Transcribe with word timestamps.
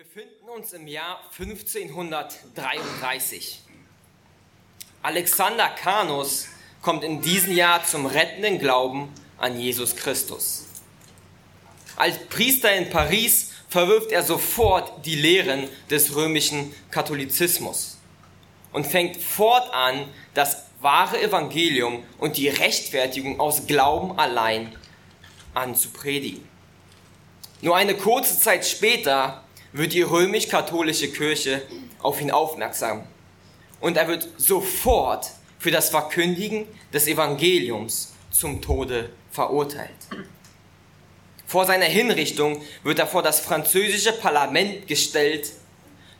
befinden 0.00 0.48
uns 0.48 0.72
im 0.72 0.88
Jahr 0.88 1.20
1533. 1.38 3.60
Alexander 5.02 5.68
Kanus 5.68 6.48
kommt 6.80 7.04
in 7.04 7.20
diesem 7.20 7.54
Jahr 7.54 7.84
zum 7.84 8.06
rettenden 8.06 8.58
Glauben 8.58 9.12
an 9.36 9.60
Jesus 9.60 9.94
Christus. 9.96 10.64
Als 11.96 12.16
Priester 12.30 12.74
in 12.74 12.88
Paris 12.88 13.52
verwirft 13.68 14.10
er 14.10 14.22
sofort 14.22 15.04
die 15.04 15.16
Lehren 15.16 15.68
des 15.90 16.14
römischen 16.14 16.74
Katholizismus 16.90 17.98
und 18.72 18.86
fängt 18.86 19.18
fortan 19.18 20.08
das 20.32 20.64
wahre 20.80 21.20
Evangelium 21.20 22.04
und 22.16 22.38
die 22.38 22.48
Rechtfertigung 22.48 23.38
aus 23.38 23.66
Glauben 23.66 24.18
allein 24.18 24.74
an 25.52 25.74
zu 25.74 25.90
predigen. 25.90 26.48
Nur 27.60 27.76
eine 27.76 27.94
kurze 27.94 28.40
Zeit 28.40 28.66
später 28.66 29.44
wird 29.72 29.92
die 29.92 30.02
römisch-katholische 30.02 31.08
Kirche 31.12 31.62
auf 32.00 32.20
ihn 32.20 32.30
aufmerksam. 32.30 33.04
Und 33.80 33.96
er 33.96 34.08
wird 34.08 34.28
sofort 34.36 35.30
für 35.58 35.70
das 35.70 35.90
Verkündigen 35.90 36.66
des 36.92 37.06
Evangeliums 37.06 38.14
zum 38.30 38.60
Tode 38.62 39.10
verurteilt. 39.30 39.90
Vor 41.46 41.66
seiner 41.66 41.86
Hinrichtung 41.86 42.62
wird 42.84 42.98
er 42.98 43.06
vor 43.06 43.22
das 43.22 43.40
französische 43.40 44.12
Parlament 44.12 44.86
gestellt. 44.86 45.52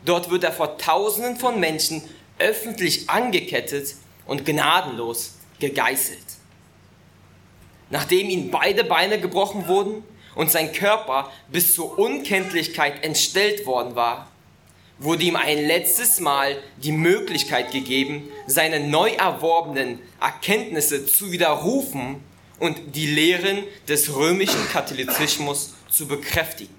Dort 0.03 0.29
wird 0.29 0.43
er 0.43 0.51
vor 0.51 0.77
Tausenden 0.77 1.37
von 1.37 1.59
Menschen 1.59 2.03
öffentlich 2.37 3.09
angekettet 3.09 3.95
und 4.25 4.45
gnadenlos 4.45 5.35
gegeißelt. 5.59 6.19
Nachdem 7.89 8.29
ihm 8.29 8.51
beide 8.51 8.83
Beine 8.83 9.19
gebrochen 9.19 9.67
wurden, 9.67 10.03
und 10.35 10.51
sein 10.51 10.71
Körper 10.71 11.31
bis 11.49 11.75
zur 11.75 11.97
Unkenntlichkeit 11.97 13.03
entstellt 13.03 13.65
worden 13.65 13.95
war, 13.95 14.27
wurde 14.99 15.23
ihm 15.23 15.35
ein 15.35 15.65
letztes 15.65 16.19
Mal 16.19 16.61
die 16.77 16.91
Möglichkeit 16.91 17.71
gegeben, 17.71 18.29
seine 18.45 18.79
neu 18.79 19.11
erworbenen 19.11 19.99
Erkenntnisse 20.19 21.05
zu 21.05 21.31
widerrufen 21.31 22.23
und 22.59 22.95
die 22.95 23.07
Lehren 23.07 23.63
des 23.87 24.13
römischen 24.15 24.67
Katholizismus 24.69 25.73
zu 25.89 26.07
bekräftigen. 26.07 26.75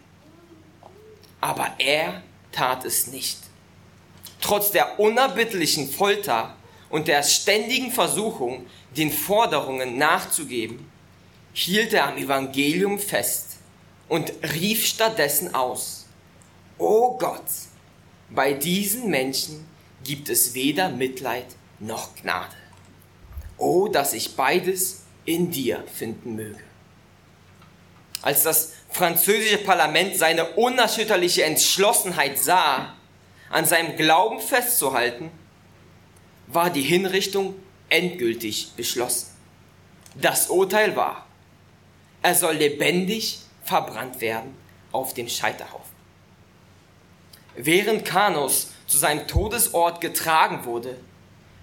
Aber 1.40 1.74
er 1.78 2.22
tat 2.52 2.84
es 2.84 3.08
nicht. 3.08 3.38
Trotz 4.40 4.70
der 4.70 5.00
unerbittlichen 5.00 5.90
Folter 5.90 6.56
und 6.90 7.08
der 7.08 7.24
ständigen 7.24 7.90
Versuchung, 7.90 8.66
den 8.96 9.10
Forderungen 9.10 9.98
nachzugeben, 9.98 10.91
hielt 11.52 11.92
er 11.92 12.08
am 12.08 12.16
Evangelium 12.16 12.98
fest 12.98 13.58
und 14.08 14.32
rief 14.54 14.86
stattdessen 14.86 15.54
aus, 15.54 16.06
O 16.78 17.16
Gott, 17.18 17.44
bei 18.30 18.52
diesen 18.52 19.10
Menschen 19.10 19.66
gibt 20.04 20.28
es 20.28 20.54
weder 20.54 20.88
Mitleid 20.88 21.46
noch 21.78 22.14
Gnade. 22.16 22.56
O, 23.58 23.88
dass 23.88 24.12
ich 24.14 24.34
beides 24.36 25.02
in 25.24 25.50
dir 25.50 25.84
finden 25.92 26.34
möge. 26.34 26.62
Als 28.22 28.42
das 28.42 28.72
französische 28.88 29.58
Parlament 29.58 30.16
seine 30.16 30.50
unerschütterliche 30.52 31.44
Entschlossenheit 31.44 32.38
sah, 32.38 32.94
an 33.50 33.66
seinem 33.66 33.96
Glauben 33.96 34.40
festzuhalten, 34.40 35.30
war 36.46 36.70
die 36.70 36.82
Hinrichtung 36.82 37.54
endgültig 37.88 38.72
beschlossen. 38.76 39.28
Das 40.14 40.48
Urteil 40.48 40.96
war, 40.96 41.26
er 42.22 42.34
soll 42.34 42.54
lebendig 42.54 43.40
verbrannt 43.64 44.20
werden 44.20 44.54
auf 44.92 45.14
dem 45.14 45.28
Scheiterhaufen. 45.28 45.92
Während 47.56 48.04
Kanus 48.04 48.68
zu 48.86 48.96
seinem 48.96 49.26
Todesort 49.26 50.00
getragen 50.00 50.64
wurde, 50.64 50.96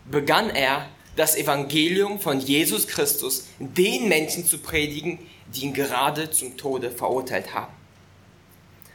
begann 0.06 0.50
er, 0.50 0.88
das 1.16 1.36
Evangelium 1.36 2.20
von 2.20 2.40
Jesus 2.40 2.88
Christus 2.88 3.48
den 3.60 4.08
Menschen 4.08 4.46
zu 4.46 4.60
predigen, 4.60 5.20
die 5.54 5.66
ihn 5.66 5.74
gerade 5.74 6.32
zum 6.32 6.56
Tode 6.56 6.92
verurteilt 6.92 7.54
haben. 7.54 7.74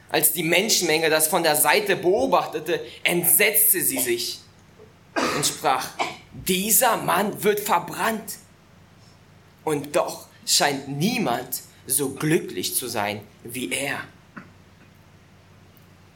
Als 0.08 0.32
die 0.32 0.44
Menschenmenge 0.44 1.10
das 1.10 1.26
von 1.26 1.42
der 1.42 1.56
Seite 1.56 1.96
beobachtete, 1.96 2.80
entsetzte 3.02 3.82
sie 3.82 3.98
sich 3.98 4.38
und 5.36 5.44
sprach, 5.44 5.88
dieser 6.32 6.96
Mann 6.96 7.42
wird 7.42 7.60
verbrannt. 7.60 8.38
Und 9.64 9.96
doch 9.96 10.26
scheint 10.46 10.88
niemand 10.88 11.62
so 11.86 12.10
glücklich 12.10 12.74
zu 12.74 12.88
sein 12.88 13.20
wie 13.42 13.70
er. 13.70 14.00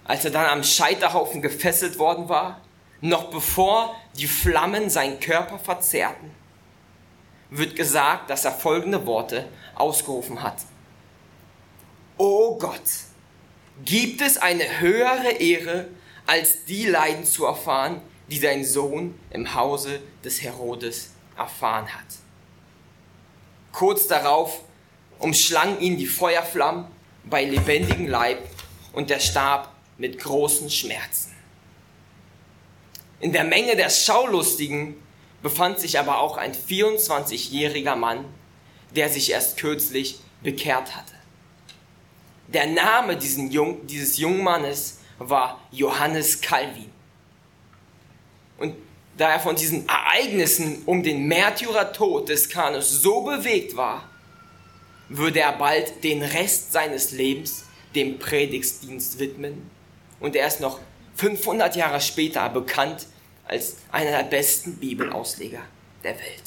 Als 0.05 0.25
er 0.25 0.31
dann 0.31 0.47
am 0.47 0.65
Scheiterhaufen 0.65 1.43
gefesselt 1.43 1.99
worden 1.99 2.29
war, 2.29 2.63
noch 3.01 3.31
bevor 3.31 3.95
die 4.17 4.27
Flammen 4.27 4.91
seinen 4.91 5.21
Körper 5.21 5.59
verzehrten, 5.59 6.31
wird 7.51 7.77
gesagt, 7.77 8.31
dass 8.31 8.45
er 8.45 8.53
folgende 8.53 9.07
Worte 9.07 9.47
ausgerufen 9.75 10.43
hat. 10.43 10.57
O 12.17 12.57
Gott, 12.59 12.81
gibt 13.85 14.21
es 14.21 14.39
eine 14.39 14.81
höhere 14.81 15.33
Ehre, 15.33 15.89
als 16.27 16.65
die 16.65 16.87
Leiden 16.87 17.25
zu 17.25 17.47
erfahren, 17.47 18.01
die 18.29 18.41
dein 18.41 18.65
Sohn 18.65 19.19
im 19.31 19.55
Hause 19.55 20.01
des 20.25 20.43
Herodes 20.43 21.13
erfahren 21.37 21.87
hat? 21.95 22.28
Kurz 23.79 24.09
darauf 24.09 24.65
umschlang 25.21 25.79
ihn 25.79 25.97
die 25.97 26.09
Feuerflammen 26.09 26.87
bei 27.23 27.45
lebendigem 27.45 28.09
Leib 28.09 28.41
und 28.93 29.09
er 29.09 29.21
starb 29.21 29.73
mit 29.99 30.19
großen 30.19 30.69
Schmerzen. 30.69 31.33
In 33.21 33.33
der 33.33 33.45
Menge 33.45 33.77
der 33.77 33.89
Schaulustigen 33.89 34.97
befand 35.45 35.79
sich 35.79 35.97
aber 35.97 36.19
auch 36.19 36.39
ein 36.39 36.55
24-jähriger 36.55 37.95
Mann, 37.95 38.25
der 38.97 39.11
sich 39.11 39.31
erst 39.31 39.59
kürzlich 39.59 40.19
bekehrt 40.43 40.97
hatte. 40.97 41.15
Der 42.49 42.67
Name 42.67 43.17
dieses 43.17 44.19
jungen 44.19 44.43
Mannes 44.43 44.99
war 45.19 45.61
Johannes 45.71 46.41
Calvin. 46.41 46.91
Und 48.59 48.75
da 49.19 49.33
er 49.33 49.41
von 49.41 49.57
diesen 49.57 49.87
Ereignissen 49.89 50.83
um 50.87 51.03
den 51.03 51.27
Märtyrertod 51.27 52.29
des 52.29 52.49
Kanus 52.49 53.03
so 53.03 53.23
bewegt 53.23 53.77
war, 53.77 54.09
würde 55.09 55.41
er 55.41 55.53
bald 55.53 56.05
den 56.05 56.23
Rest 56.23 56.73
seines 56.73 57.11
Lebens 57.11 57.65
dem 57.95 58.19
Predigtdienst 58.19 59.19
widmen 59.19 59.71
und 60.21 60.37
er 60.37 60.47
ist 60.47 60.61
noch 60.61 60.79
500 61.17 61.75
Jahre 61.75 62.01
später 62.01 62.49
bekannt 62.49 63.07
als 63.45 63.77
einer 63.91 64.11
der 64.11 64.25
besten 64.25 64.77
Bibelausleger 64.77 65.63
der 66.05 66.15
Welt. 66.15 66.43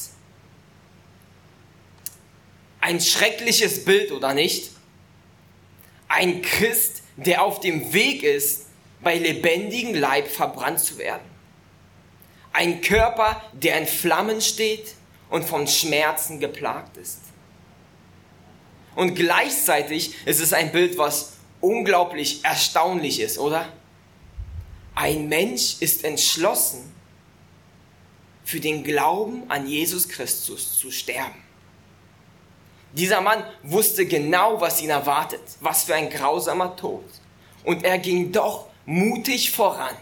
Ein 2.80 3.02
schreckliches 3.02 3.84
Bild, 3.84 4.12
oder 4.12 4.34
nicht? 4.34 4.72
Ein 6.08 6.42
Christ, 6.42 7.04
der 7.18 7.44
auf 7.44 7.60
dem 7.60 7.92
Weg 7.94 8.24
ist, 8.24 8.68
bei 9.02 9.18
lebendigem 9.18 9.94
Leib 9.94 10.28
verbrannt 10.28 10.80
zu 10.80 10.98
werden. 10.98 11.31
Ein 12.54 12.82
Körper, 12.82 13.42
der 13.54 13.78
in 13.78 13.88
Flammen 13.88 14.42
steht 14.42 14.96
und 15.30 15.46
von 15.46 15.68
Schmerzen 15.68 16.40
geplagt 16.40 16.98
ist. 16.98 17.20
Und 18.96 19.16
gleichzeitig 19.16 20.16
ist 20.26 20.42
es 20.42 20.52
ein 20.52 20.72
Bild, 20.72 20.98
was 20.98 21.34
unglaublich 21.62 22.44
erstaunlich 22.44 23.20
ist, 23.20 23.38
oder? 23.38 23.72
Ein 24.96 25.30
Mensch 25.30 25.78
ist 25.80 26.04
entschlossen, 26.04 26.92
für 28.44 28.60
den 28.60 28.84
Glauben 28.84 29.44
an 29.50 29.68
Jesus 29.68 30.10
Christus 30.10 30.78
zu 30.78 30.92
sterben. 30.92 31.42
Dieser 32.94 33.22
Mann 33.22 33.44
wusste 33.64 34.06
genau, 34.06 34.60
was 34.60 34.82
ihn 34.82 34.90
erwartet, 34.90 35.40
was 35.62 35.86
für 35.86 35.96
ein 35.96 36.10
grausamer 36.10 36.76
Tod. 36.76 37.06
Und 37.64 37.86
er 37.86 37.98
ging 37.98 38.34
doch 38.34 38.68
mutig 38.86 39.52
voran. 39.52 39.96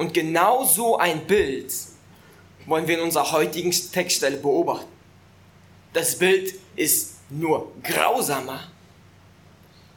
Und 0.00 0.14
genau 0.14 0.64
so 0.64 0.96
ein 0.96 1.26
Bild 1.26 1.74
wollen 2.64 2.88
wir 2.88 2.96
in 2.96 3.04
unserer 3.04 3.32
heutigen 3.32 3.70
Textstelle 3.70 4.38
beobachten. 4.38 4.88
Das 5.92 6.18
Bild 6.18 6.54
ist 6.74 7.16
nur 7.28 7.70
grausamer, 7.82 8.66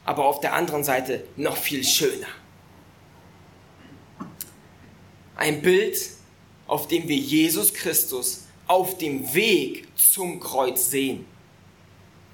aber 0.04 0.26
auf 0.26 0.40
der 0.40 0.52
anderen 0.52 0.84
Seite 0.84 1.24
noch 1.36 1.56
viel 1.56 1.82
schöner. 1.82 2.26
Ein 5.36 5.62
Bild, 5.62 5.98
auf 6.66 6.86
dem 6.86 7.08
wir 7.08 7.16
Jesus 7.16 7.72
Christus 7.72 8.42
auf 8.66 8.98
dem 8.98 9.32
Weg 9.32 9.88
zum 9.96 10.38
Kreuz 10.38 10.90
sehen. 10.90 11.24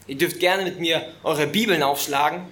Ihr 0.09 0.19
dürft 0.19 0.41
gerne 0.41 0.65
mit 0.65 0.81
mir 0.81 1.15
eure 1.23 1.47
Bibeln 1.47 1.85
aufschlagen. 1.85 2.49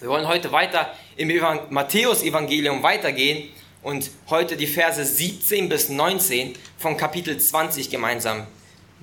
Wir 0.00 0.08
wollen 0.10 0.28
heute 0.28 0.52
weiter 0.52 0.94
im 1.16 1.28
Matthäus-Evangelium 1.70 2.84
weitergehen 2.84 3.48
und 3.82 4.10
heute 4.30 4.56
die 4.56 4.68
Verse 4.68 5.04
17 5.04 5.68
bis 5.68 5.88
19 5.88 6.54
von 6.76 6.96
Kapitel 6.96 7.36
20 7.36 7.90
gemeinsam 7.90 8.46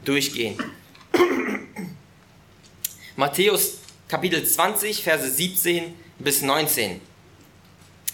durchgehen. 0.06 0.57
Matthäus 3.18 3.80
Kapitel 4.07 4.45
20, 4.45 5.03
Verse 5.03 5.30
17 5.30 5.94
bis 6.19 6.42
19. 6.42 7.01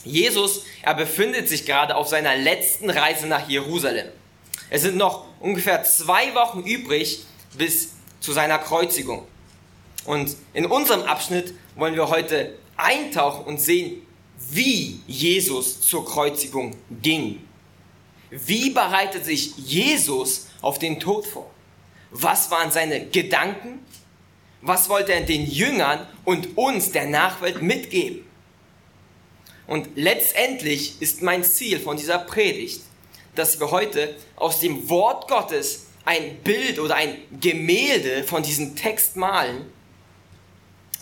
Jesus, 0.03 0.63
er 0.81 0.95
befindet 0.95 1.49
sich 1.49 1.67
gerade 1.67 1.95
auf 1.95 2.07
seiner 2.07 2.35
letzten 2.35 2.89
Reise 2.89 3.27
nach 3.27 3.47
Jerusalem. 3.47 4.07
Es 4.71 4.81
sind 4.81 4.97
noch 4.97 5.25
ungefähr 5.39 5.83
zwei 5.83 6.33
Wochen 6.33 6.61
übrig 6.63 7.25
bis 7.55 7.91
zu 8.21 8.31
seiner 8.31 8.57
Kreuzigung. 8.57 9.27
Und 10.05 10.35
in 10.53 10.65
unserem 10.65 11.03
Abschnitt 11.03 11.53
wollen 11.75 11.93
wir 11.93 12.09
heute 12.09 12.57
eintauchen 12.83 13.45
und 13.45 13.59
sehen, 13.59 14.01
wie 14.49 14.99
Jesus 15.07 15.81
zur 15.81 16.05
Kreuzigung 16.05 16.75
ging. 17.01 17.41
Wie 18.29 18.69
bereitet 18.69 19.25
sich 19.25 19.55
Jesus 19.57 20.47
auf 20.61 20.79
den 20.79 20.99
Tod 20.99 21.25
vor? 21.25 21.51
Was 22.11 22.49
waren 22.51 22.71
seine 22.71 23.05
Gedanken? 23.07 23.79
Was 24.61 24.89
wollte 24.89 25.13
er 25.13 25.21
den 25.21 25.45
Jüngern 25.45 26.07
und 26.23 26.57
uns, 26.57 26.91
der 26.91 27.07
Nachwelt, 27.07 27.61
mitgeben? 27.61 28.25
Und 29.67 29.89
letztendlich 29.95 31.01
ist 31.01 31.21
mein 31.21 31.43
Ziel 31.43 31.79
von 31.79 31.97
dieser 31.97 32.19
Predigt, 32.19 32.81
dass 33.35 33.59
wir 33.59 33.71
heute 33.71 34.15
aus 34.35 34.59
dem 34.59 34.89
Wort 34.89 35.29
Gottes 35.29 35.87
ein 36.03 36.37
Bild 36.43 36.79
oder 36.79 36.95
ein 36.95 37.17
Gemälde 37.39 38.23
von 38.23 38.43
diesem 38.43 38.75
Text 38.75 39.15
malen, 39.15 39.65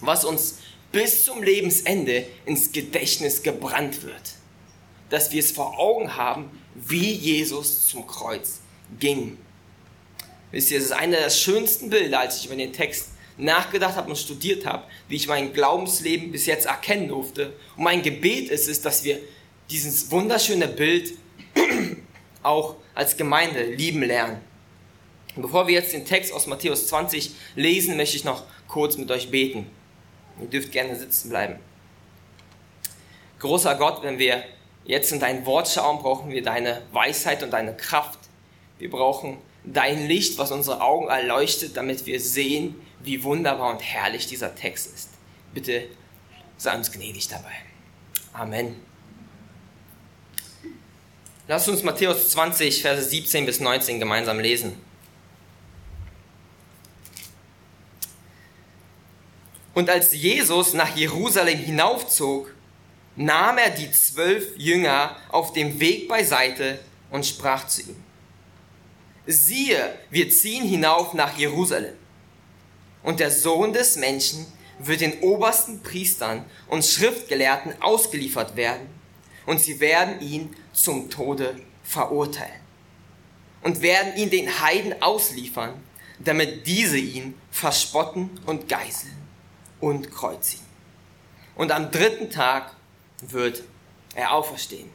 was 0.01 0.25
uns 0.25 0.59
bis 0.91 1.23
zum 1.23 1.43
Lebensende 1.43 2.25
ins 2.45 2.71
Gedächtnis 2.71 3.43
gebrannt 3.43 4.03
wird. 4.03 4.35
Dass 5.09 5.31
wir 5.31 5.39
es 5.39 5.51
vor 5.51 5.79
Augen 5.79 6.15
haben, 6.15 6.49
wie 6.75 7.11
Jesus 7.11 7.87
zum 7.87 8.07
Kreuz 8.07 8.59
ging. 8.99 9.37
Wisst 10.51 10.71
ihr, 10.71 10.79
es 10.79 10.85
ist 10.85 10.91
einer 10.91 11.17
der 11.17 11.29
schönsten 11.29 11.89
Bilder, 11.89 12.21
als 12.21 12.39
ich 12.39 12.45
über 12.47 12.55
den 12.55 12.73
Text 12.73 13.09
nachgedacht 13.37 13.95
habe 13.95 14.09
und 14.09 14.17
studiert 14.17 14.65
habe, 14.65 14.83
wie 15.07 15.15
ich 15.15 15.27
mein 15.27 15.53
Glaubensleben 15.53 16.31
bis 16.31 16.45
jetzt 16.45 16.65
erkennen 16.65 17.07
durfte. 17.07 17.53
Und 17.77 17.83
mein 17.83 18.01
Gebet 18.01 18.49
ist 18.49 18.67
es, 18.67 18.81
dass 18.81 19.03
wir 19.03 19.19
dieses 19.69 20.11
wunderschöne 20.11 20.67
Bild 20.67 21.13
auch 22.43 22.75
als 22.95 23.15
Gemeinde 23.15 23.63
lieben 23.63 24.03
lernen. 24.03 24.41
Bevor 25.35 25.67
wir 25.67 25.75
jetzt 25.75 25.93
den 25.93 26.05
Text 26.05 26.33
aus 26.33 26.47
Matthäus 26.47 26.87
20 26.87 27.31
lesen, 27.55 27.95
möchte 27.95 28.17
ich 28.17 28.23
noch 28.23 28.43
kurz 28.67 28.97
mit 28.97 29.09
euch 29.11 29.29
beten. 29.29 29.67
Ihr 30.41 30.47
dürft 30.47 30.71
gerne 30.71 30.95
sitzen 30.95 31.29
bleiben. 31.29 31.59
Großer 33.39 33.75
Gott, 33.75 34.03
wenn 34.03 34.19
wir 34.19 34.43
jetzt 34.85 35.11
in 35.11 35.19
dein 35.19 35.45
Wort 35.45 35.67
schauen, 35.67 35.99
brauchen 35.99 36.29
wir 36.29 36.43
deine 36.43 36.81
Weisheit 36.91 37.43
und 37.43 37.51
deine 37.51 37.75
Kraft. 37.75 38.19
Wir 38.77 38.89
brauchen 38.89 39.37
dein 39.63 40.07
Licht, 40.07 40.37
was 40.37 40.51
unsere 40.51 40.81
Augen 40.81 41.07
erleuchtet, 41.07 41.77
damit 41.77 42.05
wir 42.05 42.19
sehen, 42.19 42.75
wie 43.01 43.23
wunderbar 43.23 43.71
und 43.71 43.81
herrlich 43.81 44.27
dieser 44.27 44.55
Text 44.55 44.93
ist. 44.93 45.09
Bitte 45.53 45.87
sei 46.57 46.75
uns 46.75 46.91
gnädig 46.91 47.27
dabei. 47.27 47.53
Amen. 48.33 48.75
Lass 51.47 51.67
uns 51.67 51.83
Matthäus 51.83 52.29
20, 52.31 52.81
Verse 52.81 53.03
17 53.03 53.45
bis 53.45 53.59
19 53.59 53.99
gemeinsam 53.99 54.39
lesen. 54.39 54.77
Und 59.79 59.89
als 59.89 60.11
Jesus 60.11 60.73
nach 60.73 60.93
Jerusalem 60.97 61.57
hinaufzog, 61.57 62.53
nahm 63.15 63.57
er 63.57 63.69
die 63.69 63.89
zwölf 63.89 64.57
Jünger 64.57 65.15
auf 65.29 65.53
dem 65.53 65.79
Weg 65.79 66.09
beiseite 66.09 66.79
und 67.11 67.25
sprach 67.25 67.65
zu 67.65 67.83
ihm, 67.83 67.95
siehe, 69.25 69.97
wir 70.09 70.29
ziehen 70.29 70.65
hinauf 70.67 71.13
nach 71.13 71.37
Jerusalem. 71.37 71.95
Und 73.03 73.21
der 73.21 73.31
Sohn 73.31 73.71
des 73.71 73.95
Menschen 73.95 74.47
wird 74.79 74.99
den 74.99 75.17
obersten 75.21 75.81
Priestern 75.81 76.43
und 76.67 76.83
Schriftgelehrten 76.83 77.81
ausgeliefert 77.81 78.57
werden, 78.57 78.85
und 79.45 79.61
sie 79.61 79.79
werden 79.79 80.19
ihn 80.19 80.53
zum 80.73 81.09
Tode 81.09 81.55
verurteilen 81.85 82.59
und 83.61 83.81
werden 83.81 84.17
ihn 84.17 84.29
den 84.29 84.59
Heiden 84.59 85.01
ausliefern, 85.01 85.75
damit 86.19 86.67
diese 86.67 86.97
ihn 86.97 87.33
verspotten 87.49 88.29
und 88.45 88.67
geißeln 88.67 89.18
und 89.79 90.11
kreuzigen. 90.11 90.65
Und 91.55 91.71
am 91.71 91.91
dritten 91.91 92.29
Tag 92.29 92.75
wird 93.21 93.63
er 94.15 94.33
auferstehen. 94.33 94.89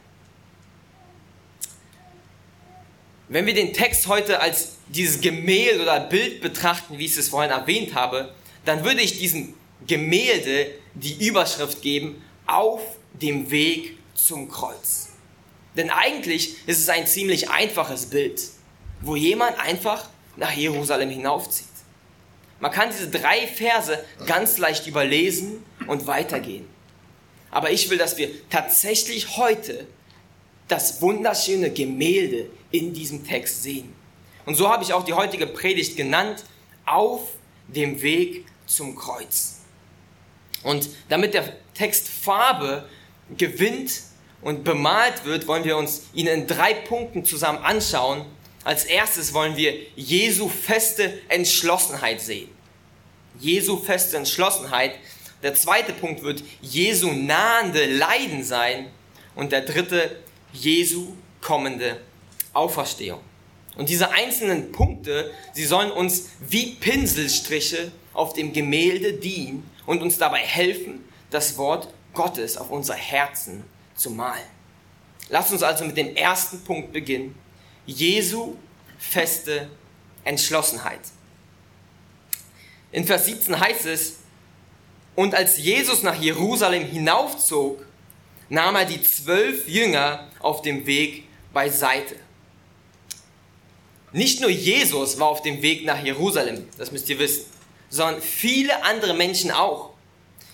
Wenn 3.27 3.45
wir 3.45 3.55
den 3.55 3.73
Text 3.73 4.07
heute 4.07 4.39
als 4.39 4.73
dieses 4.87 5.19
Gemälde 5.19 5.81
oder 5.81 5.99
Bild 5.99 6.41
betrachten, 6.41 6.99
wie 6.99 7.05
ich 7.05 7.17
es 7.17 7.29
vorhin 7.29 7.51
erwähnt 7.51 7.95
habe, 7.95 8.33
dann 8.65 8.83
würde 8.83 9.01
ich 9.01 9.17
diesem 9.17 9.53
Gemälde 9.87 10.71
die 10.93 11.27
Überschrift 11.27 11.81
geben, 11.81 12.21
auf 12.45 12.81
dem 13.13 13.49
Weg 13.49 13.97
zum 14.13 14.49
Kreuz. 14.49 15.09
Denn 15.75 15.89
eigentlich 15.89 16.55
ist 16.67 16.79
es 16.79 16.89
ein 16.89 17.07
ziemlich 17.07 17.49
einfaches 17.49 18.07
Bild, 18.07 18.41
wo 19.01 19.15
jemand 19.15 19.59
einfach 19.59 20.09
nach 20.35 20.51
Jerusalem 20.51 21.09
hinaufzieht. 21.09 21.67
Man 22.65 22.71
kann 22.71 22.89
diese 22.89 23.11
drei 23.11 23.45
Verse 23.45 24.03
ganz 24.25 24.57
leicht 24.57 24.87
überlesen 24.87 25.63
und 25.85 26.07
weitergehen. 26.07 26.67
Aber 27.51 27.69
ich 27.69 27.91
will, 27.91 27.99
dass 27.99 28.17
wir 28.17 28.31
tatsächlich 28.49 29.37
heute 29.37 29.85
das 30.67 30.99
wunderschöne 30.99 31.69
Gemälde 31.69 32.49
in 32.71 32.91
diesem 32.91 33.23
Text 33.23 33.61
sehen. 33.61 33.93
Und 34.47 34.55
so 34.55 34.67
habe 34.67 34.83
ich 34.83 34.93
auch 34.93 35.05
die 35.05 35.13
heutige 35.13 35.45
Predigt 35.45 35.95
genannt, 35.95 36.43
auf 36.87 37.33
dem 37.67 38.01
Weg 38.01 38.47
zum 38.65 38.95
Kreuz. 38.95 39.57
Und 40.63 40.89
damit 41.09 41.35
der 41.35 41.57
Text 41.75 42.09
Farbe 42.09 42.89
gewinnt 43.37 44.01
und 44.41 44.63
bemalt 44.63 45.23
wird, 45.23 45.45
wollen 45.45 45.65
wir 45.65 45.77
uns 45.77 46.05
ihn 46.15 46.25
in 46.25 46.47
drei 46.47 46.73
Punkten 46.73 47.25
zusammen 47.25 47.59
anschauen. 47.59 48.25
Als 48.63 48.85
erstes 48.85 49.35
wollen 49.35 49.55
wir 49.55 49.75
Jesu 49.95 50.49
feste 50.49 51.21
Entschlossenheit 51.29 52.21
sehen. 52.21 52.54
Jesu 53.39 53.77
feste 53.77 54.17
Entschlossenheit. 54.17 54.93
Der 55.43 55.53
zweite 55.53 55.93
Punkt 55.93 56.23
wird 56.23 56.43
Jesu 56.61 57.11
nahende 57.11 57.85
Leiden 57.85 58.43
sein. 58.43 58.87
Und 59.35 59.51
der 59.51 59.61
dritte 59.61 60.17
Jesu 60.53 61.13
kommende 61.41 61.99
Auferstehung. 62.53 63.19
Und 63.77 63.89
diese 63.89 64.11
einzelnen 64.11 64.71
Punkte, 64.71 65.31
sie 65.53 65.65
sollen 65.65 65.91
uns 65.91 66.29
wie 66.39 66.75
Pinselstriche 66.75 67.91
auf 68.13 68.33
dem 68.33 68.53
Gemälde 68.53 69.13
dienen 69.13 69.69
und 69.85 70.01
uns 70.01 70.17
dabei 70.17 70.39
helfen, 70.39 71.03
das 71.29 71.57
Wort 71.57 71.89
Gottes 72.13 72.55
auf 72.55 72.71
unser 72.71 72.95
Herzen 72.95 73.65
zu 73.95 74.09
malen. 74.09 74.45
Lasst 75.29 75.51
uns 75.51 75.63
also 75.63 75.83
mit 75.85 75.97
dem 75.97 76.15
ersten 76.15 76.63
Punkt 76.63 76.93
beginnen. 76.93 77.35
Jesu 77.85 78.55
feste 78.97 79.69
Entschlossenheit. 80.23 81.01
In 82.95 83.05
Vers 83.05 83.25
17 83.25 83.59
heißt 83.59 83.87
es, 83.87 84.19
und 85.15 85.35
als 85.35 85.57
Jesus 85.57 86.01
nach 86.01 86.15
Jerusalem 86.15 86.85
hinaufzog, 86.85 87.85
nahm 88.47 88.77
er 88.77 88.85
die 88.85 89.03
zwölf 89.03 89.67
Jünger 89.67 90.29
auf 90.39 90.61
dem 90.61 90.85
Weg 90.85 91.25
beiseite. 91.51 92.15
Nicht 94.13 94.39
nur 94.39 94.49
Jesus 94.49 95.19
war 95.19 95.27
auf 95.27 95.41
dem 95.41 95.61
Weg 95.61 95.83
nach 95.83 96.01
Jerusalem, 96.01 96.69
das 96.77 96.93
müsst 96.93 97.09
ihr 97.09 97.19
wissen, 97.19 97.43
sondern 97.89 98.21
viele 98.21 98.81
andere 98.85 99.13
Menschen 99.13 99.51
auch. 99.51 99.89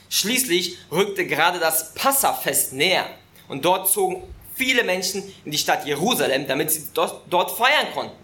Schließlich 0.10 0.78
rückte 0.92 1.28
gerade 1.28 1.60
das 1.60 1.94
Passafest 1.94 2.74
näher 2.74 3.06
und 3.50 3.66
dort 3.66 3.88
zogen 3.88 4.24
viele 4.56 4.84
Menschen 4.84 5.32
in 5.46 5.52
die 5.52 5.60
Stadt 5.60 5.86
Jerusalem, 5.86 6.48
damit 6.48 6.72
sie 6.72 6.88
dort, 6.96 7.52
feiern 7.52 7.94
konnten. 7.94 8.16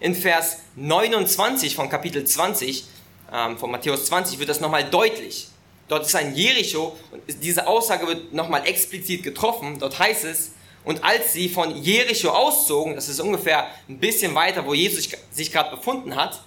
In 0.00 0.14
Vers 0.14 0.58
29 0.76 1.74
von 1.74 1.88
Kapitel 1.88 2.26
20, 2.26 2.91
ähm, 3.32 3.58
von 3.58 3.70
Matthäus 3.70 4.06
20, 4.06 4.38
wird 4.38 4.48
das 4.48 4.60
nochmal 4.60 4.84
deutlich. 4.84 5.48
Dort 5.88 6.06
ist 6.06 6.14
ein 6.14 6.34
Jericho 6.34 6.96
und 7.10 7.22
diese 7.42 7.66
Aussage 7.66 8.06
wird 8.06 8.32
nochmal 8.32 8.66
explizit 8.66 9.22
getroffen. 9.22 9.78
Dort 9.78 9.98
heißt 9.98 10.24
es, 10.24 10.52
und 10.84 11.04
als 11.04 11.32
sie 11.32 11.48
von 11.48 11.80
Jericho 11.82 12.30
auszogen, 12.30 12.94
das 12.94 13.08
ist 13.08 13.20
ungefähr 13.20 13.66
ein 13.88 13.98
bisschen 13.98 14.34
weiter, 14.34 14.66
wo 14.66 14.74
Jesus 14.74 15.08
sich 15.30 15.52
gerade 15.52 15.76
befunden 15.76 16.16
hat, 16.16 16.42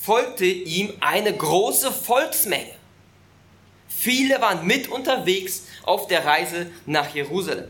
folgte 0.00 0.44
ihm 0.44 0.92
eine 1.00 1.36
große 1.36 1.90
Volksmenge. 1.90 2.74
Viele 3.88 4.40
waren 4.40 4.66
mit 4.66 4.88
unterwegs 4.88 5.64
auf 5.82 6.06
der 6.06 6.24
Reise 6.24 6.70
nach 6.86 7.14
Jerusalem. 7.14 7.68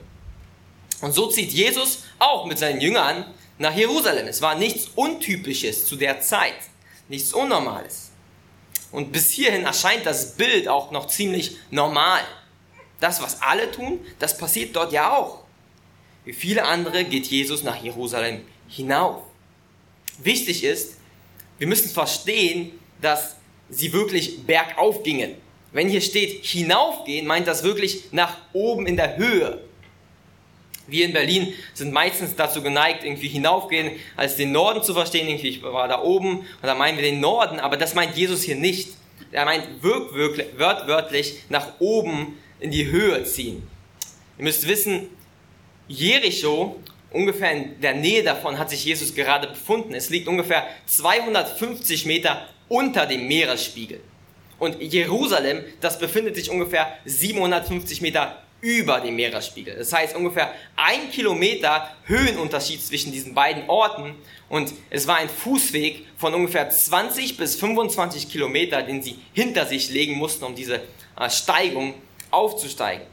Und 1.00 1.12
so 1.12 1.28
zieht 1.28 1.50
Jesus 1.50 2.04
auch 2.18 2.46
mit 2.46 2.58
seinen 2.58 2.80
Jüngern 2.80 3.24
nach 3.58 3.74
Jerusalem. 3.74 4.26
Es 4.28 4.42
war 4.42 4.54
nichts 4.54 4.88
Untypisches 4.94 5.86
zu 5.86 5.96
der 5.96 6.20
Zeit, 6.20 6.54
nichts 7.08 7.32
Unnormales. 7.32 8.09
Und 8.92 9.12
bis 9.12 9.30
hierhin 9.30 9.64
erscheint 9.64 10.06
das 10.06 10.36
Bild 10.36 10.68
auch 10.68 10.90
noch 10.90 11.06
ziemlich 11.06 11.56
normal. 11.70 12.22
Das, 12.98 13.22
was 13.22 13.40
alle 13.40 13.70
tun, 13.70 14.00
das 14.18 14.36
passiert 14.36 14.74
dort 14.76 14.92
ja 14.92 15.16
auch. 15.16 15.44
Wie 16.24 16.32
viele 16.32 16.64
andere 16.64 17.04
geht 17.04 17.26
Jesus 17.26 17.62
nach 17.62 17.82
Jerusalem 17.82 18.44
hinauf. 18.68 19.22
Wichtig 20.22 20.64
ist, 20.64 20.96
wir 21.58 21.66
müssen 21.66 21.90
verstehen, 21.90 22.72
dass 23.00 23.36
sie 23.70 23.92
wirklich 23.92 24.44
bergauf 24.44 25.02
gingen. 25.02 25.34
Wenn 25.72 25.88
hier 25.88 26.00
steht 26.00 26.44
hinaufgehen, 26.44 27.26
meint 27.26 27.46
das 27.46 27.62
wirklich 27.62 28.04
nach 28.12 28.36
oben 28.52 28.86
in 28.86 28.96
der 28.96 29.16
Höhe. 29.16 29.62
Wir 30.90 31.06
in 31.06 31.12
Berlin 31.12 31.54
sind 31.74 31.92
meistens 31.92 32.36
dazu 32.36 32.62
geneigt, 32.62 33.04
irgendwie 33.04 33.28
hinaufgehen, 33.28 33.92
als 34.16 34.36
den 34.36 34.52
Norden 34.52 34.82
zu 34.82 34.94
verstehen. 34.94 35.28
Irgendwie, 35.28 35.48
ich 35.48 35.62
war 35.62 35.88
da 35.88 36.02
oben 36.02 36.38
und 36.38 36.46
da 36.62 36.74
meinen 36.74 36.96
wir 36.96 37.04
den 37.04 37.20
Norden, 37.20 37.60
aber 37.60 37.76
das 37.76 37.94
meint 37.94 38.16
Jesus 38.16 38.42
hier 38.42 38.56
nicht. 38.56 38.90
Er 39.32 39.44
meint 39.44 39.82
wirklich, 39.82 40.46
wörtwörtlich 40.56 41.40
nach 41.48 41.68
oben 41.78 42.38
in 42.58 42.70
die 42.70 42.90
Höhe 42.90 43.24
ziehen. 43.24 43.62
Ihr 44.38 44.44
müsst 44.44 44.66
wissen, 44.66 45.08
Jericho, 45.86 46.76
ungefähr 47.10 47.52
in 47.52 47.80
der 47.80 47.94
Nähe 47.94 48.22
davon 48.22 48.58
hat 48.58 48.70
sich 48.70 48.84
Jesus 48.84 49.14
gerade 49.14 49.48
befunden. 49.48 49.94
Es 49.94 50.10
liegt 50.10 50.28
ungefähr 50.28 50.66
250 50.86 52.06
Meter 52.06 52.48
unter 52.68 53.06
dem 53.06 53.26
Meeresspiegel. 53.26 54.00
Und 54.58 54.80
Jerusalem, 54.80 55.64
das 55.80 55.98
befindet 55.98 56.36
sich 56.36 56.50
ungefähr 56.50 56.96
750 57.06 58.02
Meter 58.02 58.42
über 58.60 59.00
dem 59.00 59.16
Meeresspiegel. 59.16 59.76
Das 59.76 59.92
heißt 59.92 60.14
ungefähr 60.16 60.52
ein 60.76 61.10
Kilometer 61.10 61.90
Höhenunterschied 62.04 62.84
zwischen 62.84 63.12
diesen 63.12 63.34
beiden 63.34 63.68
Orten 63.68 64.14
und 64.48 64.72
es 64.90 65.06
war 65.06 65.16
ein 65.16 65.28
Fußweg 65.28 66.06
von 66.16 66.34
ungefähr 66.34 66.68
20 66.68 67.36
bis 67.36 67.56
25 67.56 68.30
Kilometer, 68.30 68.82
den 68.82 69.02
sie 69.02 69.18
hinter 69.32 69.66
sich 69.66 69.90
legen 69.90 70.14
mussten, 70.14 70.44
um 70.44 70.54
diese 70.54 70.82
äh, 71.18 71.30
Steigung 71.30 71.94
aufzusteigen. 72.30 73.06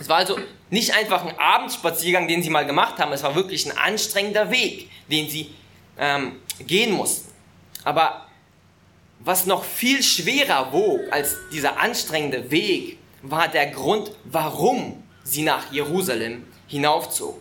Es 0.00 0.08
war 0.08 0.18
also 0.18 0.38
nicht 0.70 0.94
einfach 0.94 1.24
ein 1.24 1.36
Abendspaziergang, 1.38 2.28
den 2.28 2.42
sie 2.42 2.50
mal 2.50 2.64
gemacht 2.64 2.98
haben, 2.98 3.12
es 3.12 3.22
war 3.22 3.34
wirklich 3.34 3.66
ein 3.66 3.76
anstrengender 3.76 4.50
Weg, 4.50 4.88
den 5.10 5.28
sie 5.28 5.50
ähm, 5.98 6.36
gehen 6.66 6.92
mussten. 6.92 7.30
Aber 7.84 8.26
was 9.18 9.46
noch 9.46 9.64
viel 9.64 10.02
schwerer 10.02 10.72
wog 10.72 11.00
als 11.10 11.36
dieser 11.52 11.78
anstrengende 11.78 12.50
Weg, 12.50 12.98
war 13.22 13.48
der 13.48 13.66
Grund, 13.68 14.12
warum 14.24 15.02
sie 15.24 15.42
nach 15.42 15.72
Jerusalem 15.72 16.46
hinaufzogen. 16.66 17.40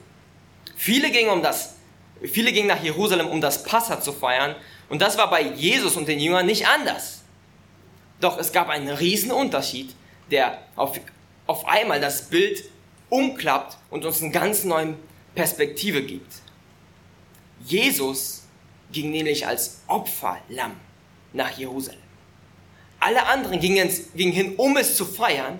Viele 0.75 1.11
gingen, 1.11 1.29
um 1.29 1.41
das, 1.41 1.75
viele 2.21 2.51
gingen 2.51 2.67
nach 2.67 2.83
Jerusalem, 2.83 3.27
um 3.27 3.41
das 3.41 3.63
Passa 3.63 4.01
zu 4.01 4.11
feiern, 4.11 4.55
und 4.89 5.01
das 5.01 5.17
war 5.17 5.29
bei 5.29 5.41
Jesus 5.41 5.95
und 5.95 6.07
den 6.07 6.19
Jüngern 6.19 6.45
nicht 6.45 6.67
anders. 6.67 7.21
Doch 8.19 8.37
es 8.37 8.51
gab 8.51 8.69
einen 8.69 8.89
riesen 8.89 9.31
Unterschied, 9.31 9.95
der 10.31 10.59
auf, 10.75 10.99
auf 11.47 11.67
einmal 11.67 12.01
das 12.01 12.29
Bild 12.29 12.63
umklappt 13.09 13.77
und 13.89 14.05
uns 14.05 14.21
eine 14.21 14.31
ganz 14.31 14.63
neue 14.63 14.95
Perspektive 15.35 16.01
gibt. 16.03 16.31
Jesus 17.63 18.43
ging 18.91 19.11
nämlich 19.11 19.45
als 19.45 19.81
Opferlamm 19.87 20.75
nach 21.33 21.57
Jerusalem. 21.57 21.99
Alle 22.99 23.25
anderen 23.27 23.59
gingen, 23.59 23.89
gingen 24.15 24.33
hin, 24.33 24.55
um 24.57 24.75
es 24.77 24.97
zu 24.97 25.05
feiern, 25.05 25.59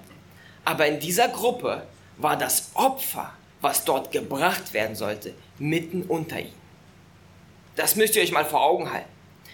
aber 0.65 0.87
in 0.87 0.99
dieser 0.99 1.29
Gruppe 1.29 1.85
war 2.17 2.37
das 2.37 2.71
Opfer, 2.73 3.33
was 3.61 3.85
dort 3.85 4.11
gebracht 4.11 4.73
werden 4.73 4.95
sollte, 4.95 5.33
mitten 5.57 6.03
unter 6.03 6.39
ihnen. 6.39 6.53
Das 7.75 7.95
müsst 7.95 8.15
ihr 8.15 8.21
euch 8.21 8.31
mal 8.31 8.45
vor 8.45 8.61
Augen 8.61 8.91
halten. 8.91 9.09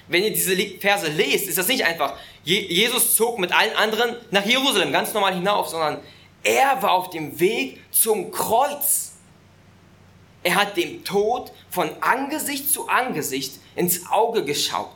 Wenn 0.08 0.24
ihr 0.24 0.32
diese 0.34 0.56
Verse 0.80 1.08
lest, 1.08 1.48
ist 1.48 1.58
das 1.58 1.68
nicht 1.68 1.84
einfach, 1.84 2.16
Jesus 2.44 3.16
zog 3.16 3.40
mit 3.40 3.52
allen 3.52 3.76
anderen 3.76 4.16
nach 4.30 4.46
Jerusalem 4.46 4.92
ganz 4.92 5.14
normal 5.14 5.34
hinauf, 5.34 5.68
sondern 5.68 6.00
er 6.44 6.82
war 6.82 6.92
auf 6.92 7.10
dem 7.10 7.40
Weg 7.40 7.82
zum 7.92 8.32
Kreuz. 8.32 9.14
Er 10.44 10.56
hat 10.56 10.78
dem 10.78 11.04
Tod 11.04 11.52
von 11.72 11.90
Angesicht 12.02 12.72
zu 12.72 12.88
Angesicht 12.88 13.60
ins 13.76 14.06
Auge 14.12 14.46
geschaut. 14.46 14.90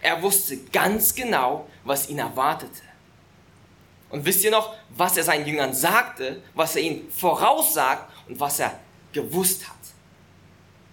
Er 0.00 0.22
wusste 0.22 0.56
ganz 0.72 1.14
genau, 1.14 1.68
was 1.84 2.08
ihn 2.08 2.18
erwartete. 2.18 2.80
Und 4.12 4.26
wisst 4.26 4.44
ihr 4.44 4.50
noch, 4.50 4.74
was 4.90 5.16
er 5.16 5.24
seinen 5.24 5.46
Jüngern 5.46 5.72
sagte, 5.72 6.42
was 6.54 6.76
er 6.76 6.82
ihnen 6.82 7.10
voraussagt 7.10 8.12
und 8.28 8.38
was 8.38 8.60
er 8.60 8.78
gewusst 9.12 9.66
hat? 9.66 9.74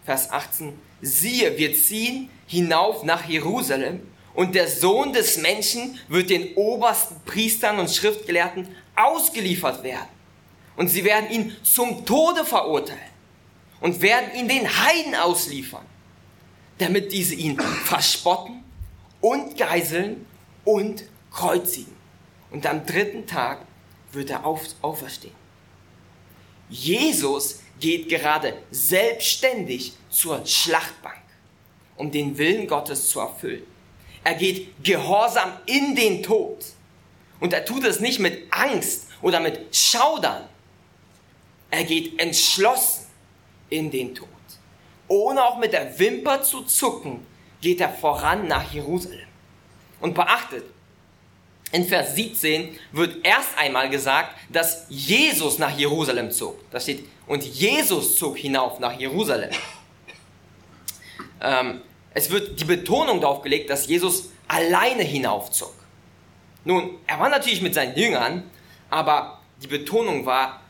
Vers 0.05 0.31
18. 0.31 0.73
Siehe, 1.01 1.55
wir 1.57 1.73
ziehen 1.73 2.29
hinauf 2.47 3.03
nach 3.03 3.25
Jerusalem 3.25 4.01
und 4.33 4.55
der 4.55 4.69
Sohn 4.69 5.11
des 5.11 5.37
Menschen 5.37 5.99
wird 6.07 6.29
den 6.29 6.55
obersten 6.55 7.17
Priestern 7.25 7.79
und 7.79 7.89
Schriftgelehrten 7.89 8.73
ausgeliefert 8.95 9.83
werden. 9.83 10.07
Und 10.77 10.87
sie 10.87 11.03
werden 11.03 11.29
ihn 11.29 11.55
zum 11.61 12.05
Tode 12.05 12.45
verurteilen 12.45 12.99
und 13.81 14.01
werden 14.01 14.33
ihn 14.33 14.47
den 14.47 14.65
Heiden 14.65 15.13
ausliefern, 15.15 15.85
damit 16.77 17.11
diese 17.11 17.35
ihn 17.35 17.59
verspotten 17.83 18.63
und 19.19 19.57
geiseln 19.57 20.25
und 20.63 21.03
kreuzigen. 21.31 21.98
Und 22.51 22.65
am 22.65 22.85
dritten 22.85 23.25
Tag 23.27 23.65
wird 24.11 24.29
er 24.29 24.45
auf, 24.45 24.61
auferstehen. 24.81 25.35
Jesus 26.69 27.61
geht 27.79 28.09
gerade 28.09 28.53
selbstständig 28.71 29.93
zur 30.09 30.45
Schlachtbank, 30.45 31.21
um 31.95 32.11
den 32.11 32.37
Willen 32.37 32.67
Gottes 32.67 33.09
zu 33.09 33.19
erfüllen. 33.19 33.63
Er 34.23 34.35
geht 34.35 34.83
gehorsam 34.83 35.53
in 35.65 35.95
den 35.95 36.21
Tod. 36.21 36.63
Und 37.39 37.53
er 37.53 37.63
tut 37.63 37.85
es 37.85 37.99
nicht 37.99 38.19
mit 38.19 38.51
Angst 38.51 39.07
oder 39.21 39.39
mit 39.39 39.75
Schaudern. 39.75 40.43
Er 41.71 41.83
geht 41.83 42.19
entschlossen 42.19 43.05
in 43.69 43.89
den 43.89 44.13
Tod. 44.13 44.27
Ohne 45.07 45.43
auch 45.43 45.57
mit 45.57 45.73
der 45.73 45.97
Wimper 45.97 46.43
zu 46.43 46.63
zucken, 46.63 47.25
geht 47.61 47.81
er 47.81 47.89
voran 47.89 48.47
nach 48.47 48.71
Jerusalem. 48.71 49.27
Und 50.01 50.13
beachtet, 50.13 50.65
in 51.71 51.85
Vers 51.85 52.15
17 52.15 52.77
wird 52.91 53.23
erst 53.23 53.57
einmal 53.57 53.89
gesagt, 53.89 54.35
dass 54.49 54.85
Jesus 54.89 55.59
nach 55.59 55.77
Jerusalem 55.77 56.31
zog. 56.31 56.59
Da 56.71 56.79
steht, 56.79 57.05
und 57.27 57.43
Jesus 57.43 58.15
zog 58.15 58.37
hinauf 58.37 58.79
nach 58.79 58.99
Jerusalem. 58.99 59.51
Ähm, 61.41 61.81
es 62.13 62.29
wird 62.31 62.59
die 62.59 62.65
Betonung 62.65 63.21
darauf 63.21 63.41
gelegt, 63.41 63.69
dass 63.69 63.87
Jesus 63.87 64.31
alleine 64.47 65.03
hinaufzog. 65.03 65.73
Nun, 66.65 66.97
er 67.07 67.19
war 67.19 67.29
natürlich 67.29 67.61
mit 67.61 67.73
seinen 67.73 67.95
Jüngern, 67.95 68.49
aber 68.89 69.39
die 69.61 69.67
Betonung 69.67 70.25
war, 70.25 70.61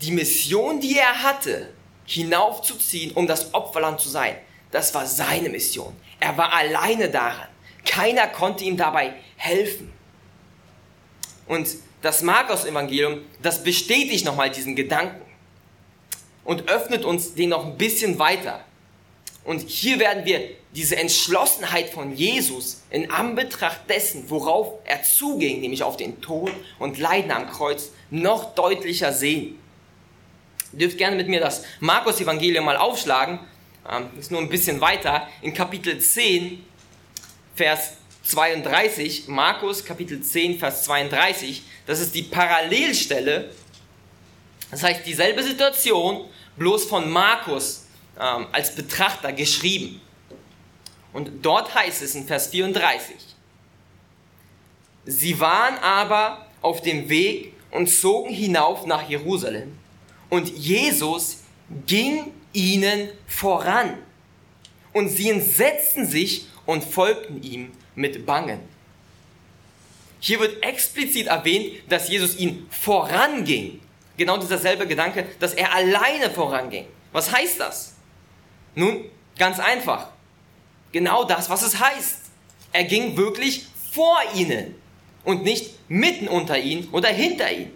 die 0.00 0.10
Mission, 0.10 0.80
die 0.80 0.96
er 0.96 1.22
hatte, 1.22 1.72
hinaufzuziehen, 2.06 3.12
um 3.12 3.26
das 3.26 3.52
Opferland 3.52 4.00
zu 4.00 4.08
sein, 4.08 4.36
das 4.70 4.94
war 4.94 5.06
seine 5.06 5.48
Mission. 5.50 5.94
Er 6.20 6.36
war 6.36 6.52
alleine 6.52 7.10
daran. 7.10 7.48
Keiner 7.84 8.26
konnte 8.28 8.64
ihm 8.64 8.76
dabei 8.76 9.14
helfen. 9.36 9.92
Und 11.48 11.68
das 12.02 12.22
Markus-Evangelium, 12.22 13.22
das 13.42 13.64
bestätigt 13.64 14.24
nochmal 14.24 14.50
diesen 14.50 14.76
Gedanken 14.76 15.20
und 16.44 16.68
öffnet 16.68 17.04
uns 17.04 17.34
den 17.34 17.50
noch 17.50 17.66
ein 17.66 17.76
bisschen 17.76 18.18
weiter. 18.18 18.64
Und 19.44 19.68
hier 19.68 19.98
werden 19.98 20.24
wir 20.24 20.42
diese 20.74 20.96
Entschlossenheit 20.96 21.88
von 21.90 22.14
Jesus 22.14 22.82
in 22.90 23.10
Anbetracht 23.10 23.80
dessen, 23.88 24.28
worauf 24.28 24.74
er 24.84 25.02
zuging, 25.02 25.60
nämlich 25.60 25.82
auf 25.82 25.96
den 25.96 26.20
Tod 26.20 26.52
und 26.78 26.98
Leiden 26.98 27.30
am 27.30 27.48
Kreuz, 27.50 27.90
noch 28.10 28.54
deutlicher 28.54 29.12
sehen. 29.12 29.58
Ihr 30.72 30.80
dürft 30.80 30.98
gerne 30.98 31.16
mit 31.16 31.28
mir 31.28 31.40
das 31.40 31.64
Markus-Evangelium 31.80 32.64
mal 32.64 32.76
aufschlagen. 32.76 33.40
Ähm, 33.90 34.10
ist 34.18 34.30
nur 34.30 34.40
ein 34.40 34.50
bisschen 34.50 34.80
weiter. 34.80 35.26
In 35.40 35.54
Kapitel 35.54 35.98
10, 35.98 36.64
Vers 37.54 37.97
32, 38.28 39.28
Markus 39.28 39.82
Kapitel 39.82 40.20
10, 40.20 40.58
Vers 40.58 40.84
32, 40.84 41.62
das 41.86 41.98
ist 41.98 42.14
die 42.14 42.22
Parallelstelle. 42.22 43.50
Das 44.70 44.82
heißt, 44.82 45.06
dieselbe 45.06 45.42
Situation, 45.42 46.26
bloß 46.58 46.84
von 46.84 47.08
Markus 47.08 47.86
ähm, 48.20 48.46
als 48.52 48.74
Betrachter 48.74 49.32
geschrieben. 49.32 50.02
Und 51.14 51.42
dort 51.42 51.74
heißt 51.74 52.02
es 52.02 52.14
in 52.14 52.26
Vers 52.26 52.48
34, 52.48 53.16
sie 55.06 55.40
waren 55.40 55.78
aber 55.78 56.46
auf 56.60 56.82
dem 56.82 57.08
Weg 57.08 57.54
und 57.70 57.88
zogen 57.88 58.34
hinauf 58.34 58.84
nach 58.84 59.08
Jerusalem. 59.08 59.78
Und 60.28 60.50
Jesus 60.50 61.38
ging 61.86 62.30
ihnen 62.52 63.08
voran. 63.26 63.96
Und 64.92 65.08
sie 65.08 65.30
entsetzten 65.30 66.06
sich 66.06 66.46
und 66.66 66.84
folgten 66.84 67.42
ihm 67.42 67.72
mit 67.98 68.24
Bangen. 68.24 68.60
Hier 70.20 70.40
wird 70.40 70.64
explizit 70.64 71.26
erwähnt, 71.26 71.82
dass 71.88 72.08
Jesus 72.08 72.36
ihn 72.36 72.66
voranging. 72.70 73.80
Genau 74.16 74.38
dieser 74.38 74.58
selbe 74.58 74.86
Gedanke, 74.86 75.26
dass 75.38 75.54
er 75.54 75.72
alleine 75.74 76.30
voranging. 76.30 76.86
Was 77.12 77.32
heißt 77.32 77.60
das? 77.60 77.94
Nun, 78.74 79.04
ganz 79.38 79.58
einfach. 79.60 80.08
Genau 80.92 81.24
das, 81.24 81.50
was 81.50 81.62
es 81.62 81.78
heißt. 81.78 82.22
Er 82.72 82.84
ging 82.84 83.16
wirklich 83.16 83.66
vor 83.92 84.18
ihnen 84.34 84.74
und 85.24 85.42
nicht 85.44 85.74
mitten 85.88 86.28
unter 86.28 86.58
ihnen 86.58 86.88
oder 86.90 87.08
hinter 87.08 87.50
ihnen. 87.50 87.72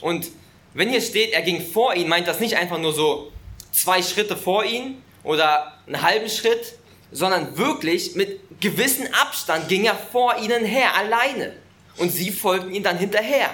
Und 0.00 0.28
wenn 0.72 0.88
hier 0.88 1.02
steht, 1.02 1.32
er 1.32 1.42
ging 1.42 1.60
vor 1.60 1.94
ihnen, 1.94 2.08
meint 2.08 2.26
das 2.26 2.40
nicht 2.40 2.56
einfach 2.56 2.78
nur 2.78 2.92
so 2.92 3.32
zwei 3.72 4.02
Schritte 4.02 4.36
vor 4.36 4.64
ihnen 4.64 5.02
oder 5.24 5.78
einen 5.86 6.00
halben 6.02 6.28
Schritt, 6.28 6.74
sondern 7.12 7.56
wirklich 7.58 8.14
mit 8.14 8.40
gewissen 8.60 9.12
Abstand 9.14 9.68
ging 9.68 9.84
er 9.84 9.96
vor 9.96 10.36
ihnen 10.38 10.64
her, 10.64 10.94
alleine. 10.94 11.54
Und 11.96 12.10
sie 12.10 12.30
folgten 12.30 12.72
ihm 12.72 12.82
dann 12.82 12.98
hinterher. 12.98 13.50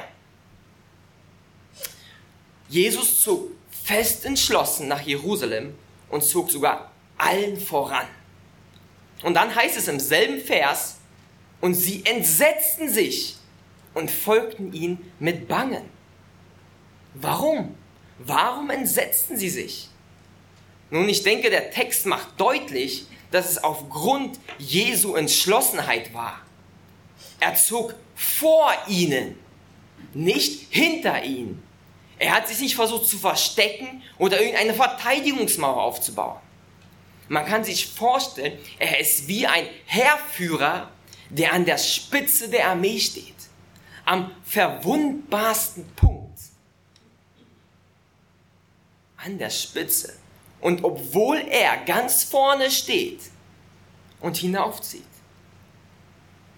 Jesus 2.69 3.21
zog 3.21 3.51
fest 3.85 4.25
entschlossen 4.25 4.89
nach 4.89 5.01
Jerusalem 5.01 5.75
und 6.09 6.23
zog 6.23 6.51
sogar 6.51 6.91
allen 7.19 7.59
voran. 7.59 8.07
Und 9.23 9.35
dann 9.35 9.55
heißt 9.55 9.77
es 9.77 9.89
im 9.89 10.01
selben 10.01 10.41
Vers, 10.41 10.97
und 11.61 11.75
sie 11.75 12.05
entsetzten 12.05 12.89
sich 12.89 13.37
und 13.95 14.11
folgten 14.11 14.73
ihm 14.73 14.99
mit 15.19 15.49
Bangen. 15.49 15.89
Warum? 17.15 17.75
Warum 18.19 18.71
entsetzten 18.71 19.39
sie 19.39 19.49
sich? 19.49 19.89
Nun, 20.91 21.09
ich 21.09 21.23
denke, 21.23 21.51
der 21.51 21.71
Text 21.71 22.07
macht 22.07 22.39
deutlich, 22.39 23.07
dass 23.31 23.51
es 23.51 23.63
aufgrund 23.63 24.39
Jesu 24.59 25.15
Entschlossenheit 25.15 26.13
war. 26.15 26.41
Er 27.41 27.55
zog 27.55 27.95
vor 28.15 28.73
ihnen, 28.89 29.39
nicht 30.15 30.67
hinter 30.71 31.23
ihnen. 31.23 31.63
Er 32.19 32.35
hat 32.35 32.49
sich 32.49 32.61
nicht 32.61 32.75
versucht 32.75 33.07
zu 33.07 33.19
verstecken 33.19 34.03
oder 34.19 34.41
irgendeine 34.41 34.75
Verteidigungsmauer 34.75 35.83
aufzubauen. 35.83 36.41
Man 37.29 37.45
kann 37.45 37.65
sich 37.65 37.87
vorstellen, 37.87 38.59
er 38.79 39.01
ist 39.01 39.29
wie 39.29 39.47
ein 39.47 39.67
Heerführer, 39.87 40.91
der 41.29 41.53
an 41.53 41.65
der 41.65 41.79
Spitze 41.79 42.49
der 42.49 42.69
Armee 42.69 43.01
steht, 43.01 43.35
am 44.05 44.31
verwundbarsten 44.45 45.87
Punkt. 45.97 46.39
An 49.17 49.39
der 49.39 49.51
Spitze. 49.51 50.15
Und 50.67 50.83
obwohl 50.83 51.37
er 51.49 51.77
ganz 51.85 52.25
vorne 52.25 52.73
steht 52.73 53.21
und 54.21 54.37
hinaufzieht, 54.37 55.07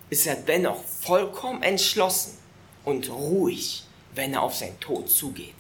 ist 0.09 0.27
er 0.27 0.37
dennoch 0.37 0.83
vollkommen 0.83 1.63
entschlossen 1.63 2.39
und 2.87 3.11
ruhig, 3.11 3.83
wenn 4.15 4.33
er 4.33 4.41
auf 4.41 4.55
seinen 4.55 4.81
Tod 4.81 5.11
zugeht. 5.11 5.55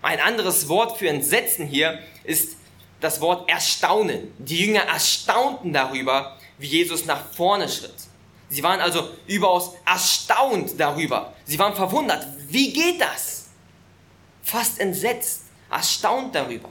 Ein 0.00 0.18
anderes 0.18 0.66
Wort 0.70 0.96
für 0.96 1.10
Entsetzen 1.10 1.66
hier 1.66 1.98
ist 2.24 2.56
das 3.00 3.20
Wort 3.20 3.46
Erstaunen. 3.50 4.32
Die 4.38 4.64
Jünger 4.64 4.84
erstaunten 4.84 5.74
darüber, 5.74 6.38
wie 6.56 6.68
Jesus 6.68 7.04
nach 7.04 7.32
vorne 7.32 7.68
schritt. 7.68 7.92
Sie 8.48 8.62
waren 8.62 8.80
also 8.80 9.10
überaus 9.26 9.74
erstaunt 9.84 10.80
darüber. 10.80 11.34
Sie 11.44 11.58
waren 11.58 11.74
verwundert. 11.74 12.26
Wie 12.48 12.72
geht 12.72 13.02
das? 13.02 13.48
Fast 14.42 14.80
entsetzt, 14.80 15.43
erstaunt 15.74 16.34
darüber. 16.34 16.70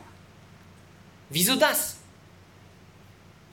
Wieso 1.29 1.55
das? 1.55 1.97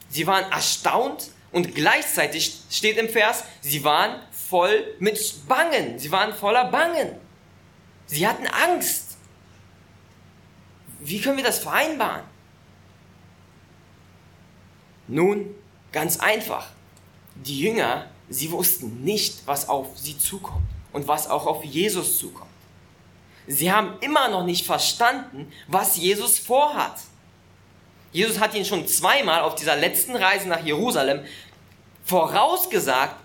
Sie 0.09 0.27
waren 0.27 0.51
erstaunt 0.51 1.31
und 1.53 1.75
gleichzeitig 1.75 2.61
steht 2.71 2.97
im 2.97 3.09
Vers, 3.09 3.45
sie 3.61 3.85
waren 3.85 4.21
voll 4.31 4.95
mit 4.99 5.47
Bangen. 5.47 5.99
Sie 5.99 6.11
waren 6.11 6.35
voller 6.35 6.65
Bangen. 6.65 7.17
Sie 8.07 8.27
hatten 8.27 8.47
Angst. 8.47 9.17
Wie 11.01 11.21
können 11.21 11.37
wir 11.37 11.45
das 11.45 11.61
vereinbaren? 11.61 12.25
Nun, 15.07 15.55
ganz 15.93 16.19
einfach. 16.19 16.69
Die 17.35 17.61
Jünger, 17.61 18.07
sie 18.29 18.51
wussten 18.51 19.03
nicht, 19.03 19.47
was 19.47 19.69
auf 19.69 19.97
sie 19.97 20.19
zukommt 20.19 20.69
und 20.93 21.09
was 21.09 21.29
auch 21.29 21.47
auf 21.47 21.65
Jesus 21.65 22.19
zukommt. 22.19 22.50
Sie 23.53 23.73
haben 23.73 23.95
immer 24.01 24.29
noch 24.29 24.45
nicht 24.45 24.65
verstanden, 24.65 25.53
was 25.67 25.97
Jesus 25.97 26.39
vorhat. 26.39 26.95
Jesus 28.13 28.39
hat 28.39 28.55
ihnen 28.55 28.65
schon 28.65 28.87
zweimal 28.87 29.41
auf 29.41 29.57
dieser 29.57 29.75
letzten 29.75 30.15
Reise 30.15 30.49
nach 30.49 30.65
Jerusalem 30.65 31.25
vorausgesagt, 32.05 33.17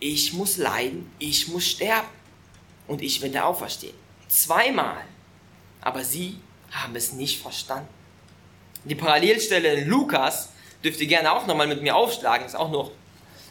ich 0.00 0.32
muss 0.32 0.56
leiden, 0.56 1.10
ich 1.18 1.48
muss 1.48 1.66
sterben 1.66 2.08
und 2.86 3.02
ich 3.02 3.20
werde 3.20 3.44
auferstehen. 3.44 3.94
Zweimal. 4.28 5.04
Aber 5.82 6.04
sie 6.04 6.38
haben 6.70 6.96
es 6.96 7.12
nicht 7.12 7.42
verstanden. 7.42 7.88
Die 8.84 8.94
Parallelstelle 8.94 9.74
in 9.74 9.88
Lukas 9.88 10.50
dürft 10.82 11.00
ihr 11.00 11.06
gerne 11.06 11.32
auch 11.32 11.46
nochmal 11.46 11.66
mit 11.66 11.82
mir 11.82 11.96
aufschlagen, 11.96 12.46
ist 12.46 12.56
auch 12.56 12.70
noch 12.70 12.92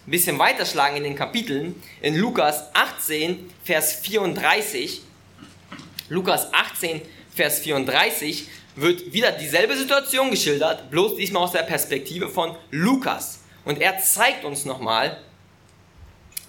ein 0.07 0.11
bisschen 0.11 0.39
weiterschlagen 0.39 0.97
in 0.97 1.03
den 1.03 1.15
Kapiteln. 1.15 1.81
In 2.01 2.15
Lukas 2.15 2.73
18, 2.73 3.47
Vers 3.63 3.93
34. 4.01 5.01
Lukas 6.09 6.53
18, 6.53 7.01
Vers 7.33 7.59
34 7.59 8.47
wird 8.75 9.11
wieder 9.11 9.31
dieselbe 9.31 9.75
Situation 9.75 10.29
geschildert, 10.29 10.91
bloß 10.91 11.15
diesmal 11.15 11.43
aus 11.43 11.51
der 11.51 11.63
Perspektive 11.63 12.29
von 12.29 12.55
Lukas. 12.69 13.39
Und 13.63 13.81
er 13.81 13.97
zeigt 13.99 14.45
uns 14.45 14.65
nochmal 14.65 15.17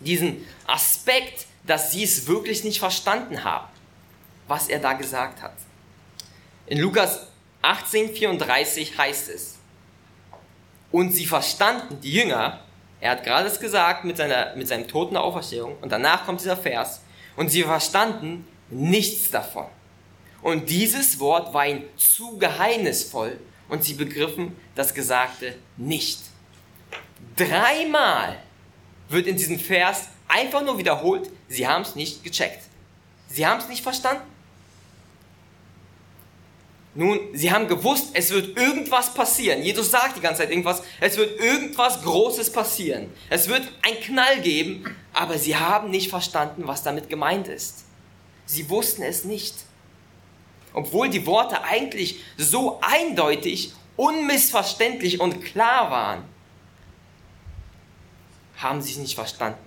diesen 0.00 0.46
Aspekt, 0.66 1.46
dass 1.66 1.92
sie 1.92 2.04
es 2.04 2.26
wirklich 2.26 2.64
nicht 2.64 2.78
verstanden 2.78 3.44
haben, 3.44 3.68
was 4.46 4.68
er 4.68 4.78
da 4.78 4.92
gesagt 4.92 5.40
hat. 5.40 5.54
In 6.66 6.78
Lukas 6.78 7.26
18, 7.62 8.14
34 8.14 8.98
heißt 8.98 9.30
es, 9.30 9.54
und 10.92 11.12
sie 11.12 11.26
verstanden, 11.26 12.00
die 12.00 12.12
Jünger, 12.12 12.60
er 13.00 13.12
hat 13.12 13.24
gerade 13.24 13.48
es 13.48 13.58
gesagt 13.58 14.04
mit, 14.04 14.16
seiner, 14.16 14.54
mit 14.54 14.68
seinem 14.68 14.86
Tod 14.86 15.10
und 15.10 15.16
Auferstehung, 15.16 15.76
und 15.80 15.90
danach 15.90 16.26
kommt 16.26 16.40
dieser 16.40 16.56
Vers, 16.56 17.00
und 17.36 17.48
sie 17.48 17.62
verstanden 17.62 18.46
nichts 18.70 19.30
davon. 19.30 19.66
Und 20.42 20.70
dieses 20.70 21.18
Wort 21.18 21.52
war 21.52 21.66
ihnen 21.66 21.84
zu 21.96 22.38
geheimnisvoll, 22.38 23.38
und 23.68 23.82
sie 23.82 23.94
begriffen 23.94 24.56
das 24.74 24.94
Gesagte 24.94 25.56
nicht. 25.76 26.20
Dreimal 27.36 28.38
wird 29.08 29.26
in 29.26 29.36
diesem 29.36 29.58
Vers 29.58 30.08
einfach 30.28 30.62
nur 30.62 30.78
wiederholt, 30.78 31.30
sie 31.48 31.66
haben 31.66 31.82
es 31.82 31.94
nicht 31.94 32.22
gecheckt. 32.22 32.62
Sie 33.28 33.46
haben 33.46 33.60
es 33.60 33.68
nicht 33.68 33.82
verstanden. 33.82 34.22
Nun, 36.94 37.20
sie 37.34 37.52
haben 37.52 37.68
gewusst, 37.68 38.10
es 38.14 38.30
wird 38.30 38.56
irgendwas 38.56 39.12
passieren. 39.12 39.62
Jesus 39.62 39.90
sagt 39.90 40.16
die 40.16 40.20
ganze 40.20 40.42
Zeit 40.42 40.50
irgendwas. 40.50 40.82
Es 40.98 41.18
wird 41.18 41.38
irgendwas 41.38 42.02
Großes 42.02 42.50
passieren. 42.50 43.12
Es 43.28 43.48
wird 43.48 43.62
einen 43.82 44.00
Knall 44.00 44.40
geben, 44.40 44.96
aber 45.12 45.36
sie 45.36 45.56
haben 45.56 45.90
nicht 45.90 46.08
verstanden, 46.08 46.66
was 46.66 46.82
damit 46.82 47.10
gemeint 47.10 47.48
ist. 47.48 47.84
Sie 48.46 48.70
wussten 48.70 49.02
es 49.02 49.24
nicht. 49.24 49.54
Obwohl 50.72 51.08
die 51.08 51.26
Worte 51.26 51.62
eigentlich 51.64 52.20
so 52.36 52.80
eindeutig, 52.80 53.72
unmissverständlich 53.96 55.20
und 55.20 55.44
klar 55.44 55.90
waren, 55.90 56.24
haben 58.56 58.80
sie 58.80 58.92
es 58.92 58.98
nicht 58.98 59.14
verstanden. 59.14 59.58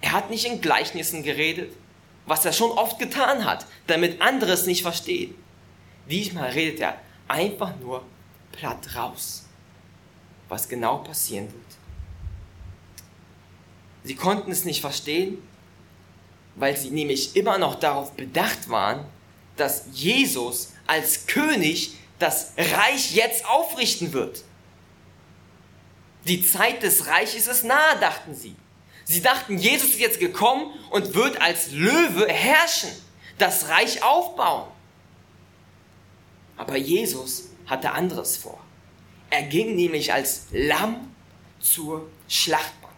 Er 0.00 0.12
hat 0.12 0.30
nicht 0.30 0.44
in 0.44 0.60
Gleichnissen 0.60 1.22
geredet, 1.22 1.72
was 2.26 2.44
er 2.44 2.52
schon 2.52 2.70
oft 2.72 2.98
getan 2.98 3.44
hat, 3.44 3.66
damit 3.86 4.20
andere 4.20 4.52
es 4.52 4.66
nicht 4.66 4.82
verstehen. 4.82 5.34
Diesmal 6.08 6.50
redet 6.50 6.80
er 6.80 6.98
einfach 7.28 7.76
nur 7.76 8.04
platt 8.52 8.94
raus, 8.96 9.46
was 10.48 10.68
genau 10.68 10.98
passieren 10.98 11.46
wird. 11.46 11.62
Sie 14.04 14.14
konnten 14.16 14.50
es 14.50 14.64
nicht 14.64 14.80
verstehen, 14.80 15.38
weil 16.54 16.76
sie 16.76 16.90
nämlich 16.90 17.36
immer 17.36 17.58
noch 17.58 17.76
darauf 17.76 18.12
bedacht 18.12 18.68
waren, 18.68 19.04
dass 19.56 19.84
Jesus 19.92 20.72
als 20.86 21.26
König 21.26 21.94
das 22.18 22.52
Reich 22.56 23.14
jetzt 23.14 23.46
aufrichten 23.46 24.12
wird. 24.12 24.44
Die 26.26 26.44
Zeit 26.44 26.82
des 26.82 27.06
Reiches 27.06 27.46
ist 27.46 27.64
nahe, 27.64 27.98
dachten 28.00 28.34
sie. 28.34 28.54
Sie 29.04 29.20
dachten, 29.20 29.58
Jesus 29.58 29.90
ist 29.90 29.98
jetzt 29.98 30.20
gekommen 30.20 30.72
und 30.90 31.14
wird 31.14 31.40
als 31.40 31.72
Löwe 31.72 32.28
herrschen, 32.28 32.90
das 33.38 33.68
Reich 33.68 34.02
aufbauen. 34.02 34.68
Aber 36.56 36.76
Jesus 36.76 37.48
hatte 37.66 37.90
anderes 37.90 38.36
vor. 38.36 38.60
Er 39.30 39.42
ging 39.42 39.74
nämlich 39.74 40.12
als 40.12 40.46
Lamm 40.52 41.12
zur 41.58 42.08
Schlachtbank. 42.28 42.92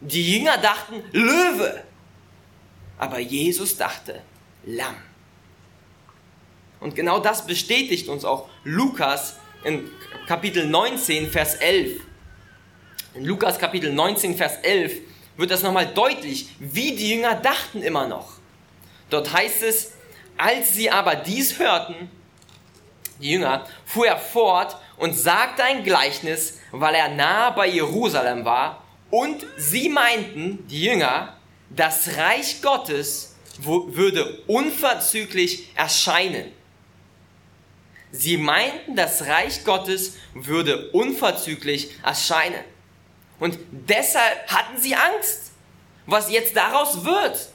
Die 0.00 0.32
Jünger 0.32 0.56
dachten 0.58 1.02
Löwe, 1.12 1.84
aber 2.98 3.18
Jesus 3.20 3.76
dachte 3.76 4.20
Lamm. 4.64 4.96
Und 6.80 6.94
genau 6.94 7.18
das 7.20 7.46
bestätigt 7.46 8.08
uns 8.08 8.24
auch 8.24 8.48
Lukas 8.64 9.36
in 9.64 9.88
Kapitel 10.26 10.66
19, 10.66 11.30
Vers 11.30 11.54
11. 11.54 12.00
In 13.14 13.24
Lukas 13.24 13.58
Kapitel 13.58 13.92
19, 13.92 14.36
Vers 14.36 14.56
11 14.62 14.92
wird 15.36 15.50
das 15.50 15.62
nochmal 15.62 15.86
deutlich, 15.86 16.48
wie 16.58 16.94
die 16.94 17.10
Jünger 17.10 17.34
dachten 17.36 17.82
immer 17.82 18.06
noch. 18.06 18.34
Dort 19.10 19.32
heißt 19.32 19.62
es, 19.62 19.92
als 20.36 20.74
sie 20.74 20.90
aber 20.90 21.16
dies 21.16 21.58
hörten, 21.58 22.10
die 23.20 23.32
Jünger, 23.32 23.66
fuhr 23.84 24.06
er 24.06 24.18
fort 24.18 24.76
und 24.96 25.14
sagte 25.14 25.64
ein 25.64 25.82
Gleichnis, 25.82 26.60
weil 26.70 26.94
er 26.94 27.08
nahe 27.08 27.52
bei 27.52 27.66
Jerusalem 27.66 28.44
war. 28.44 28.84
Und 29.10 29.44
sie 29.56 29.88
meinten, 29.88 30.66
die 30.68 30.82
Jünger, 30.82 31.37
das 31.70 32.16
Reich 32.16 32.62
Gottes 32.62 33.34
würde 33.60 34.42
unverzüglich 34.46 35.68
erscheinen. 35.74 36.52
Sie 38.10 38.36
meinten, 38.36 38.96
das 38.96 39.26
Reich 39.26 39.64
Gottes 39.64 40.14
würde 40.34 40.90
unverzüglich 40.92 41.90
erscheinen. 42.02 42.64
Und 43.38 43.58
deshalb 43.70 44.48
hatten 44.48 44.80
sie 44.80 44.94
Angst, 44.94 45.52
was 46.06 46.30
jetzt 46.30 46.56
daraus 46.56 47.04
wird. 47.04 47.48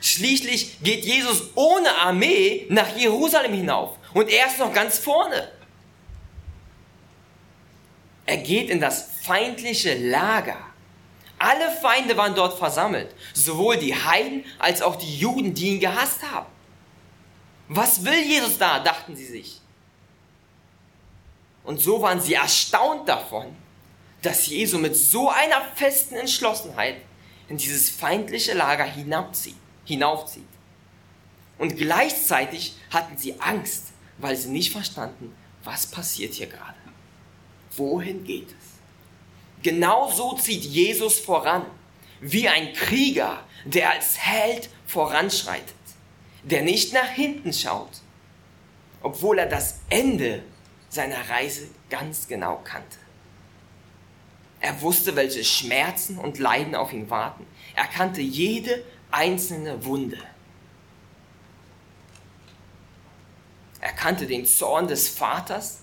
Schließlich 0.00 0.82
geht 0.82 1.04
Jesus 1.04 1.50
ohne 1.54 1.94
Armee 1.96 2.66
nach 2.70 2.96
Jerusalem 2.96 3.52
hinauf 3.52 3.98
und 4.14 4.30
er 4.30 4.46
ist 4.46 4.58
noch 4.58 4.72
ganz 4.72 4.98
vorne. 4.98 5.50
Er 8.24 8.38
geht 8.38 8.70
in 8.70 8.80
das 8.80 9.10
feindliche 9.22 9.94
Lager. 9.94 10.69
Alle 11.40 11.70
Feinde 11.70 12.18
waren 12.18 12.34
dort 12.34 12.58
versammelt, 12.58 13.14
sowohl 13.32 13.78
die 13.78 13.94
Heiden 13.94 14.44
als 14.58 14.82
auch 14.82 14.94
die 14.96 15.16
Juden, 15.16 15.54
die 15.54 15.68
ihn 15.68 15.80
gehasst 15.80 16.22
haben. 16.30 16.46
Was 17.66 18.04
will 18.04 18.22
Jesus 18.22 18.58
da, 18.58 18.78
dachten 18.78 19.16
sie 19.16 19.24
sich. 19.24 19.58
Und 21.64 21.80
so 21.80 22.02
waren 22.02 22.20
sie 22.20 22.34
erstaunt 22.34 23.08
davon, 23.08 23.56
dass 24.20 24.48
Jesu 24.48 24.76
mit 24.76 24.94
so 24.94 25.30
einer 25.30 25.62
festen 25.76 26.16
Entschlossenheit 26.16 26.96
in 27.48 27.56
dieses 27.56 27.88
feindliche 27.88 28.52
Lager 28.52 28.84
hinabzieht, 28.84 29.56
hinaufzieht. 29.86 30.44
Und 31.56 31.74
gleichzeitig 31.74 32.74
hatten 32.90 33.16
sie 33.16 33.40
Angst, 33.40 33.92
weil 34.18 34.36
sie 34.36 34.50
nicht 34.50 34.72
verstanden, 34.72 35.34
was 35.64 35.86
passiert 35.86 36.34
hier 36.34 36.48
gerade. 36.48 36.76
Wohin 37.76 38.24
geht 38.24 38.48
es? 38.48 38.69
Genau 39.62 40.10
so 40.10 40.34
zieht 40.36 40.64
Jesus 40.64 41.18
voran, 41.18 41.66
wie 42.20 42.48
ein 42.48 42.72
Krieger, 42.72 43.44
der 43.64 43.90
als 43.90 44.18
Held 44.18 44.70
voranschreitet, 44.86 45.74
der 46.42 46.62
nicht 46.62 46.92
nach 46.92 47.08
hinten 47.08 47.52
schaut, 47.52 48.00
obwohl 49.02 49.38
er 49.38 49.46
das 49.46 49.80
Ende 49.88 50.42
seiner 50.88 51.28
Reise 51.28 51.68
ganz 51.88 52.26
genau 52.26 52.60
kannte. 52.64 52.98
Er 54.60 54.80
wusste, 54.82 55.16
welche 55.16 55.42
Schmerzen 55.42 56.18
und 56.18 56.38
Leiden 56.38 56.74
auf 56.74 56.92
ihn 56.92 57.08
warten. 57.08 57.46
Er 57.74 57.86
kannte 57.86 58.20
jede 58.20 58.84
einzelne 59.10 59.84
Wunde. 59.84 60.18
Er 63.80 63.92
kannte 63.92 64.26
den 64.26 64.44
Zorn 64.44 64.88
des 64.88 65.08
Vaters, 65.08 65.80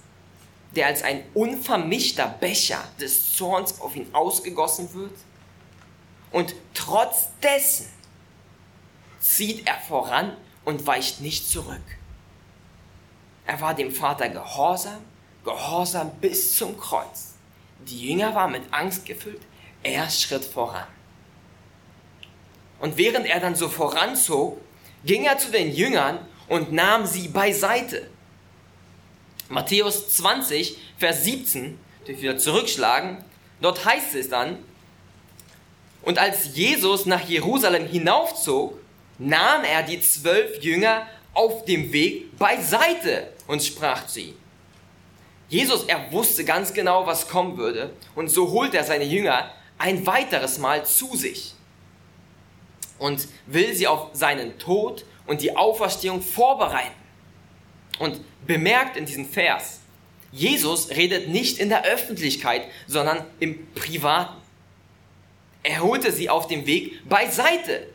der 0.75 0.87
als 0.87 1.03
ein 1.03 1.23
unvermischter 1.33 2.27
Becher 2.27 2.83
des 2.99 3.33
Zorns 3.33 3.79
auf 3.81 3.95
ihn 3.95 4.13
ausgegossen 4.13 4.93
wird. 4.93 5.13
Und 6.31 6.55
trotz 6.73 7.29
dessen 7.41 7.87
zieht 9.19 9.67
er 9.67 9.79
voran 9.79 10.35
und 10.65 10.85
weicht 10.85 11.21
nicht 11.21 11.49
zurück. 11.49 11.81
Er 13.45 13.61
war 13.61 13.73
dem 13.73 13.91
Vater 13.91 14.27
gehorsam, 14.29 14.99
gehorsam 15.43 16.11
bis 16.19 16.57
zum 16.57 16.77
Kreuz. 16.77 17.35
Die 17.79 18.09
Jünger 18.09 18.35
waren 18.35 18.51
mit 18.51 18.63
Angst 18.71 19.05
gefüllt, 19.05 19.41
er 19.83 20.09
schritt 20.09 20.43
voran. 20.43 20.87
Und 22.79 22.97
während 22.97 23.25
er 23.25 23.39
dann 23.39 23.55
so 23.55 23.69
voranzog, 23.69 24.59
ging 25.05 25.23
er 25.23 25.37
zu 25.37 25.51
den 25.51 25.73
Jüngern 25.73 26.19
und 26.47 26.71
nahm 26.73 27.05
sie 27.05 27.29
beiseite. 27.29 28.09
Matthäus 29.49 30.09
20, 30.09 30.77
Vers 30.97 31.23
17, 31.23 31.77
durch 32.05 32.21
wieder 32.21 32.37
zurückschlagen, 32.37 33.23
dort 33.61 33.85
heißt 33.85 34.15
es 34.15 34.29
dann, 34.29 34.57
und 36.01 36.19
als 36.19 36.55
Jesus 36.55 37.05
nach 37.05 37.27
Jerusalem 37.27 37.85
hinaufzog, 37.87 38.79
nahm 39.17 39.63
er 39.63 39.83
die 39.83 39.99
zwölf 39.99 40.61
Jünger 40.63 41.05
auf 41.33 41.65
dem 41.65 41.91
Weg 41.91 42.37
beiseite 42.37 43.33
und 43.47 43.63
sprach 43.63 44.07
zu 44.07 44.21
ihnen. 44.21 44.37
Jesus, 45.49 45.83
er 45.85 46.11
wusste 46.11 46.43
ganz 46.43 46.73
genau, 46.73 47.05
was 47.05 47.27
kommen 47.27 47.57
würde, 47.57 47.91
und 48.15 48.29
so 48.29 48.51
holt 48.51 48.73
er 48.73 48.83
seine 48.83 49.05
Jünger 49.05 49.51
ein 49.77 50.05
weiteres 50.05 50.57
Mal 50.57 50.85
zu 50.85 51.15
sich 51.15 51.53
und 52.99 53.27
will 53.45 53.73
sie 53.73 53.87
auf 53.87 54.09
seinen 54.13 54.57
Tod 54.59 55.05
und 55.25 55.41
die 55.41 55.55
Auferstehung 55.55 56.21
vorbereiten. 56.21 57.06
Und 57.99 58.21
bemerkt 58.45 58.97
in 58.97 59.05
diesem 59.05 59.27
Vers, 59.27 59.79
Jesus 60.31 60.89
redet 60.89 61.29
nicht 61.29 61.57
in 61.57 61.69
der 61.69 61.83
Öffentlichkeit, 61.85 62.63
sondern 62.85 63.23
im 63.39 63.67
Privaten. 63.73 64.37
Er 65.63 65.81
holte 65.81 66.11
sie 66.11 66.29
auf 66.29 66.47
dem 66.47 66.65
Weg 66.65 67.07
beiseite. 67.07 67.87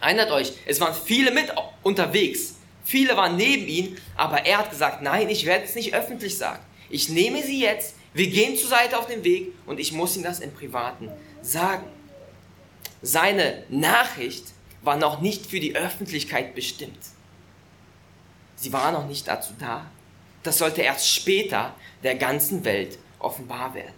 Erinnert 0.00 0.30
euch, 0.30 0.52
es 0.66 0.80
waren 0.80 0.94
viele 0.94 1.32
mit 1.32 1.52
unterwegs. 1.82 2.54
Viele 2.84 3.16
waren 3.16 3.36
neben 3.36 3.66
ihm, 3.66 3.96
aber 4.16 4.46
er 4.46 4.58
hat 4.58 4.70
gesagt, 4.70 5.02
nein, 5.02 5.28
ich 5.28 5.44
werde 5.44 5.64
es 5.64 5.74
nicht 5.74 5.94
öffentlich 5.94 6.38
sagen. 6.38 6.62
Ich 6.88 7.08
nehme 7.08 7.42
sie 7.42 7.60
jetzt, 7.60 7.96
wir 8.14 8.28
gehen 8.28 8.56
zur 8.56 8.68
Seite 8.68 8.98
auf 8.98 9.06
dem 9.06 9.24
Weg 9.24 9.52
und 9.66 9.78
ich 9.78 9.92
muss 9.92 10.14
ihnen 10.14 10.24
das 10.24 10.40
im 10.40 10.52
Privaten 10.54 11.10
sagen. 11.42 11.84
Seine 13.02 13.64
Nachricht 13.68 14.44
war 14.82 14.96
noch 14.96 15.20
nicht 15.20 15.46
für 15.46 15.60
die 15.60 15.76
Öffentlichkeit 15.76 16.54
bestimmt. 16.54 16.98
Sie 18.58 18.72
war 18.72 18.90
noch 18.90 19.06
nicht 19.06 19.26
dazu 19.28 19.52
da. 19.58 19.86
Das 20.42 20.58
sollte 20.58 20.82
erst 20.82 21.08
später 21.08 21.74
der 22.02 22.16
ganzen 22.16 22.64
Welt 22.64 22.98
offenbar 23.20 23.72
werden. 23.74 23.94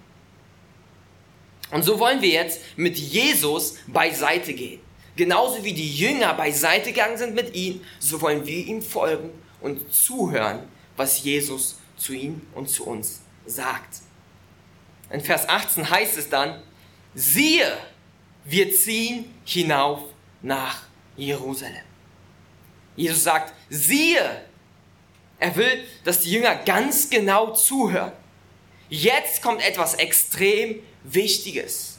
Und 1.70 1.82
so 1.82 1.98
wollen 1.98 2.20
wir 2.20 2.28
jetzt 2.28 2.60
mit 2.76 2.98
Jesus 2.98 3.76
beiseite 3.86 4.52
gehen. 4.52 4.80
Genauso 5.16 5.64
wie 5.64 5.72
die 5.72 5.96
Jünger 5.96 6.34
beiseite 6.34 6.92
gegangen 6.92 7.16
sind 7.16 7.34
mit 7.34 7.54
ihm, 7.54 7.80
so 7.98 8.20
wollen 8.20 8.46
wir 8.46 8.66
ihm 8.66 8.82
folgen 8.82 9.30
und 9.60 9.92
zuhören, 9.92 10.68
was 10.96 11.22
Jesus 11.22 11.78
zu 11.96 12.12
ihm 12.12 12.42
und 12.54 12.68
zu 12.68 12.86
uns 12.86 13.22
sagt. 13.46 14.00
In 15.10 15.20
Vers 15.20 15.48
18 15.48 15.88
heißt 15.88 16.18
es 16.18 16.28
dann, 16.28 16.62
siehe, 17.14 17.76
wir 18.44 18.72
ziehen 18.72 19.32
hinauf 19.44 20.00
nach 20.42 20.82
Jerusalem. 21.16 21.84
Jesus 22.96 23.24
sagt, 23.24 23.52
siehe, 23.68 24.42
er 25.40 25.56
will, 25.56 25.84
dass 26.04 26.20
die 26.20 26.30
Jünger 26.30 26.54
ganz 26.54 27.08
genau 27.10 27.52
zuhören. 27.54 28.12
Jetzt 28.90 29.42
kommt 29.42 29.66
etwas 29.66 29.94
extrem 29.94 30.80
Wichtiges. 31.02 31.98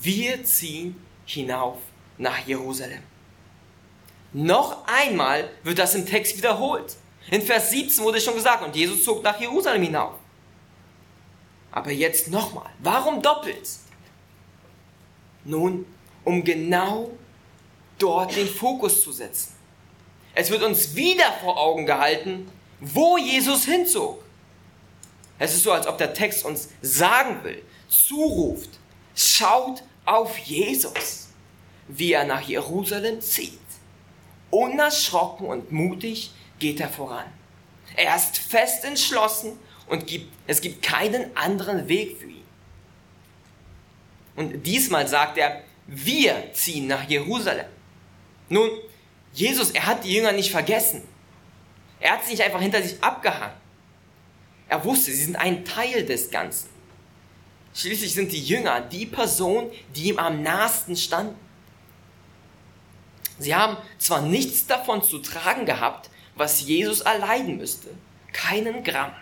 Wir 0.00 0.42
ziehen 0.44 0.96
hinauf 1.26 1.78
nach 2.18 2.38
Jerusalem. 2.46 3.02
Noch 4.32 4.86
einmal 4.86 5.50
wird 5.62 5.78
das 5.78 5.94
im 5.94 6.06
Text 6.06 6.38
wiederholt. 6.38 6.96
In 7.30 7.42
Vers 7.42 7.70
17 7.70 8.02
wurde 8.02 8.20
schon 8.20 8.34
gesagt, 8.34 8.64
und 8.64 8.74
Jesus 8.74 9.04
zog 9.04 9.22
nach 9.22 9.38
Jerusalem 9.38 9.82
hinauf. 9.82 10.14
Aber 11.70 11.90
jetzt 11.90 12.28
nochmal. 12.28 12.70
Warum 12.78 13.20
doppelt? 13.20 13.68
Nun, 15.44 15.84
um 16.24 16.42
genau 16.42 17.10
dort 17.98 18.34
den 18.34 18.48
Fokus 18.48 19.02
zu 19.02 19.12
setzen. 19.12 19.61
Es 20.34 20.50
wird 20.50 20.62
uns 20.62 20.94
wieder 20.94 21.32
vor 21.42 21.58
Augen 21.58 21.86
gehalten, 21.86 22.50
wo 22.80 23.18
Jesus 23.18 23.64
hinzog. 23.64 24.22
Es 25.38 25.54
ist 25.54 25.64
so, 25.64 25.72
als 25.72 25.86
ob 25.86 25.98
der 25.98 26.14
Text 26.14 26.44
uns 26.44 26.68
sagen 26.80 27.42
will, 27.42 27.62
zuruft, 27.88 28.70
schaut 29.14 29.82
auf 30.04 30.38
Jesus, 30.38 31.28
wie 31.88 32.12
er 32.12 32.24
nach 32.24 32.42
Jerusalem 32.42 33.20
zieht. 33.20 33.58
Unerschrocken 34.50 35.46
und 35.46 35.72
mutig 35.72 36.30
geht 36.58 36.80
er 36.80 36.88
voran. 36.88 37.26
Er 37.96 38.16
ist 38.16 38.38
fest 38.38 38.84
entschlossen 38.84 39.58
und 39.86 40.06
gibt, 40.06 40.32
es 40.46 40.60
gibt 40.60 40.82
keinen 40.82 41.36
anderen 41.36 41.88
Weg 41.88 42.18
für 42.18 42.26
ihn. 42.26 42.44
Und 44.36 44.62
diesmal 44.62 45.06
sagt 45.08 45.36
er, 45.38 45.62
wir 45.86 46.52
ziehen 46.54 46.86
nach 46.86 47.08
Jerusalem. 47.08 47.66
Nun, 48.48 48.70
Jesus, 49.32 49.70
er 49.70 49.86
hat 49.86 50.04
die 50.04 50.14
Jünger 50.14 50.32
nicht 50.32 50.50
vergessen. 50.50 51.02
Er 52.00 52.12
hat 52.12 52.24
sie 52.24 52.32
nicht 52.32 52.42
einfach 52.42 52.60
hinter 52.60 52.82
sich 52.82 53.02
abgehangen. 53.02 53.56
Er 54.68 54.84
wusste, 54.84 55.10
sie 55.10 55.24
sind 55.24 55.36
ein 55.36 55.64
Teil 55.64 56.04
des 56.04 56.30
Ganzen. 56.30 56.68
Schließlich 57.74 58.12
sind 58.12 58.32
die 58.32 58.42
Jünger 58.42 58.80
die 58.80 59.06
Person, 59.06 59.70
die 59.94 60.08
ihm 60.08 60.18
am 60.18 60.42
nahesten 60.42 60.96
standen. 60.96 61.36
Sie 63.38 63.54
haben 63.54 63.76
zwar 63.98 64.22
nichts 64.22 64.66
davon 64.66 65.02
zu 65.02 65.18
tragen 65.18 65.64
gehabt, 65.64 66.10
was 66.34 66.62
Jesus 66.62 67.00
erleiden 67.00 67.56
müsste, 67.56 67.88
keinen 68.32 68.84
Gramm. 68.84 69.12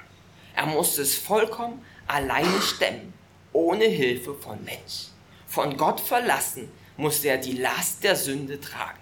Er 0.54 0.66
musste 0.66 1.02
es 1.02 1.16
vollkommen 1.16 1.84
alleine 2.06 2.60
stemmen, 2.60 3.12
ohne 3.52 3.84
Hilfe 3.84 4.34
von 4.34 4.62
Mensch. 4.64 5.08
Von 5.46 5.76
Gott 5.76 6.00
verlassen 6.00 6.70
musste 6.96 7.28
er 7.28 7.38
die 7.38 7.58
Last 7.58 8.04
der 8.04 8.16
Sünde 8.16 8.60
tragen. 8.60 8.98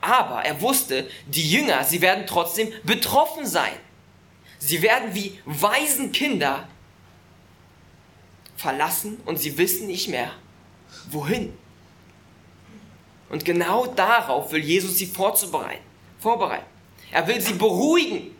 Aber 0.00 0.44
er 0.44 0.60
wusste, 0.60 1.08
die 1.26 1.50
Jünger, 1.50 1.84
sie 1.84 2.00
werden 2.00 2.24
trotzdem 2.26 2.72
betroffen 2.84 3.46
sein. 3.46 3.72
Sie 4.58 4.82
werden 4.82 5.14
wie 5.14 5.38
Waisenkinder 5.44 6.68
verlassen 8.56 9.20
und 9.24 9.38
sie 9.38 9.56
wissen 9.56 9.86
nicht 9.86 10.08
mehr, 10.08 10.32
wohin. 11.10 11.56
Und 13.30 13.44
genau 13.44 13.86
darauf 13.86 14.52
will 14.52 14.62
Jesus 14.62 14.98
sie 14.98 15.06
vorzubereiten, 15.06 15.82
vorbereiten. 16.18 16.66
Er 17.10 17.26
will 17.26 17.40
sie 17.40 17.54
beruhigen, 17.54 18.36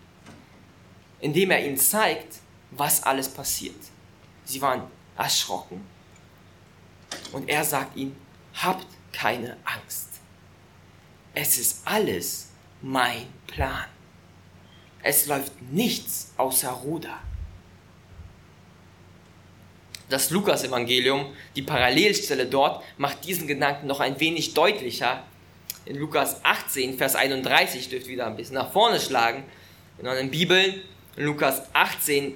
indem 1.20 1.50
er 1.50 1.64
ihnen 1.64 1.78
zeigt, 1.78 2.38
was 2.70 3.02
alles 3.02 3.28
passiert. 3.28 3.76
Sie 4.44 4.60
waren 4.60 4.82
erschrocken. 5.16 5.84
Und 7.32 7.48
er 7.48 7.64
sagt 7.64 7.96
ihnen, 7.96 8.16
habt 8.54 8.86
keine 9.12 9.56
Angst. 9.64 10.09
Es 11.34 11.58
ist 11.58 11.82
alles 11.84 12.48
mein 12.82 13.26
Plan. 13.46 13.84
Es 15.02 15.26
läuft 15.26 15.52
nichts 15.70 16.32
außer 16.36 16.70
Ruder. 16.70 17.18
Das 20.08 20.30
Lukas-Evangelium, 20.30 21.32
die 21.54 21.62
Parallelstelle 21.62 22.46
dort, 22.46 22.82
macht 22.98 23.24
diesen 23.24 23.46
Gedanken 23.46 23.86
noch 23.86 24.00
ein 24.00 24.18
wenig 24.18 24.54
deutlicher. 24.54 25.22
In 25.84 25.96
Lukas 25.96 26.44
18, 26.44 26.98
Vers 26.98 27.14
31, 27.14 27.88
dürft 27.88 28.08
wieder 28.08 28.26
ein 28.26 28.36
bisschen 28.36 28.56
nach 28.56 28.72
vorne 28.72 28.98
schlagen. 28.98 29.44
In 29.98 30.08
euren 30.08 30.30
Bibeln, 30.30 30.82
in 31.16 31.24
Lukas 31.24 31.62
18, 31.72 32.34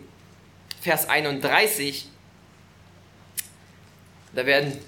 Vers 0.81 1.09
31, 1.09 2.09
da 4.35 4.47
werden, 4.47 4.79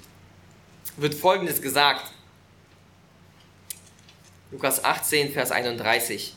wird 0.95 1.13
Folgendes 1.13 1.61
gesagt. 1.61 2.11
Lukas 4.51 4.83
18, 4.83 5.33
Vers 5.33 5.51
31. 5.51 6.33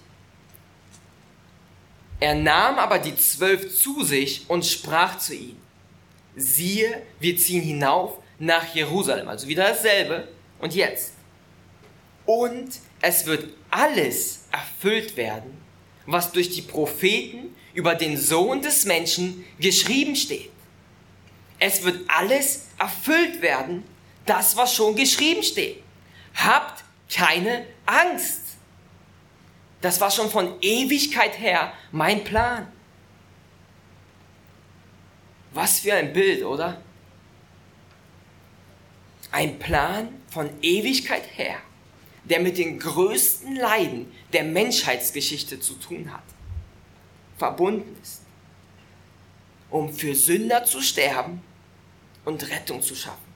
Er 2.19 2.35
nahm 2.35 2.79
aber 2.79 2.99
die 2.99 3.17
zwölf 3.17 3.75
zu 3.75 4.05
sich 4.05 4.45
und 4.49 4.67
sprach 4.67 5.19
zu 5.19 5.35
ihnen, 5.35 5.61
siehe, 6.37 7.03
wir 7.19 7.37
ziehen 7.37 7.63
hinauf 7.63 8.19
nach 8.39 8.75
Jerusalem, 8.75 9.29
also 9.29 9.47
wieder 9.47 9.69
dasselbe 9.69 10.29
und 10.59 10.75
jetzt. 10.75 11.15
Und 12.27 12.69
es 13.01 13.27
wird 13.27 13.49
alles 13.71 14.45
erfüllt 14.51 15.17
werden, 15.17 15.59
was 16.07 16.33
durch 16.33 16.51
die 16.51 16.63
Propheten 16.63 17.55
über 17.75 17.95
den 17.95 18.19
Sohn 18.19 18.61
des 18.61 18.85
Menschen 18.85 19.45
geschrieben 19.59 20.17
steht. 20.17 20.51
Es 21.59 21.83
wird 21.85 22.01
alles 22.09 22.67
erfüllt 22.79 23.41
werden, 23.43 23.85
das, 24.27 24.57
was 24.57 24.75
schon 24.75 24.97
geschrieben 24.97 25.43
steht. 25.43 25.83
Habt 26.35 26.85
keine 27.13 27.67
Angst. 27.87 28.43
Das 29.81 30.01
war 30.01 30.11
schon 30.11 30.31
von 30.31 30.61
Ewigkeit 30.61 31.39
her 31.39 31.73
mein 31.91 32.23
Plan. 32.25 32.71
Was 35.53 35.81
für 35.81 35.95
ein 35.95 36.13
Bild, 36.13 36.45
oder? 36.45 36.81
Ein 39.33 39.59
Plan 39.59 40.09
von 40.29 40.51
Ewigkeit 40.63 41.25
her, 41.37 41.59
der 42.25 42.41
mit 42.41 42.59
den 42.59 42.79
größten 42.79 43.57
Leiden 43.57 44.13
der 44.33 44.45
Menschheitsgeschichte 44.45 45.59
zu 45.61 45.75
tun 45.75 46.13
hat, 46.13 46.23
verbunden 47.37 47.97
ist, 48.03 48.23
um 49.71 49.93
für 49.93 50.15
Sünder 50.15 50.65
zu 50.65 50.81
sterben 50.81 51.43
und 52.25 52.49
Rettung 52.51 52.83
zu 52.83 52.95
schaffen. 52.95 53.30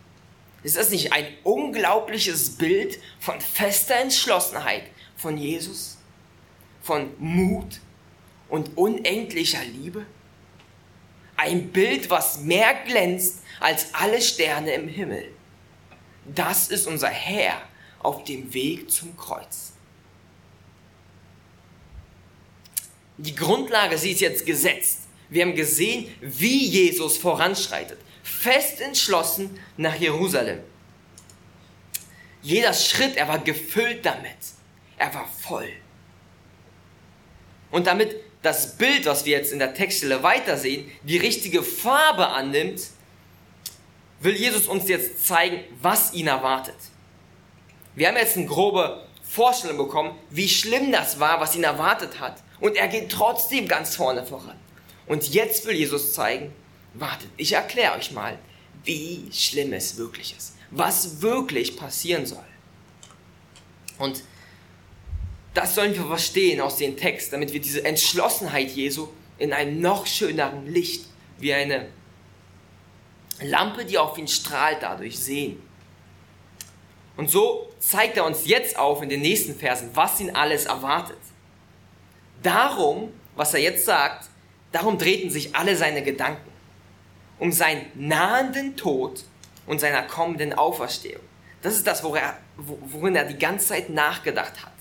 Ist 0.64 0.78
das 0.78 0.88
nicht 0.88 1.12
ein 1.12 1.26
unglaubliches 1.42 2.56
Bild 2.56 2.98
von 3.20 3.38
fester 3.38 3.96
Entschlossenheit 3.96 4.84
von 5.14 5.36
Jesus, 5.36 5.98
von 6.82 7.10
Mut 7.18 7.80
und 8.48 8.76
unendlicher 8.76 9.62
Liebe? 9.62 10.06
Ein 11.36 11.68
Bild, 11.68 12.08
was 12.08 12.40
mehr 12.40 12.74
glänzt 12.86 13.42
als 13.60 13.94
alle 13.94 14.22
Sterne 14.22 14.72
im 14.72 14.88
Himmel. 14.88 15.30
Das 16.24 16.68
ist 16.68 16.86
unser 16.86 17.10
Herr 17.10 17.60
auf 17.98 18.24
dem 18.24 18.54
Weg 18.54 18.90
zum 18.90 19.14
Kreuz. 19.18 19.74
Die 23.18 23.34
Grundlage, 23.34 23.98
sie 23.98 24.12
ist 24.12 24.20
jetzt 24.22 24.46
gesetzt. 24.46 25.00
Wir 25.28 25.44
haben 25.44 25.54
gesehen, 25.54 26.08
wie 26.22 26.66
Jesus 26.66 27.18
voranschreitet 27.18 27.98
fest 28.24 28.80
entschlossen 28.80 29.60
nach 29.76 29.94
Jerusalem. 29.94 30.60
Jeder 32.42 32.72
Schritt, 32.72 33.16
er 33.16 33.28
war 33.28 33.38
gefüllt 33.38 34.04
damit. 34.04 34.36
Er 34.96 35.14
war 35.14 35.28
voll. 35.28 35.68
Und 37.70 37.86
damit 37.86 38.16
das 38.42 38.76
Bild, 38.76 39.06
was 39.06 39.24
wir 39.24 39.36
jetzt 39.36 39.52
in 39.52 39.58
der 39.58 39.74
Textstelle 39.74 40.22
weitersehen, 40.22 40.90
die 41.02 41.16
richtige 41.16 41.62
Farbe 41.62 42.28
annimmt, 42.28 42.82
will 44.20 44.34
Jesus 44.34 44.68
uns 44.68 44.88
jetzt 44.88 45.26
zeigen, 45.26 45.62
was 45.80 46.12
ihn 46.14 46.26
erwartet. 46.26 46.76
Wir 47.94 48.08
haben 48.08 48.16
jetzt 48.16 48.36
eine 48.36 48.46
grobe 48.46 49.06
Vorstellung 49.22 49.76
bekommen, 49.76 50.18
wie 50.30 50.48
schlimm 50.48 50.92
das 50.92 51.20
war, 51.20 51.40
was 51.40 51.54
ihn 51.56 51.64
erwartet 51.64 52.20
hat. 52.20 52.42
Und 52.60 52.76
er 52.76 52.88
geht 52.88 53.10
trotzdem 53.10 53.68
ganz 53.68 53.96
vorne 53.96 54.24
voran. 54.24 54.58
Und 55.06 55.28
jetzt 55.34 55.66
will 55.66 55.74
Jesus 55.74 56.14
zeigen, 56.14 56.52
wartet, 56.94 57.30
ich 57.36 57.52
erkläre 57.52 57.96
euch 57.96 58.12
mal, 58.12 58.38
wie 58.84 59.28
schlimm 59.32 59.72
es 59.72 59.96
wirklich 59.96 60.34
ist, 60.36 60.56
was 60.70 61.20
wirklich 61.22 61.76
passieren 61.76 62.26
soll. 62.26 62.44
Und 63.98 64.22
das 65.54 65.74
sollen 65.74 65.94
wir 65.94 66.04
verstehen 66.04 66.60
aus 66.60 66.76
dem 66.76 66.96
Text, 66.96 67.32
damit 67.32 67.52
wir 67.52 67.60
diese 67.60 67.84
Entschlossenheit 67.84 68.70
Jesu 68.70 69.08
in 69.38 69.52
einem 69.52 69.80
noch 69.80 70.06
schöneren 70.06 70.66
Licht, 70.66 71.06
wie 71.38 71.52
eine 71.52 71.88
Lampe, 73.40 73.84
die 73.84 73.98
auf 73.98 74.18
ihn 74.18 74.28
strahlt, 74.28 74.82
dadurch 74.82 75.18
sehen. 75.18 75.60
Und 77.16 77.30
so 77.30 77.72
zeigt 77.78 78.16
er 78.16 78.24
uns 78.24 78.46
jetzt 78.46 78.76
auf 78.76 79.02
in 79.02 79.08
den 79.08 79.20
nächsten 79.20 79.54
Versen, 79.54 79.90
was 79.94 80.20
ihn 80.20 80.34
alles 80.34 80.66
erwartet. 80.66 81.18
Darum, 82.42 83.12
was 83.36 83.54
er 83.54 83.60
jetzt 83.60 83.84
sagt, 83.84 84.28
darum 84.72 84.98
drehten 84.98 85.30
sich 85.30 85.54
alle 85.54 85.76
seine 85.76 86.02
Gedanken 86.02 86.50
um 87.44 87.52
seinen 87.52 87.84
nahenden 87.94 88.74
Tod 88.74 89.22
und 89.66 89.78
seiner 89.78 90.00
kommenden 90.04 90.54
Auferstehung. 90.54 91.20
Das 91.60 91.76
ist 91.76 91.86
das, 91.86 92.02
worin 92.02 93.14
er 93.14 93.26
die 93.26 93.38
ganze 93.38 93.66
Zeit 93.66 93.90
nachgedacht 93.90 94.64
hat. 94.64 94.72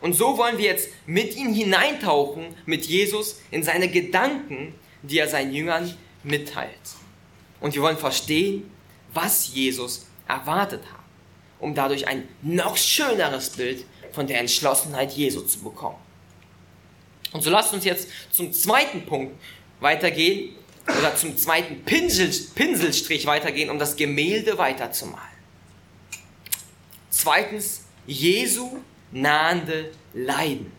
Und 0.00 0.12
so 0.12 0.38
wollen 0.38 0.58
wir 0.58 0.66
jetzt 0.66 0.90
mit 1.06 1.36
ihm 1.36 1.52
hineintauchen, 1.52 2.54
mit 2.66 2.86
Jesus, 2.86 3.40
in 3.50 3.64
seine 3.64 3.88
Gedanken, 3.88 4.76
die 5.02 5.18
er 5.18 5.26
seinen 5.26 5.52
Jüngern 5.52 5.92
mitteilt. 6.22 6.70
Und 7.58 7.74
wir 7.74 7.82
wollen 7.82 7.98
verstehen, 7.98 8.70
was 9.12 9.52
Jesus 9.52 10.06
erwartet 10.28 10.84
hat, 10.84 11.00
um 11.58 11.74
dadurch 11.74 12.06
ein 12.06 12.28
noch 12.42 12.76
schöneres 12.76 13.50
Bild 13.50 13.84
von 14.12 14.28
der 14.28 14.38
Entschlossenheit 14.38 15.10
Jesu 15.14 15.40
zu 15.40 15.64
bekommen. 15.64 15.98
Und 17.32 17.42
so 17.42 17.50
lasst 17.50 17.74
uns 17.74 17.84
jetzt 17.84 18.08
zum 18.30 18.52
zweiten 18.52 19.04
Punkt 19.04 19.34
weitergehen, 19.80 20.54
oder 20.98 21.14
zum 21.14 21.36
zweiten 21.36 21.82
Pinsel, 21.84 22.30
Pinselstrich 22.54 23.26
weitergehen, 23.26 23.70
um 23.70 23.78
das 23.78 23.96
Gemälde 23.96 24.58
weiterzumalen. 24.58 25.28
Zweitens, 27.10 27.84
Jesu 28.06 28.78
nahende 29.12 29.92
Leiden. 30.14 30.72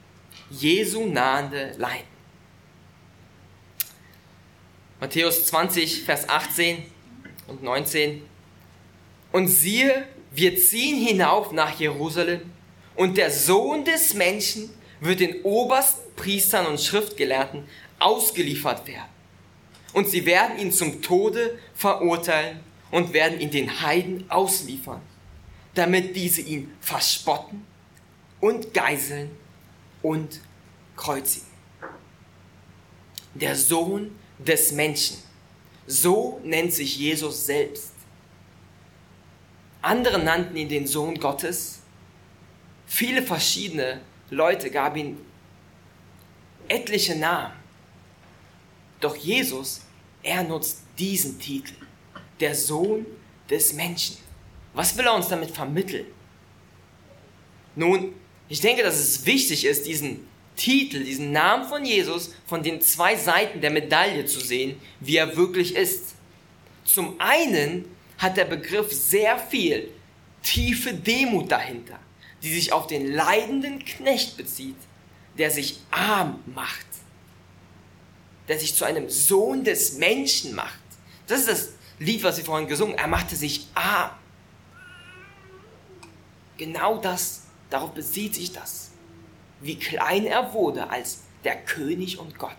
Jesu 0.50 1.06
nahende 1.06 1.74
Leiden. 1.78 2.12
Matthäus 5.00 5.46
20, 5.48 6.04
Vers 6.04 6.30
18 6.30 6.84
und 7.48 7.64
19. 7.64 8.22
Und 9.32 9.48
siehe, 9.48 10.08
wir 10.32 10.58
ziehen 10.58 10.98
hinauf 11.04 11.52
nach 11.52 11.80
Jerusalem 11.80 12.42
und 12.96 13.18
der 13.18 13.32
Sohn 13.32 13.84
des 13.86 14.14
Menschen 14.14 14.70
wird 15.00 15.20
den 15.20 15.42
obersten 15.42 16.16
Priestern 16.16 16.68
und 16.68 16.80
Schriftgelehrten 16.80 17.68
ausgeliefert 18.00 18.88
werden 18.88 19.11
und 19.94 20.08
sie 20.10 20.26
werden 20.26 20.58
ihn 20.58 20.72
zum 20.72 21.02
Tode 21.02 21.58
verurteilen 21.74 22.60
und 22.92 23.14
werden 23.14 23.40
ihn 23.40 23.52
den 23.52 23.82
Heiden 23.82 24.30
ausliefern, 24.30 25.02
damit 25.74 26.16
diese 26.16 26.42
ihn 26.42 26.72
verspotten 26.80 27.66
und 28.40 28.74
geiseln 28.74 29.32
und 30.02 30.42
kreuzigen. 30.96 31.48
Der 33.34 33.56
Sohn 33.56 34.16
des 34.40 34.72
Menschen. 34.72 35.18
So 35.88 36.40
nennt 36.44 36.74
sich 36.74 36.98
Jesus 36.98 37.46
selbst. 37.46 37.92
Andere 39.82 40.20
nannten 40.20 40.56
ihn 40.56 40.70
den 40.70 40.86
Sohn 40.88 41.16
Gottes. 41.20 41.80
Viele 42.86 43.24
verschiedene 43.24 44.02
Leute 44.30 44.70
gaben 44.70 44.96
ihm 44.98 45.18
etliche 46.68 47.16
Namen. 47.16 47.61
Doch 49.02 49.16
Jesus, 49.16 49.82
er 50.24 50.44
nutzt 50.44 50.84
diesen 50.98 51.40
Titel, 51.40 51.74
der 52.40 52.56
Sohn 52.56 53.06
des 53.50 53.74
Menschen. 53.74 54.18
Was 54.74 54.96
will 54.96 55.06
er 55.06 55.16
uns 55.16 55.28
damit 55.28 55.52
vermitteln? 55.52 56.06
Nun, 57.76 58.14
ich 58.48 58.62
denke, 58.62 58.84
dass 58.84 59.00
es 59.00 59.26
wichtig 59.26 59.66
ist, 59.66 59.88
diesen 59.88 60.28
Titel, 60.56 61.04
diesen 61.04 61.32
Namen 61.32 61.68
von 61.68 61.84
Jesus 61.84 62.34
von 62.46 62.62
den 62.62 62.80
zwei 62.82 63.16
Seiten 63.16 63.60
der 63.60 63.72
Medaille 63.72 64.26
zu 64.26 64.40
sehen, 64.40 64.80
wie 65.00 65.18
er 65.18 65.36
wirklich 65.36 65.76
ist. 65.76 66.14
Zum 66.86 67.20
einen 67.20 67.86
hat 68.20 68.38
der 68.38 68.46
Begriff 68.46 68.92
sehr 68.92 69.40
viel 69.40 69.90
tiefe 70.44 70.94
Demut 70.94 71.52
dahinter, 71.52 72.00
die 72.44 72.54
sich 72.54 72.72
auf 72.72 72.86
den 72.86 73.12
leidenden 73.12 73.84
Knecht 73.84 74.38
bezieht, 74.38 74.76
der 75.38 75.50
sich 75.50 75.80
arm 75.90 76.40
macht 76.54 76.91
der 78.48 78.60
sich 78.60 78.76
zu 78.76 78.86
einem 78.86 79.10
Sohn 79.10 79.64
des 79.64 79.94
Menschen 79.94 80.56
macht. 80.56 80.80
Das 81.28 81.42
ist 81.42 81.50
das 81.50 81.70
Lied, 82.00 82.24
was 82.24 82.38
wir 82.38 82.46
vorhin 82.46 82.68
gesungen 82.68 82.96
haben. 82.96 83.04
Er 83.04 83.08
machte 83.08 83.36
sich 83.36 83.68
arm. 83.74 84.12
Genau 86.58 86.98
das, 86.98 87.44
darauf 87.70 87.92
bezieht 87.92 88.36
sich 88.36 88.52
das. 88.52 88.92
Wie 89.62 89.78
klein 89.78 90.26
er 90.26 90.54
wurde 90.54 90.90
als 90.90 91.20
der 91.44 91.56
König 91.56 92.20
und 92.20 92.38
Gott. 92.38 92.52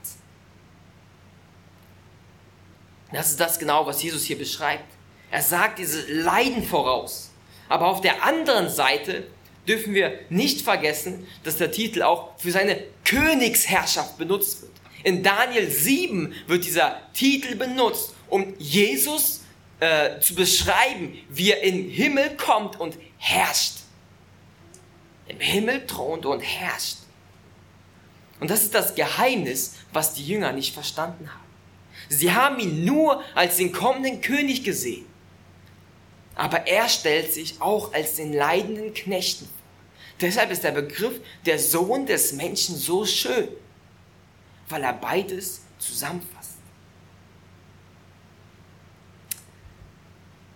Das 3.12 3.30
ist 3.30 3.40
das 3.40 3.58
genau, 3.58 3.86
was 3.86 4.02
Jesus 4.02 4.24
hier 4.24 4.38
beschreibt. 4.38 4.90
Er 5.30 5.42
sagt 5.42 5.78
diese 5.78 6.10
Leiden 6.12 6.62
voraus. 6.64 7.30
Aber 7.68 7.88
auf 7.88 8.00
der 8.00 8.24
anderen 8.24 8.68
Seite 8.68 9.26
dürfen 9.66 9.94
wir 9.94 10.18
nicht 10.28 10.62
vergessen, 10.62 11.26
dass 11.44 11.56
der 11.56 11.70
Titel 11.70 12.02
auch 12.02 12.38
für 12.38 12.50
seine 12.50 12.82
Königsherrschaft 13.04 14.18
benutzt 14.18 14.62
wird. 14.62 14.71
In 15.04 15.22
Daniel 15.22 15.70
7 15.70 16.34
wird 16.46 16.64
dieser 16.64 17.00
Titel 17.12 17.56
benutzt, 17.56 18.14
um 18.28 18.54
Jesus 18.58 19.42
äh, 19.80 20.20
zu 20.20 20.34
beschreiben, 20.34 21.18
wie 21.28 21.50
er 21.50 21.62
in 21.62 21.88
Himmel 21.88 22.36
kommt 22.36 22.78
und 22.78 22.96
herrscht. 23.18 23.78
Im 25.26 25.40
Himmel 25.40 25.86
thront 25.86 26.26
und 26.26 26.40
herrscht. 26.40 26.98
Und 28.38 28.50
das 28.50 28.62
ist 28.62 28.74
das 28.74 28.94
Geheimnis, 28.94 29.74
was 29.92 30.14
die 30.14 30.26
Jünger 30.26 30.52
nicht 30.52 30.74
verstanden 30.74 31.28
haben. 31.32 31.42
Sie 32.08 32.32
haben 32.32 32.58
ihn 32.58 32.84
nur 32.84 33.22
als 33.34 33.56
den 33.56 33.72
kommenden 33.72 34.20
König 34.20 34.64
gesehen. 34.64 35.06
Aber 36.34 36.66
er 36.66 36.88
stellt 36.88 37.32
sich 37.32 37.60
auch 37.60 37.92
als 37.92 38.16
den 38.16 38.32
leidenden 38.32 38.94
Knechten. 38.94 39.48
Deshalb 40.20 40.50
ist 40.50 40.64
der 40.64 40.72
Begriff 40.72 41.20
der 41.46 41.58
Sohn 41.58 42.06
des 42.06 42.32
Menschen 42.32 42.76
so 42.76 43.04
schön, 43.04 43.48
weil 44.72 44.82
er 44.82 44.94
beides 44.94 45.62
zusammenfasst. 45.78 46.58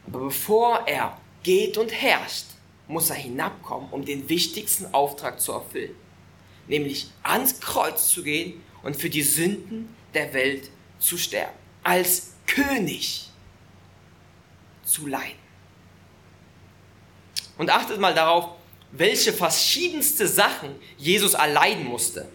Aber 0.06 0.20
bevor 0.20 0.86
er 0.86 1.18
geht 1.42 1.76
und 1.78 1.92
herrscht, 1.92 2.46
muss 2.88 3.10
er 3.10 3.16
hinabkommen, 3.16 3.90
um 3.90 4.04
den 4.04 4.28
wichtigsten 4.28 4.92
Auftrag 4.94 5.40
zu 5.40 5.52
erfüllen, 5.52 5.94
nämlich 6.68 7.10
ans 7.22 7.60
Kreuz 7.60 8.08
zu 8.08 8.22
gehen 8.22 8.62
und 8.82 8.96
für 8.96 9.10
die 9.10 9.22
Sünden 9.22 9.94
der 10.14 10.32
Welt 10.32 10.70
zu 10.98 11.18
sterben, 11.18 11.56
als 11.82 12.32
König 12.46 13.28
zu 14.84 15.06
leiden. 15.06 15.46
Und 17.58 17.70
achtet 17.70 17.98
mal 17.98 18.14
darauf, 18.14 18.54
welche 18.92 19.32
verschiedenste 19.32 20.28
Sachen 20.28 20.76
Jesus 20.96 21.34
erleiden 21.34 21.84
musste. 21.84 22.28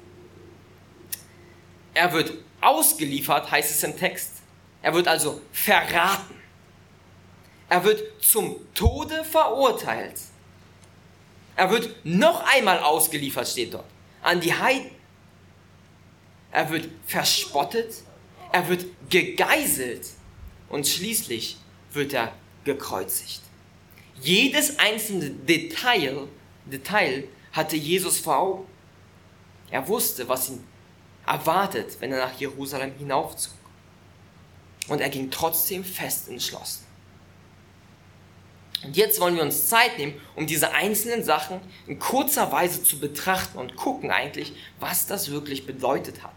Er 1.94 2.14
wird 2.14 2.34
ausgeliefert, 2.62 3.50
heißt 3.50 3.72
es 3.72 3.84
im 3.84 3.98
Text. 3.98 4.38
Er 4.82 4.94
wird 4.94 5.08
also 5.08 5.42
verraten. 5.52 6.36
Er 7.70 7.84
wird 7.84 8.02
zum 8.24 8.56
Tode 8.74 9.24
verurteilt. 9.24 10.20
Er 11.56 11.70
wird 11.70 11.96
noch 12.04 12.44
einmal 12.56 12.80
ausgeliefert, 12.80 13.48
steht 13.48 13.74
dort, 13.74 13.86
an 14.22 14.40
die 14.40 14.54
Heiden. 14.54 14.92
Er 16.52 16.70
wird 16.70 16.90
verspottet, 17.06 17.94
er 18.52 18.68
wird 18.68 18.86
gegeißelt 19.10 20.06
und 20.70 20.88
schließlich 20.88 21.58
wird 21.94 22.14
er 22.14 22.34
gekreuzigt. 22.64 23.42
Jedes 24.22 24.78
einzelne 24.80 25.30
Detail, 25.30 26.28
Detail 26.66 27.28
hatte 27.54 27.76
Jesus 27.76 28.20
vor 28.20 28.38
Augen. 28.38 28.68
Er 29.70 29.88
wusste, 29.88 30.28
was 30.28 30.50
ihn 30.50 30.64
erwartet, 31.26 31.98
wenn 32.00 32.12
er 32.12 32.26
nach 32.26 32.40
Jerusalem 32.40 32.94
hinaufzog. 32.98 33.54
Und 34.88 35.02
er 35.02 35.10
ging 35.10 35.30
trotzdem 35.32 35.84
fest 35.84 36.30
entschlossen. 36.30 36.86
Und 38.84 38.98
jetzt 38.98 39.20
wollen 39.20 39.36
wir 39.36 39.44
uns 39.44 39.68
Zeit 39.68 39.98
nehmen, 39.98 40.20
um 40.36 40.48
diese 40.48 40.72
einzelnen 40.74 41.24
Sachen 41.24 41.60
in 41.86 42.00
kurzer 42.00 42.52
Weise 42.52 42.84
zu 42.84 43.00
betrachten 43.00 43.60
und 43.60 43.76
gucken 43.76 44.10
eigentlich, 44.10 44.54
was 44.80 45.06
das 45.06 45.30
wirklich 45.30 45.68
bedeutet 45.68 46.24
hat. 46.24 46.34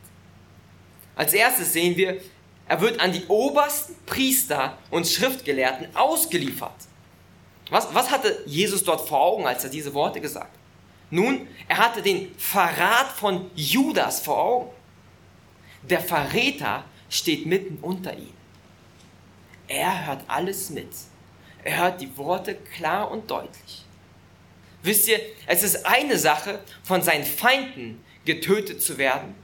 Als 1.17 1.33
erstes 1.33 1.73
sehen 1.73 1.97
wir, 1.97 2.21
er 2.69 2.81
wird 2.81 3.01
an 3.01 3.13
die 3.13 3.25
obersten 3.27 3.95
Priester 4.07 4.79
und 4.91 5.07
Schriftgelehrten 5.07 5.95
ausgeliefert. 5.95 6.75
Was, 7.71 7.95
was 7.95 8.11
hatte 8.11 8.43
Jesus 8.47 8.85
dort 8.85 9.07
vor 9.09 9.21
Augen, 9.21 9.47
als 9.47 9.65
er 9.65 9.71
diese 9.71 9.95
Worte 9.95 10.21
gesagt 10.21 10.53
hat? 10.53 10.64
Nun, 11.15 11.47
er 11.69 11.79
hatte 11.79 12.03
den 12.03 12.35
Verrat 12.37 13.13
von 13.13 13.49
Judas 13.55 14.21
vor 14.21 14.37
Augen. 14.37 14.71
Der 15.83 16.01
Verräter 16.01 16.85
steht 17.09 17.47
mitten 17.47 17.79
unter 17.83 18.17
ihm. 18.17 18.33
Er 19.69 20.09
hört 20.09 20.25
alles 20.27 20.71
mit. 20.71 20.89
Er 21.63 21.79
hört 21.79 22.01
die 22.01 22.17
Worte 22.17 22.57
klar 22.57 23.13
und 23.13 23.31
deutlich. 23.31 23.85
Wisst 24.83 25.07
ihr, 25.07 25.21
es 25.47 25.63
ist 25.63 25.87
eine 25.87 26.19
Sache, 26.19 26.59
von 26.83 27.01
seinen 27.01 27.25
Feinden 27.25 28.05
getötet 28.25 28.83
zu 28.83 28.99
werden, 28.99 29.37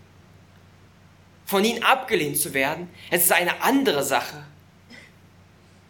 von 1.47 1.65
ihnen 1.65 1.85
abgelehnt 1.85 2.39
zu 2.39 2.53
werden. 2.53 2.91
Es 3.13 3.23
ist 3.23 3.33
eine 3.33 3.63
andere 3.63 4.03
Sache, 4.03 4.45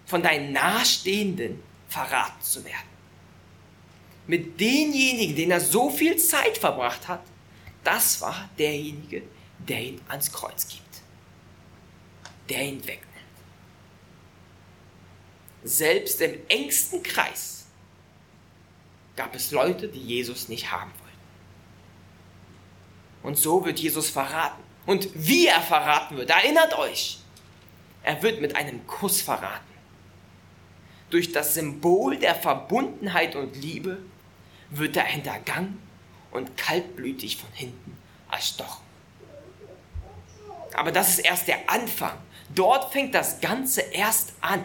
von 0.05 0.23
deinen 0.23 0.53
Nahestehenden 0.53 1.63
verraten 1.89 2.43
zu 2.43 2.63
werden. 2.67 2.90
Mit 4.31 4.61
denjenigen, 4.61 5.35
denen 5.37 5.51
er 5.51 5.61
so 5.61 5.91
viel 5.91 6.17
Zeit 6.17 6.57
verbracht 6.57 7.09
hat, 7.09 7.23
das 7.83 8.21
war 8.21 8.49
derjenige, 8.59 9.23
der 9.59 9.83
ihn 9.83 10.01
ans 10.09 10.31
Kreuz 10.31 10.69
gibt, 10.69 11.03
der 12.49 12.63
ihn 12.63 12.87
wegnimmt 12.87 13.11
selbst 15.63 16.21
im 16.21 16.39
engsten 16.49 17.03
Kreis 17.03 17.67
gab 19.17 19.35
es 19.35 19.51
Leute, 19.51 19.89
die 19.89 20.01
Jesus 20.01 20.49
nicht 20.49 20.71
haben 20.71 20.91
wollten. 20.91 21.07
Und 23.23 23.37
so 23.37 23.65
wird 23.65 23.79
Jesus 23.79 24.09
verraten. 24.09 24.63
Und 24.87 25.11
wie 25.15 25.47
er 25.47 25.61
verraten 25.61 26.17
wird, 26.17 26.31
erinnert 26.31 26.79
euch, 26.79 27.19
er 28.03 28.23
wird 28.23 28.41
mit 28.41 28.57
einem 28.57 28.87
Kuss 28.87 29.21
verraten. 29.21 29.67
Durch 31.11 31.33
das 31.33 31.55
Symbol 31.55 32.17
der 32.17 32.35
Verbundenheit 32.35 33.37
und 33.37 33.57
Liebe 33.57 33.99
wird 34.71 34.97
er 34.97 35.05
hintergangen 35.05 35.81
und 36.31 36.57
kaltblütig 36.57 37.37
von 37.37 37.51
hinten 37.53 37.97
erstochen. 38.31 38.85
Aber 40.75 40.93
das 40.93 41.11
ist 41.11 41.19
erst 41.21 41.49
der 41.49 41.69
Anfang. 41.69 42.17
Dort 42.55 42.93
fängt 42.93 43.15
das 43.15 43.41
Ganze 43.41 43.81
erst 43.81 44.33
an. 44.41 44.65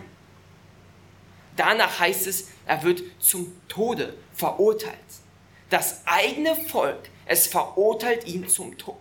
Danach 1.56 2.00
heißt 2.00 2.28
es, 2.28 2.50
er 2.66 2.84
wird 2.84 3.02
zum 3.20 3.52
Tode 3.68 4.16
verurteilt. 4.34 4.96
Das 5.70 6.02
eigene 6.06 6.56
Volk, 6.56 7.10
es 7.26 7.48
verurteilt 7.48 8.26
ihn 8.28 8.48
zum 8.48 8.78
Tod. 8.78 8.98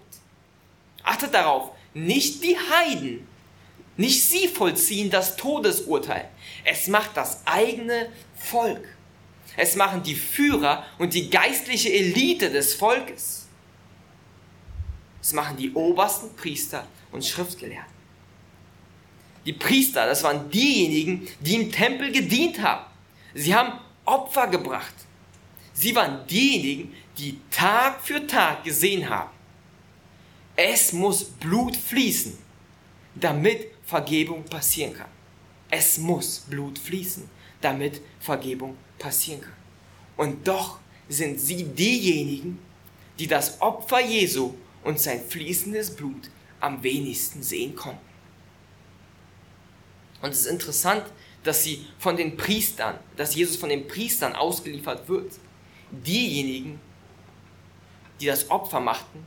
Achtet 1.02 1.34
darauf, 1.34 1.72
nicht 1.92 2.42
die 2.42 2.56
Heiden, 2.56 3.26
nicht 3.96 4.28
sie 4.28 4.48
vollziehen 4.48 5.10
das 5.10 5.36
Todesurteil. 5.36 6.28
Es 6.64 6.88
macht 6.88 7.16
das 7.16 7.46
eigene 7.46 8.10
Volk. 8.34 8.93
Es 9.56 9.76
machen 9.76 10.02
die 10.02 10.14
Führer 10.14 10.84
und 10.98 11.14
die 11.14 11.30
geistliche 11.30 11.92
Elite 11.92 12.50
des 12.50 12.74
Volkes. 12.74 13.46
Es 15.22 15.32
machen 15.32 15.56
die 15.56 15.72
obersten 15.72 16.34
Priester 16.36 16.86
und 17.12 17.24
Schriftgelehrten. 17.24 17.92
Die 19.46 19.52
Priester, 19.52 20.06
das 20.06 20.22
waren 20.22 20.50
diejenigen, 20.50 21.28
die 21.40 21.54
im 21.54 21.70
Tempel 21.70 22.10
gedient 22.10 22.60
haben. 22.60 22.84
Sie 23.34 23.54
haben 23.54 23.78
Opfer 24.04 24.48
gebracht. 24.48 24.94
Sie 25.72 25.94
waren 25.94 26.26
diejenigen, 26.26 26.94
die 27.18 27.38
Tag 27.50 28.00
für 28.02 28.26
Tag 28.26 28.64
gesehen 28.64 29.08
haben. 29.08 29.30
Es 30.56 30.92
muss 30.92 31.24
Blut 31.24 31.76
fließen, 31.76 32.38
damit 33.14 33.66
Vergebung 33.84 34.44
passieren 34.44 34.94
kann. 34.94 35.08
Es 35.70 35.98
muss 35.98 36.40
Blut 36.40 36.78
fließen, 36.78 37.28
damit 37.64 38.00
Vergebung 38.20 38.76
passieren 38.98 39.40
kann. 39.40 39.52
Und 40.16 40.46
doch 40.46 40.78
sind 41.08 41.40
sie 41.40 41.64
diejenigen, 41.64 42.58
die 43.18 43.26
das 43.26 43.60
Opfer 43.60 44.00
Jesu 44.00 44.54
und 44.82 45.00
sein 45.00 45.20
fließendes 45.20 45.96
Blut 45.96 46.30
am 46.60 46.82
wenigsten 46.82 47.42
sehen 47.42 47.74
konnten. 47.74 47.98
Und 50.22 50.30
es 50.30 50.40
ist 50.40 50.46
interessant, 50.46 51.04
dass 51.42 51.62
sie 51.62 51.86
von 51.98 52.16
den 52.16 52.36
Priestern, 52.36 52.98
dass 53.16 53.34
Jesus 53.34 53.56
von 53.56 53.68
den 53.68 53.86
Priestern 53.86 54.34
ausgeliefert 54.34 55.08
wird. 55.08 55.32
Diejenigen, 55.90 56.80
die 58.20 58.26
das 58.26 58.50
Opfer 58.50 58.80
machten, 58.80 59.24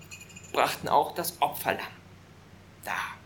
brachten 0.52 0.88
auch 0.88 1.14
das 1.14 1.40
Opferlamm 1.40 1.86
da. 2.84 3.17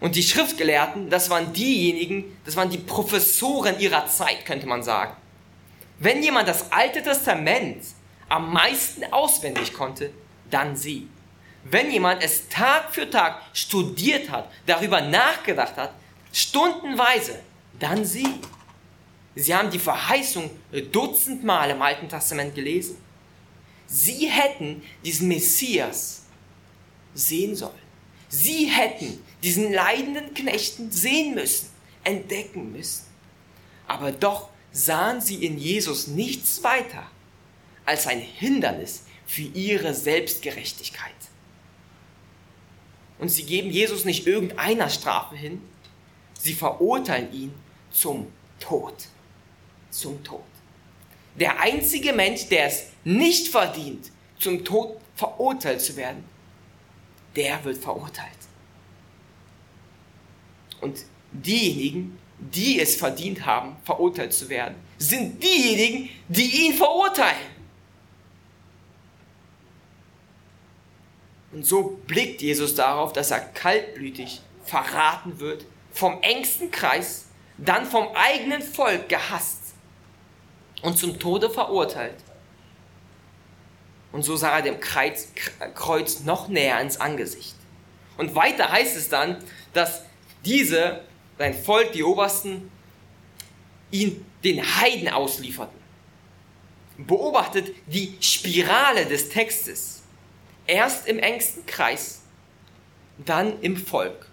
Und 0.00 0.16
die 0.16 0.22
Schriftgelehrten, 0.22 1.10
das 1.10 1.28
waren 1.28 1.52
diejenigen, 1.52 2.36
das 2.44 2.56
waren 2.56 2.70
die 2.70 2.78
Professoren 2.78 3.78
ihrer 3.78 4.06
Zeit, 4.06 4.46
könnte 4.46 4.66
man 4.66 4.82
sagen. 4.82 5.14
Wenn 5.98 6.22
jemand 6.22 6.48
das 6.48 6.72
Alte 6.72 7.02
Testament 7.02 7.84
am 8.28 8.52
meisten 8.52 9.04
auswendig 9.12 9.74
konnte, 9.74 10.10
dann 10.50 10.74
sie. 10.76 11.06
wenn 11.64 11.90
jemand 11.90 12.22
es 12.22 12.48
Tag 12.48 12.94
für 12.94 13.08
Tag 13.10 13.42
studiert 13.52 14.30
hat, 14.30 14.50
darüber 14.66 15.00
nachgedacht 15.00 15.76
hat, 15.76 15.92
stundenweise, 16.32 17.40
dann 17.78 18.04
sie. 18.04 18.26
Sie 19.34 19.54
haben 19.54 19.70
die 19.70 19.78
Verheißung 19.78 20.50
dutzendmal 20.92 21.70
im 21.70 21.82
Alten 21.82 22.08
Testament 22.08 22.54
gelesen. 22.54 22.96
Sie 23.86 24.26
hätten 24.26 24.82
diesen 25.04 25.28
Messias 25.28 26.22
sehen 27.14 27.54
sollen. 27.54 27.79
Sie 28.30 28.66
hätten 28.66 29.22
diesen 29.42 29.72
leidenden 29.72 30.32
Knechten 30.34 30.92
sehen 30.92 31.34
müssen, 31.34 31.68
entdecken 32.04 32.72
müssen. 32.72 33.04
Aber 33.88 34.12
doch 34.12 34.48
sahen 34.72 35.20
sie 35.20 35.44
in 35.44 35.58
Jesus 35.58 36.06
nichts 36.06 36.62
weiter 36.62 37.10
als 37.84 38.06
ein 38.06 38.20
Hindernis 38.20 39.02
für 39.26 39.42
ihre 39.42 39.94
Selbstgerechtigkeit. 39.94 41.10
Und 43.18 43.30
sie 43.30 43.42
geben 43.42 43.70
Jesus 43.70 44.04
nicht 44.04 44.28
irgendeiner 44.28 44.88
Strafe 44.88 45.34
hin, 45.36 45.60
sie 46.38 46.54
verurteilen 46.54 47.32
ihn 47.32 47.54
zum 47.90 48.28
Tod. 48.60 48.94
Zum 49.90 50.22
Tod. 50.22 50.44
Der 51.34 51.60
einzige 51.60 52.12
Mensch, 52.12 52.46
der 52.46 52.66
es 52.66 52.84
nicht 53.02 53.48
verdient, 53.48 54.12
zum 54.38 54.64
Tod 54.64 55.00
verurteilt 55.16 55.80
zu 55.80 55.96
werden, 55.96 56.24
der 57.36 57.64
wird 57.64 57.78
verurteilt. 57.78 58.28
Und 60.80 61.04
diejenigen, 61.32 62.18
die 62.38 62.80
es 62.80 62.96
verdient 62.96 63.44
haben, 63.44 63.76
verurteilt 63.84 64.32
zu 64.32 64.48
werden, 64.48 64.76
sind 64.98 65.42
diejenigen, 65.42 66.08
die 66.28 66.66
ihn 66.66 66.74
verurteilen. 66.74 67.60
Und 71.52 71.66
so 71.66 72.00
blickt 72.06 72.42
Jesus 72.42 72.74
darauf, 72.74 73.12
dass 73.12 73.30
er 73.30 73.40
kaltblütig 73.40 74.40
verraten 74.64 75.40
wird, 75.40 75.66
vom 75.92 76.22
engsten 76.22 76.70
Kreis, 76.70 77.26
dann 77.58 77.84
vom 77.84 78.08
eigenen 78.14 78.62
Volk 78.62 79.08
gehasst 79.08 79.74
und 80.82 80.96
zum 80.96 81.18
Tode 81.18 81.50
verurteilt. 81.50 82.16
Und 84.12 84.22
so 84.22 84.36
sah 84.36 84.56
er 84.56 84.62
dem 84.62 84.80
Kreuz 84.80 86.20
noch 86.24 86.48
näher 86.48 86.80
ins 86.80 86.98
Angesicht. 86.98 87.54
Und 88.16 88.34
weiter 88.34 88.70
heißt 88.70 88.96
es 88.96 89.08
dann, 89.08 89.42
dass 89.72 90.02
diese, 90.44 91.04
sein 91.38 91.54
Volk, 91.54 91.92
die 91.92 92.02
Obersten, 92.02 92.70
ihn 93.90 94.24
den 94.44 94.62
Heiden 94.62 95.08
auslieferten. 95.08 95.78
Beobachtet 96.98 97.74
die 97.86 98.16
Spirale 98.20 99.06
des 99.06 99.28
Textes. 99.30 100.02
Erst 100.66 101.06
im 101.06 101.18
engsten 101.18 101.64
Kreis, 101.66 102.20
dann 103.18 103.60
im 103.60 103.76
Volk 103.76 104.26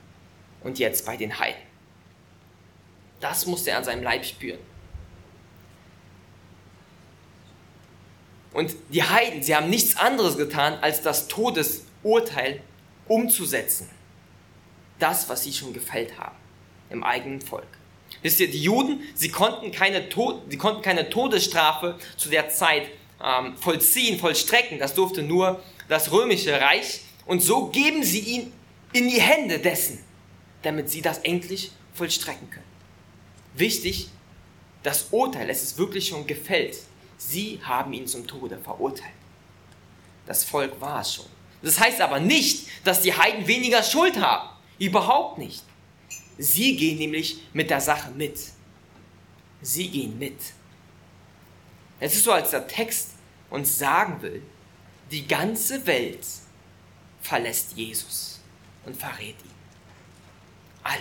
und 0.63 0.79
jetzt 0.79 1.05
bei 1.05 1.17
den 1.17 1.39
Heiden. 1.39 1.61
Das 3.19 3.45
musste 3.45 3.71
er 3.71 3.77
an 3.77 3.83
seinem 3.83 4.03
Leib 4.03 4.25
spüren. 4.25 4.59
Und 8.57 8.75
die 8.89 9.03
Heiden, 9.03 9.43
sie 9.43 9.55
haben 9.55 9.69
nichts 9.69 9.97
anderes 9.97 10.35
getan, 10.35 10.79
als 10.81 11.03
das 11.03 11.27
Todesurteil 11.27 12.59
umzusetzen. 13.07 13.87
Das, 14.97 15.29
was 15.29 15.43
sie 15.43 15.53
schon 15.53 15.73
gefällt 15.73 16.17
haben 16.17 16.35
im 16.89 17.03
eigenen 17.03 17.39
Volk. 17.39 17.67
Wisst 18.23 18.39
ihr, 18.39 18.49
die 18.49 18.63
Juden, 18.63 19.01
sie 19.13 19.29
konnten 19.29 19.71
keine, 19.71 20.09
Tod, 20.09 20.41
sie 20.49 20.57
konnten 20.57 20.81
keine 20.81 21.07
Todesstrafe 21.11 21.99
zu 22.17 22.29
der 22.29 22.49
Zeit 22.49 22.87
ähm, 23.23 23.55
vollziehen, 23.57 24.17
vollstrecken. 24.19 24.79
Das 24.79 24.95
durfte 24.95 25.21
nur 25.21 25.63
das 25.87 26.11
römische 26.11 26.59
Reich 26.59 27.01
und 27.27 27.43
so 27.43 27.67
geben 27.67 28.03
sie 28.03 28.21
ihn 28.21 28.53
in 28.91 29.07
die 29.07 29.21
Hände 29.21 29.59
dessen, 29.59 30.03
damit 30.63 30.89
sie 30.89 31.03
das 31.03 31.19
endlich 31.19 31.69
vollstrecken 31.93 32.49
können. 32.49 32.65
Wichtig, 33.53 34.09
das 34.81 35.09
Urteil, 35.11 35.47
es 35.47 35.61
ist 35.61 35.77
wirklich 35.77 36.07
schon 36.07 36.25
gefällt. 36.25 36.75
Sie 37.17 37.59
haben 37.63 37.93
ihn 37.93 38.07
zum 38.07 38.27
Tode 38.27 38.57
verurteilt. 38.57 39.13
Das 40.25 40.43
Volk 40.43 40.79
war 40.79 41.01
es 41.01 41.15
schon. 41.15 41.25
Das 41.61 41.79
heißt 41.79 42.01
aber 42.01 42.19
nicht, 42.19 42.67
dass 42.83 43.01
die 43.01 43.13
Heiden 43.13 43.47
weniger 43.47 43.81
Schuld 43.81 44.17
haben. 44.21 44.49
Überhaupt 44.77 45.37
nicht. 45.37 45.63
Sie 46.37 46.75
gehen 46.75 46.99
nämlich 46.99 47.39
mit 47.53 47.69
der 47.69 47.81
Sache 47.81 48.11
mit. 48.11 48.37
Sie 49.61 49.89
gehen 49.89 50.19
mit. 50.19 50.37
Es 51.99 52.13
ist 52.13 52.25
so, 52.25 52.31
als 52.31 52.51
der 52.51 52.67
Text 52.67 53.11
uns 53.49 53.79
sagen 53.79 54.21
will, 54.21 54.43
die 55.09 55.27
ganze 55.27 55.85
Welt 55.87 56.25
verlässt 57.21 57.73
Jesus 57.75 58.39
und 58.85 58.95
verrät 58.95 59.35
ihn. 59.43 59.51
Alle. 60.83 60.99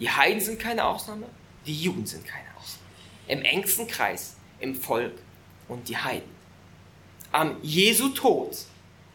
Die 0.00 0.10
Heiden 0.10 0.40
sind 0.40 0.58
keine 0.58 0.84
Ausnahme, 0.84 1.26
die 1.64 1.80
Juden 1.80 2.06
sind 2.06 2.26
keine 2.26 2.48
Ausnahme. 2.56 2.84
Im 3.28 3.42
engsten 3.42 3.86
Kreis, 3.86 4.36
im 4.66 4.74
Volk 4.74 5.14
und 5.68 5.88
die 5.88 5.96
Heiden. 5.96 6.30
Am 7.32 7.56
Jesu 7.62 8.08
Tod 8.10 8.56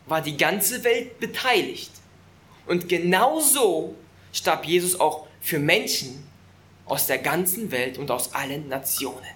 war 0.05 0.21
die 0.21 0.37
ganze 0.37 0.83
Welt 0.83 1.19
beteiligt. 1.19 1.91
Und 2.67 2.87
genauso 2.87 3.95
starb 4.31 4.65
Jesus 4.65 4.99
auch 4.99 5.27
für 5.41 5.59
Menschen 5.59 6.23
aus 6.85 7.07
der 7.07 7.17
ganzen 7.17 7.71
Welt 7.71 7.97
und 7.97 8.11
aus 8.11 8.33
allen 8.33 8.67
Nationen. 8.67 9.35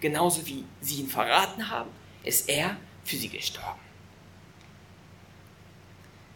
Genauso 0.00 0.46
wie 0.46 0.64
sie 0.80 1.00
ihn 1.00 1.08
verraten 1.08 1.70
haben, 1.70 1.90
ist 2.24 2.48
er 2.48 2.76
für 3.04 3.16
sie 3.16 3.28
gestorben. 3.28 3.80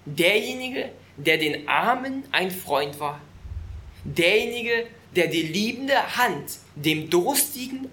Derjenige, 0.06 0.90
der 1.16 1.36
den 1.36 1.68
Armen 1.68 2.24
ein 2.32 2.50
Freund 2.50 2.98
war, 2.98 3.20
derjenige, 4.04 4.86
der 5.14 5.26
die 5.26 5.42
liebende 5.42 6.16
Hand 6.16 6.58
dem 6.74 7.10
Durstigen 7.10 7.90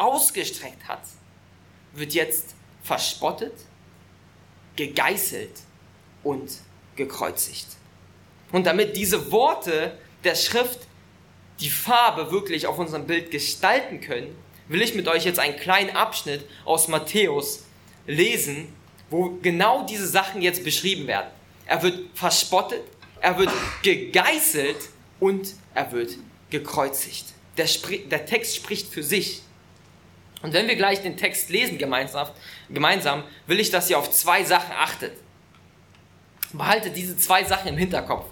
ausgestreckt 0.00 0.88
hat, 0.88 1.02
wird 1.92 2.14
jetzt 2.14 2.54
verspottet, 2.82 3.52
gegeißelt 4.76 5.60
und 6.22 6.50
gekreuzigt. 6.96 7.66
Und 8.52 8.66
damit 8.66 8.96
diese 8.96 9.30
Worte 9.30 9.98
der 10.24 10.34
Schrift 10.34 10.80
die 11.60 11.70
Farbe 11.70 12.30
wirklich 12.32 12.66
auf 12.66 12.78
unserem 12.78 13.06
Bild 13.06 13.30
gestalten 13.30 14.00
können, 14.00 14.36
will 14.68 14.82
ich 14.82 14.94
mit 14.94 15.08
euch 15.08 15.24
jetzt 15.24 15.38
einen 15.38 15.56
kleinen 15.56 15.90
Abschnitt 15.96 16.44
aus 16.64 16.88
Matthäus 16.88 17.64
lesen, 18.06 18.72
wo 19.10 19.38
genau 19.42 19.84
diese 19.84 20.06
Sachen 20.06 20.42
jetzt 20.42 20.64
beschrieben 20.64 21.06
werden. 21.06 21.30
Er 21.66 21.82
wird 21.82 21.98
verspottet, 22.14 22.82
er 23.20 23.38
wird 23.38 23.50
gegeißelt 23.82 24.88
und 25.18 25.54
er 25.74 25.92
wird 25.92 26.16
gekreuzigt. 26.48 27.26
Der, 27.56 27.68
der, 28.10 28.26
Text 28.26 28.56
spricht 28.56 28.88
für 28.88 29.02
sich. 29.02 29.42
Und 30.42 30.52
wenn 30.54 30.68
wir 30.68 30.76
gleich 30.76 31.02
den 31.02 31.16
Text 31.16 31.50
lesen 31.50 31.76
gemeinsam, 31.78 32.28
gemeinsam, 32.70 33.24
will 33.46 33.60
ich, 33.60 33.70
dass 33.70 33.90
ihr 33.90 33.98
auf 33.98 34.10
zwei 34.10 34.42
Sachen 34.44 34.72
achtet. 34.72 35.12
Behaltet 36.52 36.96
diese 36.96 37.16
zwei 37.16 37.44
Sachen 37.44 37.68
im 37.68 37.76
Hinterkopf. 37.76 38.26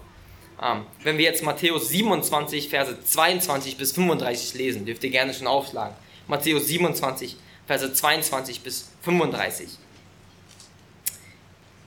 Ähm, 0.61 0.85
wenn 1.03 1.17
wir 1.17 1.25
jetzt 1.25 1.43
Matthäus 1.43 1.89
27, 1.89 2.69
Verse 2.69 3.01
22 3.01 3.77
bis 3.77 3.93
35 3.93 4.55
lesen, 4.55 4.85
dürft 4.85 5.03
ihr 5.03 5.09
gerne 5.09 5.33
schon 5.33 5.47
aufschlagen. 5.47 5.95
Matthäus 6.27 6.67
27, 6.67 7.37
Verse 7.65 7.93
22 7.93 8.61
bis 8.61 8.89
35. 9.03 9.69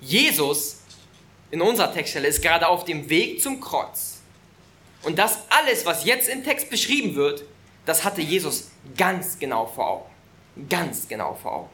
Jesus 0.01 0.81
in 1.51 1.61
unserer 1.61 1.93
Textstelle 1.93 2.29
ist 2.29 2.41
gerade 2.41 2.67
auf 2.67 2.85
dem 2.85 3.11
Weg 3.11 3.43
zum 3.43 3.61
Kreuz. 3.61 4.21
Und 5.03 5.19
das 5.19 5.39
alles, 5.51 5.85
was 5.85 6.05
jetzt 6.05 6.29
im 6.29 6.45
Text 6.45 6.71
beschrieben 6.71 7.15
wird, 7.15 7.45
das 7.85 8.05
hatte 8.05 8.23
Jesus 8.23 8.71
ganz 8.97 9.39
genau 9.39 9.67
vor 9.67 9.91
Augen. 9.91 10.12
Ganz 10.69 11.09
genau 11.09 11.35
vor 11.35 11.53
Augen. 11.53 11.71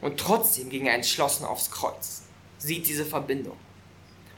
Und 0.00 0.18
trotzdem 0.18 0.68
ging 0.68 0.86
er 0.86 0.94
entschlossen 0.94 1.44
aufs 1.44 1.70
Kreuz. 1.70 2.22
Sieht 2.58 2.86
diese 2.86 3.04
Verbindung. 3.04 3.56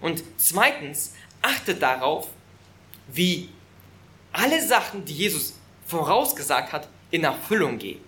Und 0.00 0.22
zweitens, 0.36 1.14
achtet 1.42 1.82
darauf, 1.82 2.28
wie 3.08 3.48
alle 4.32 4.64
Sachen, 4.64 5.04
die 5.04 5.14
Jesus 5.14 5.54
vorausgesagt 5.86 6.72
hat, 6.72 6.88
in 7.10 7.24
Erfüllung 7.24 7.78
gehen. 7.78 8.00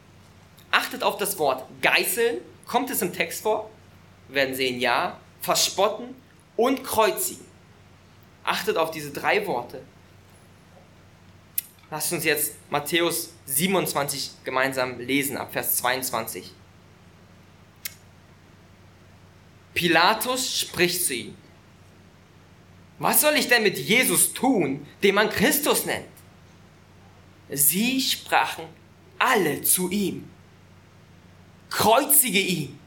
Achtet 0.70 1.02
auf 1.02 1.16
das 1.16 1.38
Wort 1.38 1.64
geißeln. 1.80 2.38
Kommt 2.66 2.90
es 2.90 3.00
im 3.02 3.12
Text 3.12 3.42
vor? 3.42 3.70
Wir 4.28 4.36
werden 4.36 4.54
sehen, 4.54 4.80
ja. 4.80 5.18
Verspotten 5.40 6.14
und 6.56 6.84
kreuzigen. 6.84 7.46
Achtet 8.44 8.76
auf 8.76 8.90
diese 8.90 9.10
drei 9.10 9.46
Worte. 9.46 9.82
Lasst 11.90 12.12
uns 12.12 12.24
jetzt 12.24 12.54
Matthäus 12.70 13.30
27 13.46 14.30
gemeinsam 14.44 15.00
lesen, 15.00 15.36
ab 15.36 15.52
Vers 15.52 15.76
22. 15.76 16.52
Pilatus 19.72 20.60
spricht 20.60 21.04
zu 21.04 21.14
ihm. 21.14 21.34
Was 22.98 23.20
soll 23.20 23.34
ich 23.34 23.48
denn 23.48 23.62
mit 23.62 23.78
Jesus 23.78 24.32
tun, 24.34 24.86
den 25.02 25.14
man 25.14 25.30
Christus 25.30 25.86
nennt? 25.86 26.08
Sie 27.48 28.00
sprachen 28.00 28.64
alle 29.18 29.62
zu 29.62 29.88
ihm. 29.88 30.28
Kreuzige 31.70 32.40
ihn. 32.40 32.78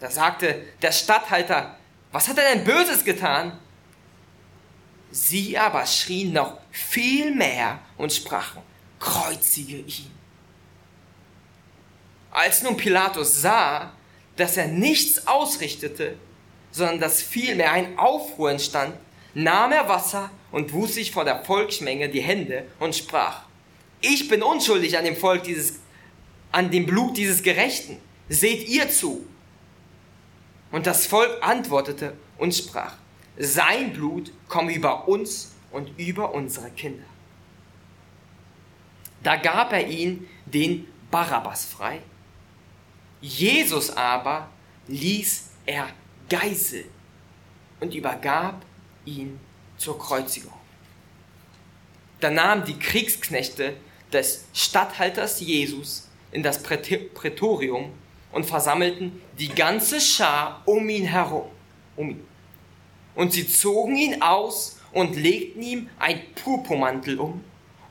Da 0.00 0.10
sagte 0.10 0.62
der 0.82 0.92
Statthalter, 0.92 1.78
was 2.12 2.28
hat 2.28 2.38
er 2.38 2.54
denn 2.54 2.64
Böses 2.64 3.04
getan? 3.04 3.58
Sie 5.16 5.56
aber 5.56 5.86
schrien 5.86 6.32
noch 6.32 6.58
viel 6.72 7.32
mehr 7.32 7.78
und 7.96 8.12
sprachen, 8.12 8.60
kreuzige 8.98 9.76
ihn. 9.76 10.10
Als 12.32 12.64
nun 12.64 12.76
Pilatus 12.76 13.40
sah, 13.40 13.92
dass 14.34 14.56
er 14.56 14.66
nichts 14.66 15.28
ausrichtete, 15.28 16.16
sondern 16.72 16.98
dass 16.98 17.22
vielmehr 17.22 17.70
ein 17.70 17.96
Aufruhr 17.96 18.50
entstand, 18.50 18.96
nahm 19.34 19.70
er 19.70 19.88
Wasser 19.88 20.32
und 20.50 20.72
wusch 20.72 20.90
sich 20.90 21.12
vor 21.12 21.24
der 21.24 21.44
Volksmenge 21.44 22.08
die 22.08 22.20
Hände 22.20 22.66
und 22.80 22.96
sprach, 22.96 23.42
ich 24.00 24.26
bin 24.26 24.42
unschuldig 24.42 24.98
an 24.98 25.04
dem 25.04 25.16
Volk 25.16 25.44
dieses, 25.44 25.78
an 26.50 26.72
dem 26.72 26.86
Blut 26.86 27.16
dieses 27.16 27.40
Gerechten. 27.40 27.98
Seht 28.28 28.66
ihr 28.66 28.90
zu. 28.90 29.24
Und 30.72 30.88
das 30.88 31.06
Volk 31.06 31.38
antwortete 31.40 32.14
und 32.36 32.52
sprach, 32.52 32.94
sein 33.36 33.92
Blut 33.92 34.32
komme 34.48 34.74
über 34.74 35.08
uns 35.08 35.54
und 35.70 35.98
über 35.98 36.32
unsere 36.34 36.70
Kinder. 36.70 37.04
Da 39.22 39.36
gab 39.36 39.72
er 39.72 39.86
ihn 39.88 40.28
den 40.46 40.86
Barabbas 41.10 41.64
frei. 41.64 42.00
Jesus 43.20 43.90
aber 43.90 44.48
ließ 44.86 45.50
er 45.66 45.88
geißeln 46.28 46.88
und 47.80 47.94
übergab 47.94 48.62
ihn 49.04 49.40
zur 49.78 49.98
Kreuzigung. 49.98 50.52
Da 52.20 52.30
nahmen 52.30 52.64
die 52.64 52.78
Kriegsknechte 52.78 53.76
des 54.12 54.46
Statthalters 54.52 55.40
Jesus 55.40 56.08
in 56.32 56.42
das 56.42 56.62
Prätorium 56.62 57.92
und 58.32 58.44
versammelten 58.44 59.20
die 59.38 59.48
ganze 59.48 60.00
Schar 60.00 60.62
um 60.66 60.88
ihn 60.88 61.06
herum. 61.06 61.50
Um 61.96 62.10
ihn. 62.10 62.33
Und 63.14 63.32
sie 63.32 63.48
zogen 63.48 63.96
ihn 63.96 64.22
aus 64.22 64.78
und 64.92 65.16
legten 65.16 65.62
ihm 65.62 65.90
ein 65.98 66.20
Purpurmantel 66.34 67.18
um 67.18 67.44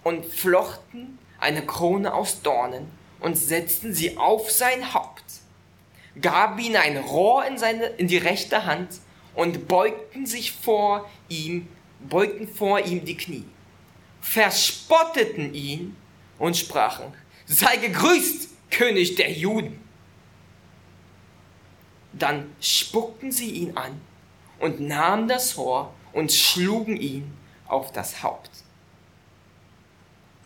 und 0.04 0.26
flochten 0.26 1.18
eine 1.40 1.66
Krone 1.66 2.14
aus 2.14 2.42
Dornen 2.42 2.88
und 3.20 3.38
setzten 3.38 3.94
sie 3.94 4.18
auf 4.18 4.52
sein 4.52 4.94
Haupt, 4.94 5.24
gaben 6.22 6.60
ihm 6.60 6.76
ein 6.76 6.98
Rohr 6.98 7.46
in, 7.46 7.58
seine, 7.58 7.86
in 7.86 8.08
die 8.08 8.18
rechte 8.18 8.66
Hand 8.66 9.00
und 9.34 9.68
beugten 9.68 10.26
sich 10.26 10.52
vor 10.52 11.10
ihm, 11.30 11.68
beugten 12.10 12.48
vor 12.48 12.80
ihm 12.80 13.06
die 13.06 13.18
Knie, 13.18 13.46
verspotteten 14.22 15.54
ihn 15.54 15.96
und 16.38 16.58
sprachen, 16.58 17.14
sei 17.46 17.78
gegrüßt, 17.78 18.50
König 18.70 19.16
der 19.16 19.32
Juden. 19.32 19.80
Dann 22.12 22.56
spuckten 22.60 23.32
sie 23.32 23.52
ihn 23.52 23.78
an 23.78 24.02
und 24.64 24.80
nahmen 24.80 25.28
das 25.28 25.58
Rohr 25.58 25.94
und 26.14 26.32
schlugen 26.32 26.96
ihn 26.96 27.30
auf 27.68 27.92
das 27.92 28.24
Haupt. 28.24 28.50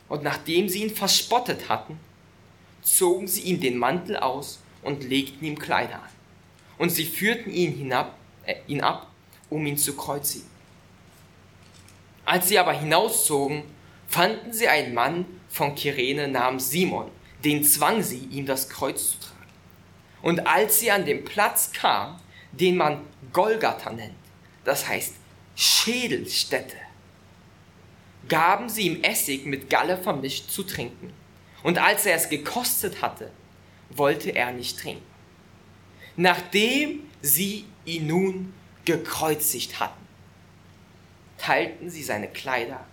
Und 0.09 0.23
nachdem 0.23 0.69
sie 0.69 0.81
ihn 0.81 0.89
verspottet 0.89 1.69
hatten, 1.69 1.99
zogen 2.81 3.27
sie 3.27 3.41
ihm 3.41 3.61
den 3.61 3.77
Mantel 3.77 4.17
aus 4.17 4.59
und 4.81 5.03
legten 5.03 5.45
ihm 5.45 5.59
Kleider 5.59 5.97
an. 5.97 6.09
Und 6.79 6.89
sie 6.89 7.05
führten 7.05 7.51
ihn 7.51 7.73
hinab, 7.73 8.17
äh, 8.47 8.55
ihn 8.65 8.81
ab, 8.81 9.05
um 9.51 9.63
ihn 9.67 9.77
zu 9.77 9.95
kreuzigen. 9.95 10.49
Als 12.25 12.47
sie 12.47 12.57
aber 12.57 12.73
hinauszogen, 12.73 13.61
fanden 14.07 14.51
sie 14.51 14.67
einen 14.67 14.95
Mann 14.95 15.25
von 15.47 15.75
Kyrene 15.75 16.27
namens 16.27 16.71
Simon, 16.71 17.11
den 17.45 17.63
zwang 17.63 18.01
sie, 18.01 18.25
ihm 18.31 18.47
das 18.47 18.67
Kreuz 18.67 19.11
zu 19.11 19.19
tragen. 19.19 19.51
Und 20.23 20.47
als 20.47 20.79
sie 20.79 20.89
an 20.89 21.05
den 21.05 21.23
Platz 21.23 21.71
kam, 21.71 22.19
den 22.51 22.77
man 22.77 23.01
Golgatha 23.33 23.91
nennt, 23.91 24.15
das 24.63 24.87
heißt 24.87 25.15
Schädelstätte, 25.55 26.77
gaben 28.27 28.69
sie 28.69 28.83
ihm 28.83 29.03
Essig 29.03 29.45
mit 29.45 29.69
Galle 29.69 29.97
vermischt 29.97 30.49
zu 30.49 30.63
trinken. 30.63 31.13
Und 31.63 31.79
als 31.79 32.05
er 32.05 32.15
es 32.15 32.29
gekostet 32.29 33.01
hatte, 33.01 33.31
wollte 33.89 34.31
er 34.31 34.51
nicht 34.51 34.79
trinken. 34.79 35.05
Nachdem 36.15 37.01
sie 37.21 37.65
ihn 37.85 38.07
nun 38.07 38.53
gekreuzigt 38.85 39.79
hatten, 39.79 40.05
teilten 41.37 41.89
sie 41.89 42.03
seine 42.03 42.27
Kleider 42.27 42.85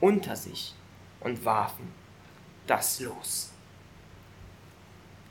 unter 0.00 0.36
sich 0.36 0.74
und 1.20 1.44
warfen 1.44 1.92
das 2.66 3.00
los. 3.00 3.50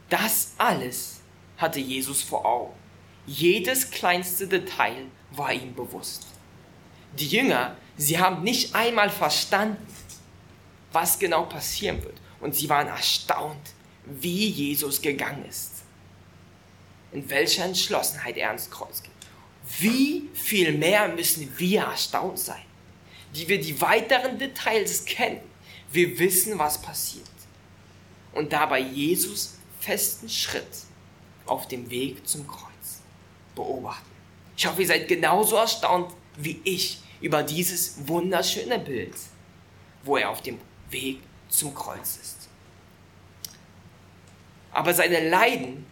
Das 0.10 0.54
alles 0.58 1.22
hatte 1.58 1.80
Jesus 1.80 2.22
vor 2.22 2.46
Augen. 2.46 2.87
Jedes 3.28 3.92
kleinste 3.92 4.48
Detail 4.48 5.08
war 5.32 5.52
ihm 5.52 5.76
bewusst. 5.76 6.26
Die 7.20 7.28
Jünger, 7.28 7.76
sie 7.98 8.18
haben 8.18 8.42
nicht 8.42 8.74
einmal 8.74 9.10
verstanden, 9.10 9.86
was 10.94 11.20
genau 11.20 11.44
passieren 11.44 12.02
wird. 12.04 12.16
Und 12.40 12.56
sie 12.56 12.70
waren 12.70 12.88
erstaunt, 12.88 13.74
wie 14.06 14.48
Jesus 14.48 15.02
gegangen 15.02 15.44
ist. 15.46 15.84
In 17.12 17.30
welcher 17.30 17.66
Entschlossenheit 17.66 18.38
er 18.38 18.48
ans 18.48 18.70
Kreuz 18.70 19.04
geht. 19.04 19.12
Wie 19.80 20.30
viel 20.34 20.72
mehr 20.72 21.10
müssen 21.10 21.52
wir 21.58 21.82
erstaunt 21.82 22.40
sein, 22.40 22.64
die 23.36 23.50
wir 23.50 23.60
die 23.60 23.82
weiteren 23.82 24.40
Details 24.40 25.04
kennen. 25.04 25.42
Wir 25.92 26.18
wissen, 26.18 26.58
was 26.58 26.82
passiert. 26.82 27.26
Und 28.32 28.54
dabei 28.54 28.80
Jesus 28.80 29.58
festen 29.82 30.30
Schritt 30.30 30.86
auf 31.46 31.68
dem 31.68 31.90
Weg 31.90 32.26
zum 32.26 32.48
Kreuz 32.48 32.67
beobachten. 33.58 34.10
Ich 34.56 34.66
hoffe, 34.66 34.82
ihr 34.82 34.88
seid 34.88 35.08
genauso 35.08 35.58
erstaunt 35.58 36.14
wie 36.38 36.62
ich 36.64 37.02
über 37.20 37.44
dieses 37.44 38.08
wunderschöne 38.08 38.80
Bild, 38.80 39.16
wo 40.04 40.18
er 40.18 40.30
auf 40.30 40.42
dem 40.42 40.60
Weg 40.90 41.20
zum 41.50 41.74
Kreuz 41.74 42.18
ist. 42.22 42.48
Aber 44.72 44.94
seine 44.94 45.28
Leiden, 45.28 45.86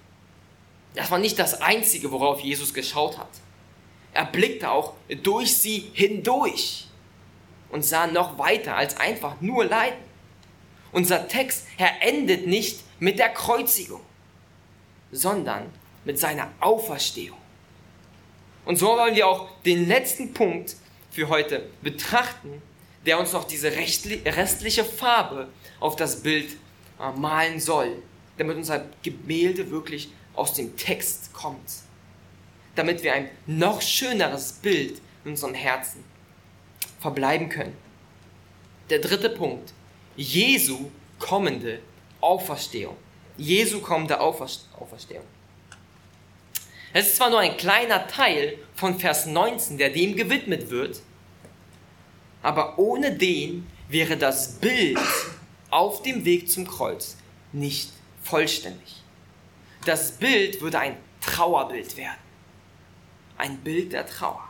das 0.93 1.09
war 1.11 1.18
nicht 1.18 1.38
das 1.39 1.61
Einzige, 1.61 2.11
worauf 2.11 2.39
Jesus 2.39 2.74
geschaut 2.74 3.18
hat. 3.18 3.30
Er 4.13 4.26
blickte 4.26 4.70
auch 4.70 4.93
durch 5.24 5.57
sie 5.57 5.91
hindurch 5.93 6.88
und 7.70 7.84
sah 7.84 8.07
noch 8.07 8.38
weiter 8.38 8.78
als 8.78 8.97
einfach 8.97 9.41
nur 9.41 9.66
Leiden. 9.66 9.99
Unser 10.91 11.28
Text, 11.28 11.66
er 11.78 12.01
endet 12.01 12.47
nicht 12.47 12.82
mit 12.99 13.20
der 13.20 13.30
Kreuzigung, 13.30 14.01
sondern 15.11 15.70
mit 16.05 16.20
seiner 16.20 16.51
Auferstehung. 16.59 17.38
Und 18.66 18.78
so 18.78 18.88
wollen 18.88 19.16
wir 19.16 19.28
auch 19.28 19.47
den 19.63 19.88
letzten 19.88 20.34
Punkt 20.34 20.76
für 21.11 21.30
heute 21.30 21.63
betrachten, 21.82 22.61
der 23.05 23.20
uns 23.20 23.34
noch 23.34 23.45
diese 23.45 23.72
restliche 23.72 24.84
Farbe 24.84 25.47
auf 25.80 25.95
das 25.95 26.24
Bild 26.24 26.57
äh, 26.99 27.11
malen 27.18 27.59
soll, 27.59 28.01
damit 28.38 28.57
unser 28.57 28.86
Gemälde 29.03 29.70
wirklich 29.70 30.09
aus 30.34 30.53
dem 30.53 30.76
Text 30.76 31.32
kommt, 31.34 31.70
damit 32.76 33.03
wir 33.03 33.13
ein 33.13 33.30
noch 33.45 33.82
schöneres 33.82 34.53
Bild 34.53 34.99
in 35.24 35.32
unserem 35.32 35.53
Herzen 35.53 36.03
verbleiben 36.99 37.49
können. 37.49 37.78
Der 38.89 38.99
dritte 38.99 39.30
Punkt, 39.30 39.74
Jesu 40.16 40.89
kommende 41.20 41.80
Auferstehung. 42.22 42.95
Jesu 43.38 43.82
kommende 43.82 44.20
Auferstehung. 44.20 45.26
Es 46.97 47.07
ist 47.07 47.15
zwar 47.17 47.29
nur 47.29 47.39
ein 47.39 47.57
kleiner 47.57 48.07
Teil 48.07 48.57
von 48.73 48.97
Vers 48.97 49.25
19, 49.25 49.77
der 49.77 49.89
dem 49.89 50.15
gewidmet 50.15 50.69
wird, 50.69 51.01
aber 52.41 52.79
ohne 52.79 53.17
den 53.17 53.67
wäre 53.89 54.15
das 54.15 54.53
Bild 54.59 54.97
auf 55.69 56.03
dem 56.03 56.23
Weg 56.23 56.49
zum 56.49 56.65
Kreuz 56.65 57.17
nicht 57.51 57.91
vollständig. 58.23 59.03
Das 59.83 60.13
Bild 60.13 60.61
würde 60.61 60.79
ein 60.79 60.95
Trauerbild 61.19 61.97
werden. 61.97 62.23
Ein 63.37 63.57
Bild 63.57 63.91
der 63.91 64.05
Trauer. 64.05 64.47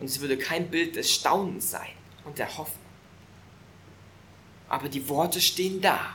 Und 0.00 0.06
es 0.06 0.20
würde 0.20 0.38
kein 0.38 0.70
Bild 0.70 0.96
des 0.96 1.12
Staunens 1.12 1.70
sein 1.70 1.90
und 2.24 2.38
der 2.38 2.48
Hoffnung. 2.56 2.86
Aber 4.70 4.88
die 4.88 5.06
Worte 5.06 5.42
stehen 5.42 5.82
da 5.82 6.14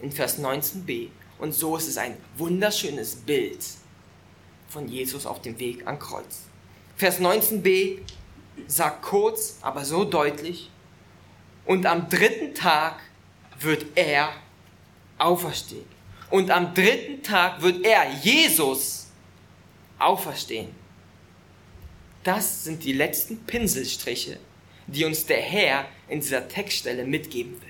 in 0.00 0.10
Vers 0.10 0.40
19b. 0.40 1.10
Und 1.38 1.52
so 1.52 1.76
ist 1.76 1.88
es 1.88 1.96
ein 1.96 2.16
wunderschönes 2.36 3.16
Bild 3.16 3.64
von 4.68 4.88
Jesus 4.88 5.26
auf 5.26 5.42
dem 5.42 5.58
Weg 5.58 5.86
am 5.86 5.98
Kreuz. 5.98 6.40
Vers 6.96 7.20
19b 7.20 7.98
sagt 8.66 9.02
kurz, 9.02 9.58
aber 9.62 9.84
so 9.84 10.04
deutlich, 10.04 10.70
und 11.66 11.86
am 11.86 12.08
dritten 12.08 12.54
Tag 12.54 13.00
wird 13.58 13.86
er 13.94 14.30
auferstehen. 15.18 15.86
Und 16.30 16.50
am 16.50 16.74
dritten 16.74 17.22
Tag 17.22 17.62
wird 17.62 17.84
er, 17.86 18.10
Jesus, 18.22 19.06
auferstehen. 19.98 20.68
Das 22.22 22.64
sind 22.64 22.84
die 22.84 22.92
letzten 22.92 23.38
Pinselstriche, 23.44 24.38
die 24.86 25.04
uns 25.04 25.26
der 25.26 25.40
Herr 25.40 25.86
in 26.08 26.20
dieser 26.20 26.48
Textstelle 26.48 27.04
mitgeben 27.04 27.60
will. 27.60 27.68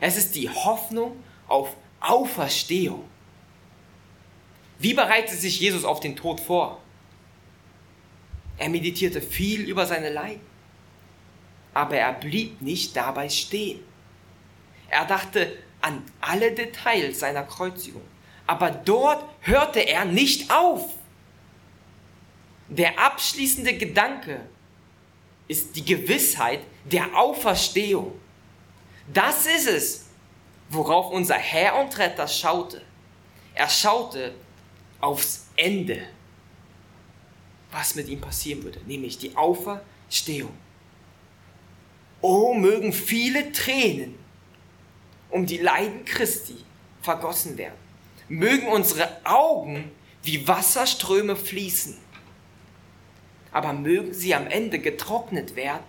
Es 0.00 0.16
ist 0.16 0.34
die 0.34 0.48
Hoffnung 0.48 1.16
auf 1.48 1.76
Auferstehung. 2.02 3.04
Wie 4.78 4.94
bereitet 4.94 5.38
sich 5.38 5.60
Jesus 5.60 5.84
auf 5.84 6.00
den 6.00 6.16
Tod 6.16 6.40
vor? 6.40 6.80
Er 8.58 8.68
meditierte 8.68 9.20
viel 9.20 9.62
über 9.62 9.86
seine 9.86 10.10
Leiden, 10.10 10.40
aber 11.74 11.96
er 11.96 12.12
blieb 12.12 12.60
nicht 12.60 12.96
dabei 12.96 13.28
stehen. 13.28 13.80
Er 14.88 15.04
dachte 15.04 15.56
an 15.80 16.02
alle 16.20 16.52
Details 16.52 17.20
seiner 17.20 17.44
Kreuzigung, 17.44 18.02
aber 18.46 18.70
dort 18.70 19.24
hörte 19.40 19.80
er 19.80 20.04
nicht 20.04 20.50
auf. 20.50 20.90
Der 22.68 22.98
abschließende 22.98 23.74
Gedanke 23.76 24.40
ist 25.48 25.76
die 25.76 25.84
Gewissheit 25.84 26.60
der 26.84 27.16
Auferstehung. 27.16 28.12
Das 29.12 29.46
ist 29.46 29.68
es, 29.68 30.06
worauf 30.72 31.12
unser 31.12 31.34
Herr 31.34 31.78
und 31.78 31.96
Retter 31.98 32.26
schaute. 32.26 32.82
Er 33.54 33.68
schaute 33.68 34.34
aufs 35.00 35.46
Ende, 35.56 36.02
was 37.70 37.94
mit 37.94 38.08
ihm 38.08 38.20
passieren 38.20 38.62
würde, 38.62 38.80
nämlich 38.86 39.18
die 39.18 39.36
Auferstehung. 39.36 40.52
Oh, 42.20 42.54
mögen 42.54 42.92
viele 42.92 43.52
Tränen 43.52 44.18
um 45.30 45.46
die 45.46 45.58
Leiden 45.58 46.04
Christi 46.04 46.56
vergossen 47.02 47.58
werden. 47.58 47.74
Mögen 48.28 48.68
unsere 48.68 49.08
Augen 49.24 49.90
wie 50.22 50.46
Wasserströme 50.46 51.36
fließen. 51.36 51.98
Aber 53.50 53.72
mögen 53.72 54.14
sie 54.14 54.34
am 54.34 54.46
Ende 54.46 54.78
getrocknet 54.78 55.56
werden 55.56 55.82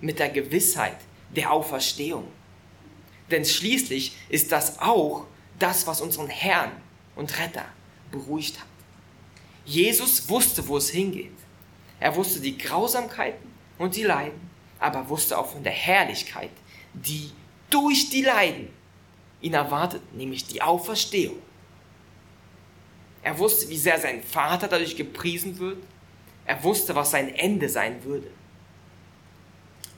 mit 0.00 0.18
der 0.18 0.28
Gewissheit 0.28 0.96
der 1.34 1.50
Auferstehung. 1.50 2.28
Denn 3.30 3.44
schließlich 3.44 4.16
ist 4.28 4.52
das 4.52 4.78
auch 4.80 5.26
das, 5.58 5.86
was 5.86 6.00
unseren 6.00 6.28
Herrn 6.28 6.72
und 7.16 7.38
Retter 7.38 7.64
beruhigt 8.10 8.58
hat. 8.58 8.66
Jesus 9.64 10.28
wusste, 10.28 10.66
wo 10.66 10.78
es 10.78 10.90
hingeht. 10.90 11.32
Er 12.00 12.16
wusste 12.16 12.40
die 12.40 12.56
Grausamkeiten 12.56 13.50
und 13.78 13.94
die 13.94 14.02
Leiden, 14.02 14.50
aber 14.78 15.08
wusste 15.08 15.38
auch 15.38 15.52
von 15.52 15.62
der 15.62 15.72
Herrlichkeit, 15.72 16.50
die 16.94 17.30
durch 17.68 18.10
die 18.10 18.22
Leiden 18.22 18.68
ihn 19.42 19.54
erwartet, 19.54 20.02
nämlich 20.14 20.46
die 20.46 20.62
Auferstehung. 20.62 21.38
Er 23.22 23.38
wusste, 23.38 23.68
wie 23.68 23.76
sehr 23.76 24.00
sein 24.00 24.22
Vater 24.22 24.66
dadurch 24.66 24.96
gepriesen 24.96 25.58
wird. 25.58 25.78
Er 26.46 26.62
wusste, 26.64 26.94
was 26.94 27.10
sein 27.10 27.34
Ende 27.34 27.68
sein 27.68 28.02
würde. 28.02 28.30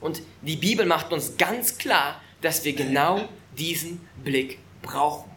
Und 0.01 0.21
die 0.41 0.57
Bibel 0.57 0.85
macht 0.85 1.13
uns 1.13 1.37
ganz 1.37 1.77
klar, 1.77 2.21
dass 2.43 2.63
wir 2.63 2.73
genau 2.73 3.27
diesen 3.57 4.07
Blick 4.23 4.59
brauchen. 4.81 5.31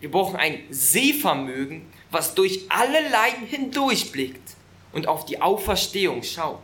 Wir 0.00 0.10
brauchen 0.10 0.36
ein 0.36 0.64
Sehvermögen, 0.68 1.86
was 2.10 2.34
durch 2.34 2.66
alle 2.68 3.08
Leiden 3.08 3.46
hindurchblickt 3.46 4.56
und 4.92 5.08
auf 5.08 5.24
die 5.24 5.40
Auferstehung 5.40 6.22
schaut. 6.22 6.62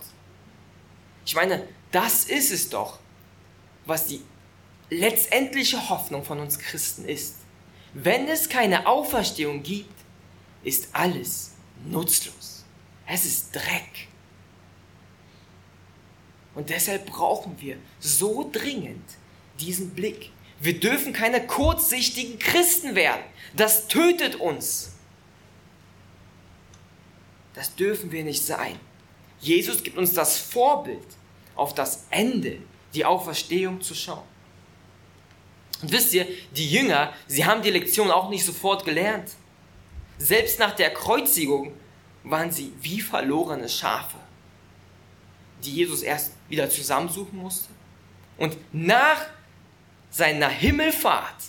Ich 1.24 1.34
meine, 1.34 1.66
das 1.92 2.24
ist 2.24 2.50
es 2.50 2.68
doch, 2.68 2.98
was 3.86 4.06
die 4.06 4.20
letztendliche 4.90 5.88
Hoffnung 5.88 6.24
von 6.24 6.40
uns 6.40 6.58
Christen 6.58 7.06
ist. 7.06 7.36
Wenn 7.94 8.28
es 8.28 8.48
keine 8.48 8.86
Auferstehung 8.86 9.62
gibt, 9.62 9.94
ist 10.64 10.88
alles 10.92 11.52
nutzlos. 11.84 12.64
Es 13.06 13.24
ist 13.24 13.54
Dreck. 13.54 14.08
Und 16.54 16.70
deshalb 16.70 17.06
brauchen 17.06 17.56
wir 17.60 17.76
so 17.98 18.48
dringend 18.52 19.04
diesen 19.60 19.90
Blick. 19.90 20.30
Wir 20.60 20.78
dürfen 20.78 21.12
keine 21.12 21.46
kurzsichtigen 21.46 22.38
Christen 22.38 22.94
werden. 22.94 23.22
Das 23.56 23.88
tötet 23.88 24.36
uns. 24.36 24.92
Das 27.54 27.74
dürfen 27.74 28.12
wir 28.12 28.24
nicht 28.24 28.44
sein. 28.44 28.78
Jesus 29.40 29.82
gibt 29.82 29.98
uns 29.98 30.12
das 30.12 30.38
Vorbild, 30.38 31.06
auf 31.54 31.74
das 31.74 32.06
Ende, 32.10 32.58
die 32.94 33.04
Auferstehung 33.04 33.80
zu 33.80 33.94
schauen. 33.94 34.24
Und 35.82 35.90
wisst 35.90 36.14
ihr, 36.14 36.26
die 36.54 36.70
Jünger, 36.70 37.12
sie 37.26 37.44
haben 37.44 37.62
die 37.62 37.70
Lektion 37.70 38.10
auch 38.10 38.30
nicht 38.30 38.44
sofort 38.44 38.84
gelernt. 38.84 39.30
Selbst 40.18 40.60
nach 40.60 40.74
der 40.74 40.94
Kreuzigung 40.94 41.72
waren 42.22 42.52
sie 42.52 42.72
wie 42.80 43.00
verlorene 43.00 43.68
Schafe, 43.68 44.16
die 45.64 45.72
Jesus 45.72 46.02
erst 46.02 46.32
wieder 46.48 46.68
zusammensuchen 46.68 47.38
musste. 47.38 47.68
Und 48.38 48.56
nach 48.72 49.26
seiner 50.10 50.48
Himmelfahrt, 50.48 51.44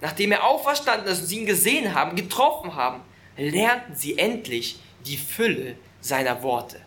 nachdem 0.00 0.32
er 0.32 0.44
auferstanden 0.44 1.08
ist 1.08 1.20
und 1.20 1.26
sie 1.26 1.40
ihn 1.40 1.46
gesehen 1.46 1.94
haben, 1.94 2.16
getroffen 2.16 2.74
haben, 2.74 3.00
lernten 3.36 3.94
sie 3.94 4.18
endlich 4.18 4.80
die 5.06 5.16
Fülle 5.16 5.76
seiner 6.00 6.42
Worte. 6.42 6.80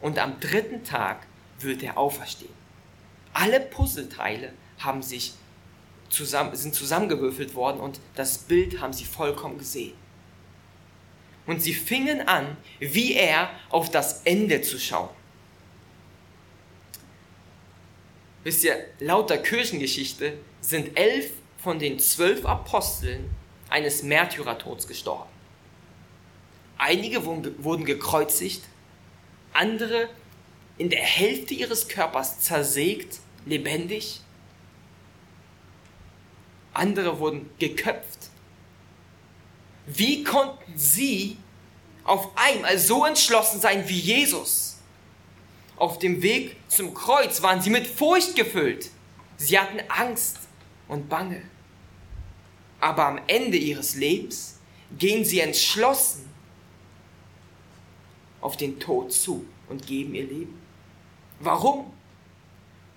Und 0.00 0.18
am 0.18 0.40
dritten 0.40 0.84
Tag 0.84 1.26
wird 1.60 1.82
er 1.82 1.98
auferstehen. 1.98 2.52
Alle 3.32 3.60
Puzzleteile 3.60 4.52
haben 4.78 5.02
sich 5.02 5.34
zusammen, 6.08 6.54
sind 6.54 6.74
zusammengewürfelt 6.74 7.54
worden 7.54 7.80
und 7.80 8.00
das 8.14 8.38
Bild 8.38 8.80
haben 8.80 8.92
sie 8.92 9.04
vollkommen 9.04 9.58
gesehen. 9.58 9.94
Und 11.46 11.60
sie 11.60 11.74
fingen 11.74 12.26
an, 12.28 12.56
wie 12.78 13.14
er 13.14 13.50
auf 13.68 13.90
das 13.90 14.22
Ende 14.22 14.62
zu 14.62 14.78
schauen. 14.78 15.10
Wisst 18.44 18.64
ihr, 18.64 18.76
laut 19.00 19.30
der 19.30 19.42
Kirchengeschichte 19.42 20.38
sind 20.60 20.98
elf 20.98 21.30
von 21.58 21.78
den 21.78 21.98
zwölf 21.98 22.44
Aposteln 22.44 23.30
eines 23.68 24.02
Märtyrertods 24.02 24.86
gestorben. 24.86 25.30
Einige 26.78 27.24
wurden 27.24 27.84
gekreuzigt, 27.84 28.62
andere 29.52 30.08
in 30.78 30.90
der 30.90 31.02
Hälfte 31.02 31.54
ihres 31.54 31.88
Körpers 31.88 32.40
zersägt, 32.40 33.20
lebendig 33.46 34.20
andere 36.74 37.18
wurden 37.18 37.50
geköpft. 37.58 38.21
Wie 39.86 40.24
konnten 40.24 40.76
sie 40.76 41.36
auf 42.04 42.30
einmal 42.36 42.78
so 42.78 43.04
entschlossen 43.04 43.60
sein 43.60 43.88
wie 43.88 43.98
Jesus? 43.98 44.78
Auf 45.76 45.98
dem 45.98 46.22
Weg 46.22 46.56
zum 46.68 46.94
Kreuz 46.94 47.42
waren 47.42 47.60
sie 47.60 47.70
mit 47.70 47.86
Furcht 47.86 48.36
gefüllt. 48.36 48.90
Sie 49.36 49.58
hatten 49.58 49.80
Angst 49.88 50.38
und 50.88 51.08
Bange. 51.08 51.42
Aber 52.80 53.06
am 53.06 53.20
Ende 53.26 53.56
ihres 53.56 53.94
Lebens 53.94 54.58
gehen 54.98 55.24
sie 55.24 55.40
entschlossen 55.40 56.28
auf 58.40 58.56
den 58.56 58.78
Tod 58.78 59.12
zu 59.12 59.46
und 59.68 59.86
geben 59.86 60.14
ihr 60.14 60.24
Leben. 60.24 60.60
Warum? 61.40 61.92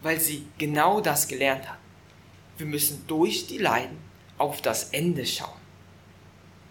Weil 0.01 0.19
sie 0.19 0.45
genau 0.57 1.01
das 1.01 1.27
gelernt 1.27 1.67
haben 1.67 1.85
wir 2.57 2.65
müssen 2.65 3.05
durch 3.07 3.47
die 3.47 3.57
Leiden 3.57 3.97
auf 4.37 4.61
das 4.61 4.89
Ende 4.89 5.25
schauen, 5.25 5.59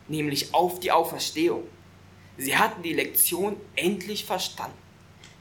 nämlich 0.08 0.54
auf 0.54 0.80
die 0.80 0.92
Auferstehung. 0.92 1.64
Sie 2.36 2.56
hatten 2.56 2.82
die 2.82 2.92
Lektion 2.92 3.56
endlich 3.76 4.24
verstanden, 4.24 4.76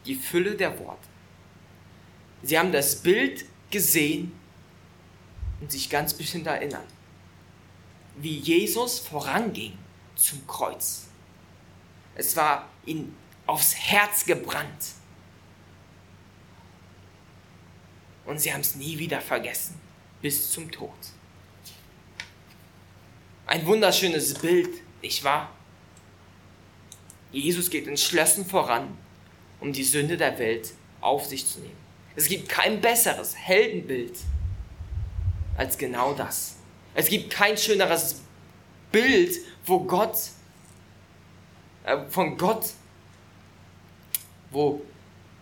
die 0.05 0.15
Fülle 0.15 0.55
der 0.55 0.79
Worte. 0.79 1.07
Sie 2.43 2.57
haben 2.59 2.71
das 2.71 2.97
Bild 2.97 3.45
gesehen 3.71 4.31
und 5.61 5.71
sich 5.71 5.89
ganz 5.89 6.13
bestimmt 6.13 6.47
erinnern, 6.47 6.85
wie 8.17 8.37
Jesus 8.37 8.99
voranging 8.99 9.77
zum 10.15 10.45
Kreuz. 10.45 11.07
Es 12.15 12.35
war 12.35 12.69
ihnen 12.85 13.15
aufs 13.47 13.73
Herz 13.75 14.25
gebrannt. 14.25 14.93
Und 18.25 18.39
sie 18.39 18.53
haben 18.53 18.61
es 18.61 18.75
nie 18.75 18.97
wieder 18.99 19.19
vergessen 19.19 19.79
bis 20.21 20.51
zum 20.51 20.71
Tod. 20.71 20.91
Ein 23.45 23.65
wunderschönes 23.65 24.33
Bild, 24.35 24.69
nicht 25.01 25.23
wahr? 25.23 25.51
Jesus 27.31 27.69
geht 27.69 27.87
entschlossen 27.87 28.45
voran, 28.45 28.97
um 29.59 29.73
die 29.73 29.83
Sünde 29.83 30.17
der 30.17 30.37
Welt 30.39 30.73
auf 31.01 31.25
sich 31.25 31.45
zu 31.47 31.59
nehmen. 31.59 31.77
Es 32.15 32.27
gibt 32.27 32.47
kein 32.47 32.79
besseres 32.79 33.35
Heldenbild 33.35 34.15
als 35.57 35.77
genau 35.77 36.13
das. 36.13 36.55
Es 36.93 37.07
gibt 37.07 37.31
kein 37.31 37.57
schöneres 37.57 38.21
Bild, 38.91 39.35
wo 39.65 39.79
Gott, 39.79 40.15
äh, 41.83 41.97
von 42.09 42.37
Gott, 42.37 42.65
wo 44.51 44.81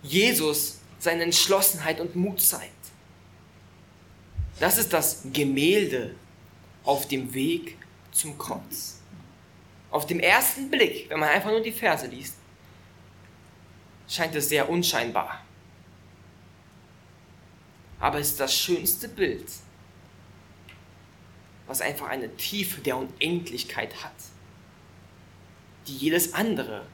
Jesus 0.01 0.79
seine 0.99 1.23
Entschlossenheit 1.23 1.99
und 1.99 2.15
Mut 2.15 2.41
zeigt. 2.41 2.71
Das 4.59 4.77
ist 4.77 4.93
das 4.93 5.23
Gemälde 5.33 6.15
auf 6.83 7.07
dem 7.07 7.33
Weg 7.33 7.77
zum 8.11 8.37
Kreuz. 8.37 8.99
Auf 9.89 10.05
dem 10.05 10.19
ersten 10.19 10.69
Blick, 10.69 11.09
wenn 11.09 11.19
man 11.19 11.29
einfach 11.29 11.49
nur 11.49 11.61
die 11.61 11.71
Verse 11.71 12.07
liest, 12.07 12.35
scheint 14.07 14.35
es 14.35 14.49
sehr 14.49 14.69
unscheinbar. 14.69 15.43
Aber 17.99 18.19
es 18.19 18.29
ist 18.29 18.39
das 18.39 18.55
schönste 18.55 19.07
Bild, 19.07 19.47
was 21.67 21.81
einfach 21.81 22.07
eine 22.07 22.35
Tiefe 22.35 22.81
der 22.81 22.97
Unendlichkeit 22.97 24.03
hat, 24.03 24.15
die 25.87 25.95
jedes 25.95 26.33
andere 26.33 26.85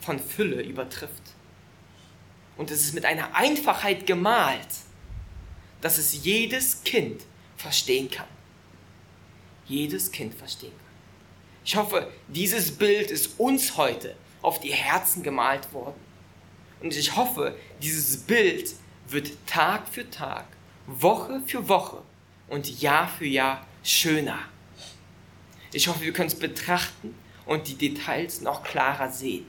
von 0.00 0.18
Fülle 0.18 0.62
übertrifft. 0.62 1.22
Und 2.56 2.70
es 2.70 2.84
ist 2.84 2.94
mit 2.94 3.04
einer 3.04 3.34
Einfachheit 3.34 4.06
gemalt, 4.06 4.68
dass 5.80 5.96
es 5.98 6.24
jedes 6.24 6.82
Kind 6.82 7.22
verstehen 7.56 8.10
kann. 8.10 8.26
Jedes 9.68 10.10
Kind 10.10 10.34
verstehen 10.34 10.72
kann. 10.72 10.88
Ich 11.64 11.76
hoffe, 11.76 12.10
dieses 12.28 12.72
Bild 12.72 13.10
ist 13.10 13.38
uns 13.38 13.76
heute 13.76 14.16
auf 14.42 14.60
die 14.60 14.72
Herzen 14.72 15.22
gemalt 15.22 15.72
worden. 15.72 16.00
Und 16.80 16.96
ich 16.96 17.16
hoffe, 17.16 17.56
dieses 17.82 18.16
Bild 18.16 18.74
wird 19.08 19.30
Tag 19.46 19.88
für 19.88 20.08
Tag, 20.08 20.46
Woche 20.86 21.42
für 21.46 21.68
Woche 21.68 22.02
und 22.48 22.80
Jahr 22.80 23.08
für 23.08 23.26
Jahr 23.26 23.66
schöner. 23.82 24.38
Ich 25.72 25.88
hoffe, 25.88 26.00
wir 26.00 26.12
können 26.12 26.28
es 26.28 26.38
betrachten 26.38 27.14
und 27.44 27.68
die 27.68 27.74
Details 27.74 28.40
noch 28.40 28.62
klarer 28.62 29.10
sehen. 29.10 29.46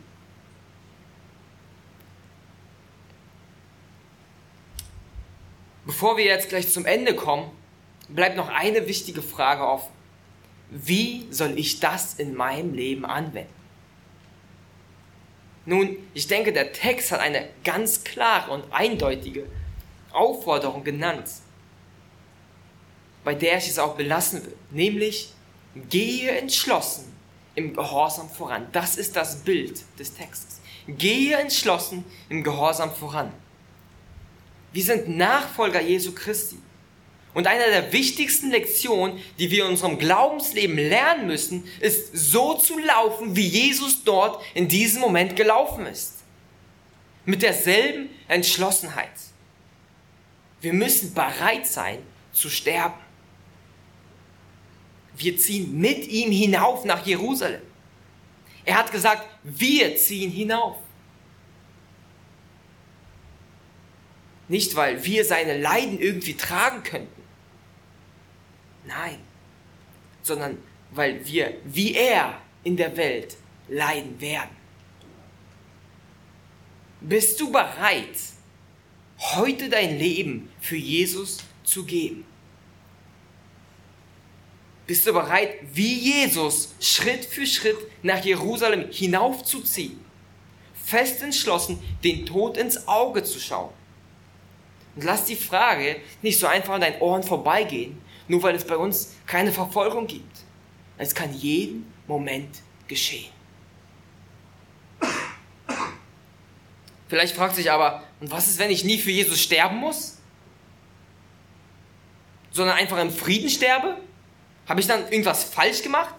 Bevor 5.86 6.18
wir 6.18 6.26
jetzt 6.26 6.50
gleich 6.50 6.72
zum 6.72 6.86
Ende 6.86 7.16
kommen, 7.16 7.50
bleibt 8.10 8.36
noch 8.36 8.50
eine 8.50 8.88
wichtige 8.88 9.22
Frage 9.22 9.66
offen. 9.66 9.99
Wie 10.70 11.28
soll 11.32 11.58
ich 11.58 11.80
das 11.80 12.16
in 12.16 12.36
meinem 12.36 12.74
Leben 12.74 13.06
anwenden? 13.06 13.54
Nun, 15.66 15.98
ich 16.14 16.28
denke, 16.28 16.54
der 16.54 16.72
Text 16.72 17.12
hat 17.12 17.20
eine 17.20 17.48
ganz 17.64 18.04
klare 18.04 18.52
und 18.52 18.64
eindeutige 18.72 19.46
Aufforderung 20.12 20.84
genannt, 20.84 21.30
bei 23.24 23.36
der 23.36 23.58
ich 23.58 23.68
es 23.68 23.78
auch 23.80 23.96
belassen 23.96 24.44
will, 24.46 24.56
nämlich 24.72 25.34
gehe 25.90 26.32
entschlossen 26.32 27.14
im 27.56 27.74
Gehorsam 27.74 28.30
voran. 28.30 28.68
Das 28.72 28.96
ist 28.96 29.16
das 29.16 29.44
Bild 29.44 29.84
des 30.00 30.14
Textes. 30.14 30.60
Gehe 30.88 31.38
entschlossen 31.38 32.04
im 32.30 32.44
Gehorsam 32.44 32.92
voran. 32.92 33.32
Wir 34.72 34.84
sind 34.84 35.10
Nachfolger 35.10 35.82
Jesu 35.82 36.14
Christi. 36.14 36.58
Und 37.34 37.46
eine 37.46 37.66
der 37.66 37.94
wichtigsten 37.94 38.50
Lektionen, 38.50 39.20
die 39.38 39.52
wir 39.52 39.66
in 39.66 39.72
unserem 39.72 40.00
Glaubensleben 40.00 40.78
lernen 40.78 41.28
müssen, 41.28 41.64
ist 41.80 42.12
so 42.14 42.56
zu 42.56 42.80
laufen, 42.80 43.36
wie 43.36 43.48
Jesus 43.48 44.04
dort 44.04 44.44
in 44.56 44.68
diesem 44.68 45.02
Moment 45.02 45.36
gelaufen 45.36 45.86
ist. 45.86 46.16
Mit 47.26 47.44
derselben 47.44 48.10
Entschlossenheit. 48.28 49.12
Wir 50.62 50.74
müssen 50.74 51.14
bereit 51.14 51.68
sein 51.68 52.00
zu 52.34 52.50
sterben. 52.50 53.00
Wir 55.16 55.38
ziehen 55.38 55.80
mit 55.80 56.08
ihm 56.08 56.32
hinauf 56.32 56.86
nach 56.86 57.06
Jerusalem. 57.06 57.62
Er 58.66 58.78
hat 58.78 58.92
gesagt, 58.92 59.28
wir 59.44 59.96
ziehen 59.98 60.32
hinauf. 60.32 60.78
Nicht, 64.48 64.76
weil 64.76 65.04
wir 65.06 65.24
seine 65.26 65.58
Leiden 65.58 66.00
irgendwie 66.00 66.34
tragen 66.34 66.84
könnten. 66.84 67.19
Nein, 68.90 69.20
sondern 70.24 70.58
weil 70.92 71.26
wir 71.26 71.58
wie 71.64 71.94
er 71.94 72.42
in 72.64 72.76
der 72.76 72.98
Welt 72.98 73.38
leiden 73.68 74.20
werden. 74.20 74.50
Bist 77.02 77.40
du 77.40 77.52
bereit, 77.52 78.18
heute 79.36 79.70
dein 79.70 79.98
Leben 79.98 80.50
für 80.60 80.76
Jesus 80.76 81.38
zu 81.64 81.86
geben? 81.86 82.26
Bist 84.88 85.06
du 85.06 85.14
bereit, 85.14 85.56
wie 85.72 85.94
Jesus 85.94 86.74
Schritt 86.82 87.24
für 87.24 87.46
Schritt 87.46 87.78
nach 88.02 88.26
Jerusalem 88.26 88.90
hinaufzuziehen? 88.92 90.00
Fest 90.74 91.22
entschlossen, 91.22 91.80
den 92.04 92.26
Tod 92.26 92.58
ins 92.58 92.88
Auge 92.88 93.24
zu 93.24 93.40
schauen. 93.40 93.72
Und 94.96 95.04
lass 95.04 95.26
die 95.26 95.36
Frage 95.36 95.98
nicht 96.24 96.40
so 96.40 96.48
einfach 96.48 96.74
an 96.74 96.82
deinen 96.82 97.00
Ohren 97.00 97.22
vorbeigehen, 97.22 98.02
nur 98.30 98.42
weil 98.44 98.56
es 98.56 98.64
bei 98.64 98.78
uns 98.78 99.16
keine 99.26 99.52
Verfolgung 99.52 100.08
gibt. 100.08 100.38
Es 100.98 101.14
kann 101.14 101.34
jeden 101.34 101.92
Moment 102.08 102.62
geschehen. 102.88 103.32
Vielleicht 107.08 107.36
fragt 107.36 107.56
sich 107.56 107.72
aber, 107.72 108.04
und 108.22 108.30
was 108.32 108.48
ist, 108.48 108.60
wenn 108.60 108.70
ich 108.70 108.84
nie 108.84 109.00
für 109.00 109.12
Jesus 109.12 109.42
sterben 109.42 109.78
muss? 109.78 110.18
Sondern 112.52 112.78
einfach 112.78 113.00
im 113.00 113.12
Frieden 113.12 113.50
sterbe? 113.50 113.98
Habe 114.68 114.80
ich 114.80 114.88
dann 114.88 115.12
irgendwas 115.12 115.44
falsch 115.44 115.82
gemacht? 115.82 116.14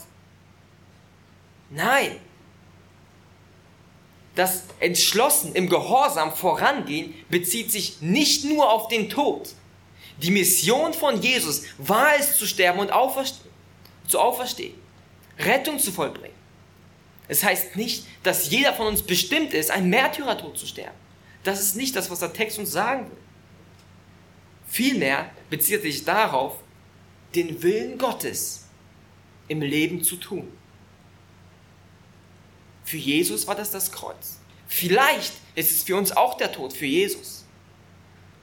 Nein. 1.71 2.17
Das 4.35 4.65
Entschlossen 4.81 5.55
im 5.55 5.69
Gehorsam 5.69 6.33
vorangehen 6.33 7.15
bezieht 7.29 7.71
sich 7.71 8.01
nicht 8.01 8.45
nur 8.45 8.73
auf 8.73 8.89
den 8.89 9.09
Tod, 9.11 9.51
die 10.23 10.31
Mission 10.31 10.93
von 10.93 11.21
Jesus 11.21 11.65
war 11.79 12.15
es 12.19 12.37
zu 12.37 12.47
sterben 12.47 12.79
und 12.79 12.91
zu 14.07 14.19
auferstehen, 14.19 14.75
Rettung 15.39 15.79
zu 15.79 15.93
vollbringen. 15.93 16.37
Es 17.29 17.45
heißt 17.45 17.77
nicht, 17.77 18.07
dass 18.23 18.51
jeder 18.51 18.75
von 18.75 18.89
uns 18.89 19.03
bestimmt 19.03 19.55
ist, 19.55 19.71
ein 19.71 19.89
Märtyrertod 19.89 20.59
zu 20.59 20.67
sterben. 20.67 20.97
Das 21.45 21.61
ist 21.61 21.77
nicht 21.77 21.97
das, 21.97 22.11
was 22.11 22.19
der 22.19 22.33
Text 22.33 22.59
uns 22.59 22.73
sagen 22.73 23.07
will. 23.07 23.17
Vielmehr 24.67 25.31
bezieht 25.49 25.83
sich 25.83 26.05
darauf, 26.05 26.57
den 27.35 27.63
Willen 27.63 27.99
Gottes 27.99 28.67
im 29.49 29.63
Leben 29.63 30.03
zu 30.03 30.17
tun. 30.17 30.53
Für 32.85 32.97
Jesus 32.97 33.47
war 33.47 33.55
das 33.55 33.71
das 33.71 33.91
Kreuz. 33.93 34.39
Vielleicht 34.67 35.33
ist 35.55 35.71
es 35.71 35.83
für 35.85 35.97
uns 35.97 36.13
auch 36.13 36.37
der 36.37 36.53
Tod, 36.53 36.73
für 36.73 36.87
Jesus. 36.87 37.45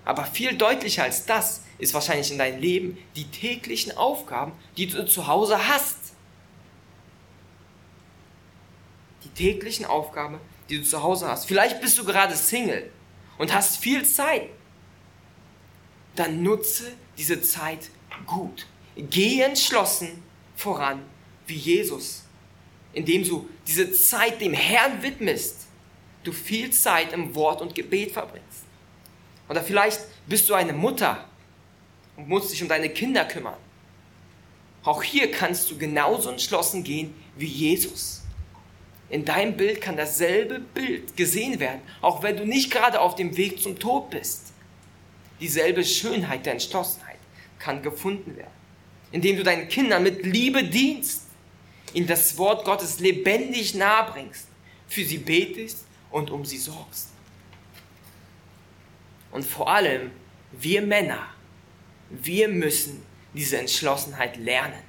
Aber 0.05 0.25
viel 0.25 0.57
deutlicher 0.57 1.03
als 1.03 1.25
das 1.25 1.61
ist 1.79 1.93
wahrscheinlich 1.93 2.31
in 2.31 2.37
deinem 2.37 2.59
Leben 2.59 2.97
die 3.15 3.25
täglichen 3.25 3.95
Aufgaben, 3.95 4.51
die 4.77 4.87
du 4.87 5.05
zu 5.05 5.27
Hause 5.27 5.67
hast. 5.67 5.97
Die 9.23 9.29
täglichen 9.29 9.85
Aufgaben, 9.85 10.39
die 10.69 10.77
du 10.77 10.83
zu 10.83 11.01
Hause 11.03 11.27
hast. 11.27 11.45
Vielleicht 11.45 11.79
bist 11.81 11.97
du 11.97 12.03
gerade 12.03 12.35
Single 12.35 12.91
und 13.37 13.53
hast 13.53 13.77
viel 13.77 14.05
Zeit. 14.05 14.49
Dann 16.15 16.41
nutze 16.41 16.91
diese 17.17 17.41
Zeit 17.41 17.89
gut. 18.25 18.65
Geh 18.95 19.41
entschlossen 19.41 20.23
voran 20.55 21.03
wie 21.45 21.55
Jesus, 21.55 22.23
indem 22.93 23.23
du 23.23 23.47
diese 23.67 23.91
Zeit 23.91 24.41
dem 24.41 24.53
Herrn 24.53 25.03
widmest. 25.03 25.67
Du 26.23 26.31
viel 26.31 26.71
Zeit 26.71 27.13
im 27.13 27.35
Wort 27.35 27.61
und 27.61 27.75
Gebet 27.75 28.11
verbringst. 28.11 28.65
Oder 29.47 29.61
vielleicht 29.61 30.01
bist 30.25 30.49
du 30.49 30.55
eine 30.55 30.73
Mutter 30.73 31.23
und 32.17 32.27
musst 32.27 32.51
dich 32.51 32.61
um 32.61 32.67
deine 32.67 32.89
Kinder 32.89 33.23
kümmern. 33.23 33.57
Auch 34.83 35.03
hier 35.03 35.31
kannst 35.31 35.71
du 35.71 35.77
genauso 35.77 36.29
entschlossen 36.29 36.83
gehen 36.83 37.13
wie 37.37 37.45
Jesus. 37.45 38.23
In 39.09 39.23
deinem 39.23 39.55
Bild 39.55 39.79
kann 39.79 39.95
dasselbe 39.95 40.59
Bild 40.59 41.15
gesehen 41.15 41.59
werden, 41.59 41.81
auch 42.01 42.23
wenn 42.23 42.35
du 42.35 42.45
nicht 42.45 42.71
gerade 42.71 42.99
auf 42.99 43.15
dem 43.15 43.37
Weg 43.37 43.61
zum 43.61 43.79
Tod 43.79 44.09
bist. 44.09 44.51
Dieselbe 45.39 45.85
Schönheit 45.85 46.45
der 46.45 46.53
Entschlossenheit 46.53 47.19
kann 47.59 47.81
gefunden 47.81 48.35
werden, 48.35 48.51
indem 49.11 49.37
du 49.37 49.43
deinen 49.43 49.69
Kindern 49.69 50.03
mit 50.03 50.25
Liebe 50.25 50.63
dienst, 50.63 51.23
ihnen 51.93 52.07
das 52.07 52.37
Wort 52.37 52.65
Gottes 52.65 52.99
lebendig 52.99 53.75
nahebringst, 53.75 54.47
für 54.87 55.03
sie 55.03 55.19
betest 55.19 55.85
und 56.11 56.29
um 56.29 56.43
sie 56.43 56.57
sorgst. 56.57 57.09
Und 59.31 59.45
vor 59.45 59.69
allem 59.69 60.11
wir 60.51 60.81
Männer 60.81 61.27
wir 62.09 62.47
müssen 62.47 63.03
diese 63.33 63.57
Entschlossenheit 63.57 64.37
lernen. 64.37 64.81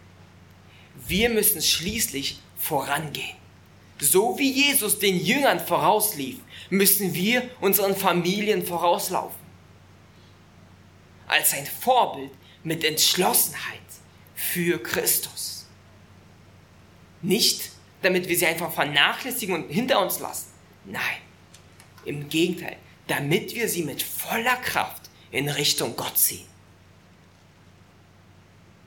Wir 1.07 1.29
müssen 1.29 1.63
schließlich 1.63 2.41
vorangehen. 2.57 3.37
So 4.01 4.39
wie 4.39 4.51
Jesus 4.51 4.99
den 4.99 5.19
Jüngern 5.19 5.61
vorauslief, 5.61 6.39
müssen 6.71 7.15
wir 7.15 7.49
unseren 7.61 7.97
Familien 7.97 8.65
vorauslaufen. 8.65 9.39
Als 11.27 11.53
ein 11.53 11.67
Vorbild 11.67 12.31
mit 12.63 12.85
Entschlossenheit 12.85 13.79
für 14.35 14.83
Christus. 14.83 15.67
Nicht, 17.23 17.71
damit 18.03 18.29
wir 18.29 18.39
sie 18.39 18.47
einfach 18.47 18.73
vernachlässigen 18.73 19.55
und 19.55 19.69
hinter 19.71 20.01
uns 20.01 20.21
lassen. 20.21 20.53
Nein, 20.85 21.03
im 22.05 22.29
Gegenteil, 22.29 22.77
damit 23.09 23.55
wir 23.55 23.69
sie 23.69 23.83
mit 23.83 24.03
voller 24.03 24.57
Kraft 24.57 25.11
in 25.33 25.49
Richtung 25.49 25.97
Gott 25.97 26.17
ziehen 26.17 26.47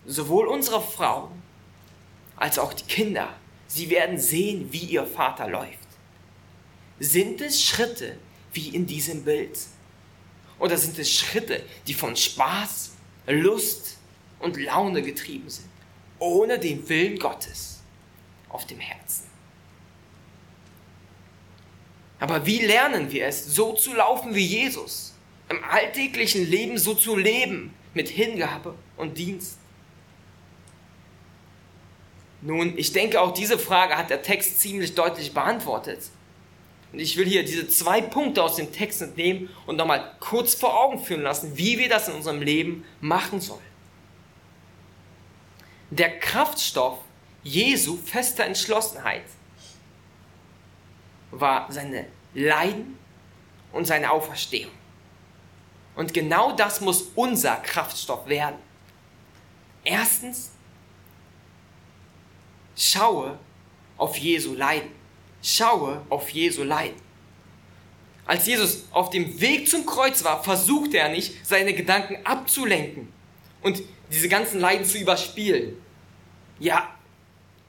sowohl 0.06 0.47
unsere 0.47 0.82
Frauen 0.82 1.41
als 2.36 2.58
auch 2.58 2.74
die 2.74 2.86
Kinder, 2.86 3.36
sie 3.68 3.89
werden 3.89 4.20
sehen, 4.20 4.72
wie 4.72 4.86
ihr 4.86 5.06
Vater 5.06 5.47
läuft. 5.47 5.78
Sind 6.99 7.41
es 7.41 7.64
Schritte 7.64 8.18
wie 8.54 8.70
in 8.70 8.86
diesem 8.86 9.24
Bild? 9.24 9.58
Oder 10.60 10.78
sind 10.78 10.97
es 10.99 11.12
Schritte, 11.12 11.64
die 11.88 11.93
von 11.93 12.16
Spaß, 12.16 12.91
Lust 13.28 13.97
und 14.39 14.58
Laune 14.58 15.02
getrieben 15.02 15.49
sind, 15.49 15.70
ohne 16.20 16.60
den 16.60 16.88
Willen 16.89 17.18
Gottes 17.18 17.80
auf 18.49 18.66
dem 18.68 18.80
Herzen. 18.80 19.26
Aber 22.20 22.45
wie 22.45 22.60
lernen 22.60 23.12
wir 23.12 23.26
es, 23.26 23.56
so 23.56 23.74
zu 23.74 23.93
laufen 23.93 24.36
wie 24.36 24.45
Jesus, 24.45 25.16
im 25.49 25.64
alltäglichen 25.64 26.47
Leben 26.47 26.78
so 26.78 26.93
zu 26.93 27.16
leben, 27.16 27.74
mit 27.93 28.10
Hingabe 28.10 28.76
und 28.97 29.18
Dienst? 29.18 29.58
Nun, 32.42 32.78
ich 32.78 32.92
denke, 32.92 33.22
auch 33.22 33.34
diese 33.34 33.60
Frage 33.60 33.96
hat 33.98 34.10
der 34.10 34.24
Text 34.24 34.60
ziemlich 34.60 34.96
deutlich 34.96 35.34
beantwortet. 35.34 36.00
Und 36.92 37.00
ich 37.00 37.16
will 37.16 37.26
hier 37.26 37.46
diese 37.46 37.68
zwei 37.70 38.02
Punkte 38.02 38.44
aus 38.44 38.56
dem 38.56 38.72
Text 38.74 39.02
entnehmen 39.02 39.50
und 39.66 39.78
nochmal 39.78 40.16
kurz 40.20 40.56
vor 40.56 40.78
Augen 40.78 41.00
führen 41.04 41.22
lassen, 41.22 41.58
wie 41.58 41.78
wir 41.78 41.88
das 41.88 42.08
in 42.08 42.16
unserem 42.16 42.42
Leben 42.42 42.84
machen 43.00 43.39
sollen. 43.39 43.62
Der 45.89 46.20
Kraftstoff 46.20 47.00
Jesu 47.44 47.98
fester 47.98 48.46
Entschlossenheit 48.46 49.24
war 51.32 51.72
seine 51.72 52.06
Leiden 52.34 52.98
und 53.72 53.86
seine 53.86 54.12
Auferstehung. 54.12 54.72
Und 55.96 56.14
genau 56.14 56.54
das 56.54 56.82
muss 56.82 57.04
unser 57.16 57.56
Kraftstoff 57.58 58.28
werden. 58.28 58.56
Erstens, 59.84 60.52
schaue 62.82 63.38
auf 63.98 64.18
Jesu 64.18 64.56
Leiden. 64.56 64.90
Schaue 65.44 66.02
auf 66.10 66.30
Jesu 66.30 66.64
Leiden. 66.64 67.00
Als 68.26 68.48
Jesus 68.48 68.86
auf 68.92 69.10
dem 69.10 69.40
Weg 69.40 69.68
zum 69.70 69.86
Kreuz 69.86 70.24
war, 70.24 70.44
versuchte 70.44 70.98
er 70.98 71.10
nicht, 71.10 71.46
seine 71.46 71.74
Gedanken 71.74 72.26
abzulenken 72.26 73.12
und 73.62 73.82
diese 74.12 74.30
ganzen 74.30 74.60
Leiden 74.60 74.86
zu 74.86 74.98
überspielen. 74.98 75.78
Ja, 76.60 76.90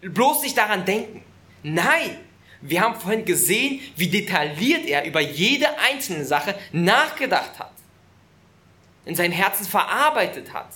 bloß 0.01 0.43
nicht 0.43 0.57
daran 0.57 0.85
denken. 0.85 1.23
Nein, 1.63 2.19
wir 2.61 2.81
haben 2.81 2.99
vorhin 3.01 3.25
gesehen, 3.25 3.81
wie 3.97 4.09
detailliert 4.09 4.87
er 4.87 5.05
über 5.05 5.21
jede 5.21 5.79
einzelne 5.79 6.25
Sache 6.25 6.55
nachgedacht 6.73 7.59
hat, 7.59 7.73
in 9.05 9.15
seinem 9.15 9.33
Herzen 9.33 9.67
verarbeitet 9.67 10.53
hat. 10.53 10.69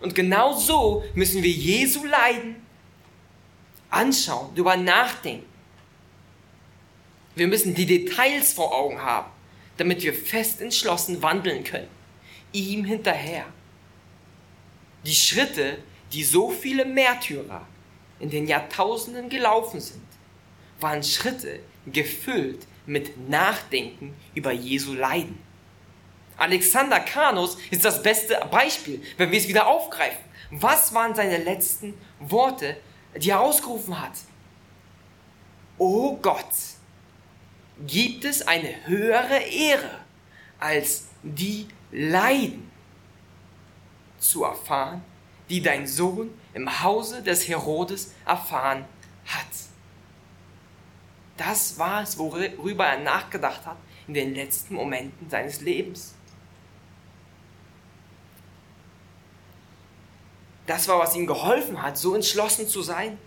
Und 0.00 0.14
genau 0.14 0.54
so 0.54 1.04
müssen 1.14 1.42
wir 1.42 1.50
Jesu 1.50 2.04
Leiden 2.04 2.56
anschauen, 3.90 4.50
darüber 4.54 4.76
nachdenken. 4.76 5.46
Wir 7.34 7.46
müssen 7.46 7.74
die 7.74 7.86
Details 7.86 8.52
vor 8.52 8.74
Augen 8.74 9.00
haben, 9.00 9.30
damit 9.76 10.02
wir 10.02 10.14
fest 10.14 10.60
entschlossen 10.60 11.22
wandeln 11.22 11.64
können. 11.64 11.88
Ihm 12.52 12.84
hinterher. 12.84 13.46
Die 15.04 15.14
Schritte, 15.14 15.78
die 16.12 16.24
so 16.24 16.50
viele 16.50 16.84
Märtyrer 16.84 17.66
in 18.18 18.30
den 18.30 18.46
Jahrtausenden 18.46 19.28
gelaufen 19.28 19.80
sind, 19.80 20.02
waren 20.80 21.02
Schritte 21.02 21.60
gefüllt 21.86 22.66
mit 22.86 23.28
Nachdenken 23.28 24.14
über 24.34 24.52
Jesu 24.52 24.92
Leiden. 24.94 25.38
Alexander 26.36 27.00
Kanus 27.00 27.58
ist 27.70 27.84
das 27.84 28.02
beste 28.02 28.40
Beispiel, 28.50 29.02
wenn 29.16 29.30
wir 29.30 29.38
es 29.38 29.48
wieder 29.48 29.66
aufgreifen. 29.66 30.24
Was 30.50 30.92
waren 30.94 31.14
seine 31.14 31.36
letzten 31.36 31.94
Worte, 32.18 32.76
die 33.16 33.30
er 33.30 33.40
ausgerufen 33.40 34.00
hat? 34.00 34.12
O 35.78 36.16
Gott, 36.16 36.44
gibt 37.86 38.24
es 38.24 38.46
eine 38.46 38.86
höhere 38.86 39.38
Ehre, 39.38 39.98
als 40.58 41.06
die 41.22 41.66
Leiden 41.90 42.70
zu 44.18 44.44
erfahren, 44.44 45.02
die 45.48 45.62
dein 45.62 45.86
Sohn 45.86 46.30
im 46.54 46.82
Hause 46.82 47.22
des 47.22 47.48
Herodes 47.48 48.12
erfahren 48.26 48.84
hat. 49.26 49.46
Das 51.36 51.78
war 51.78 52.02
es, 52.02 52.18
worüber 52.18 52.86
er 52.86 53.00
nachgedacht 53.00 53.64
hat 53.64 53.78
in 54.06 54.14
den 54.14 54.34
letzten 54.34 54.74
Momenten 54.74 55.30
seines 55.30 55.62
Lebens. 55.62 56.14
Das 60.70 60.86
war, 60.86 61.00
was 61.00 61.16
ihm 61.16 61.26
geholfen 61.26 61.82
hat, 61.82 61.98
so 61.98 62.14
entschlossen 62.14 62.68
zu 62.68 62.80
sein. 62.82 63.18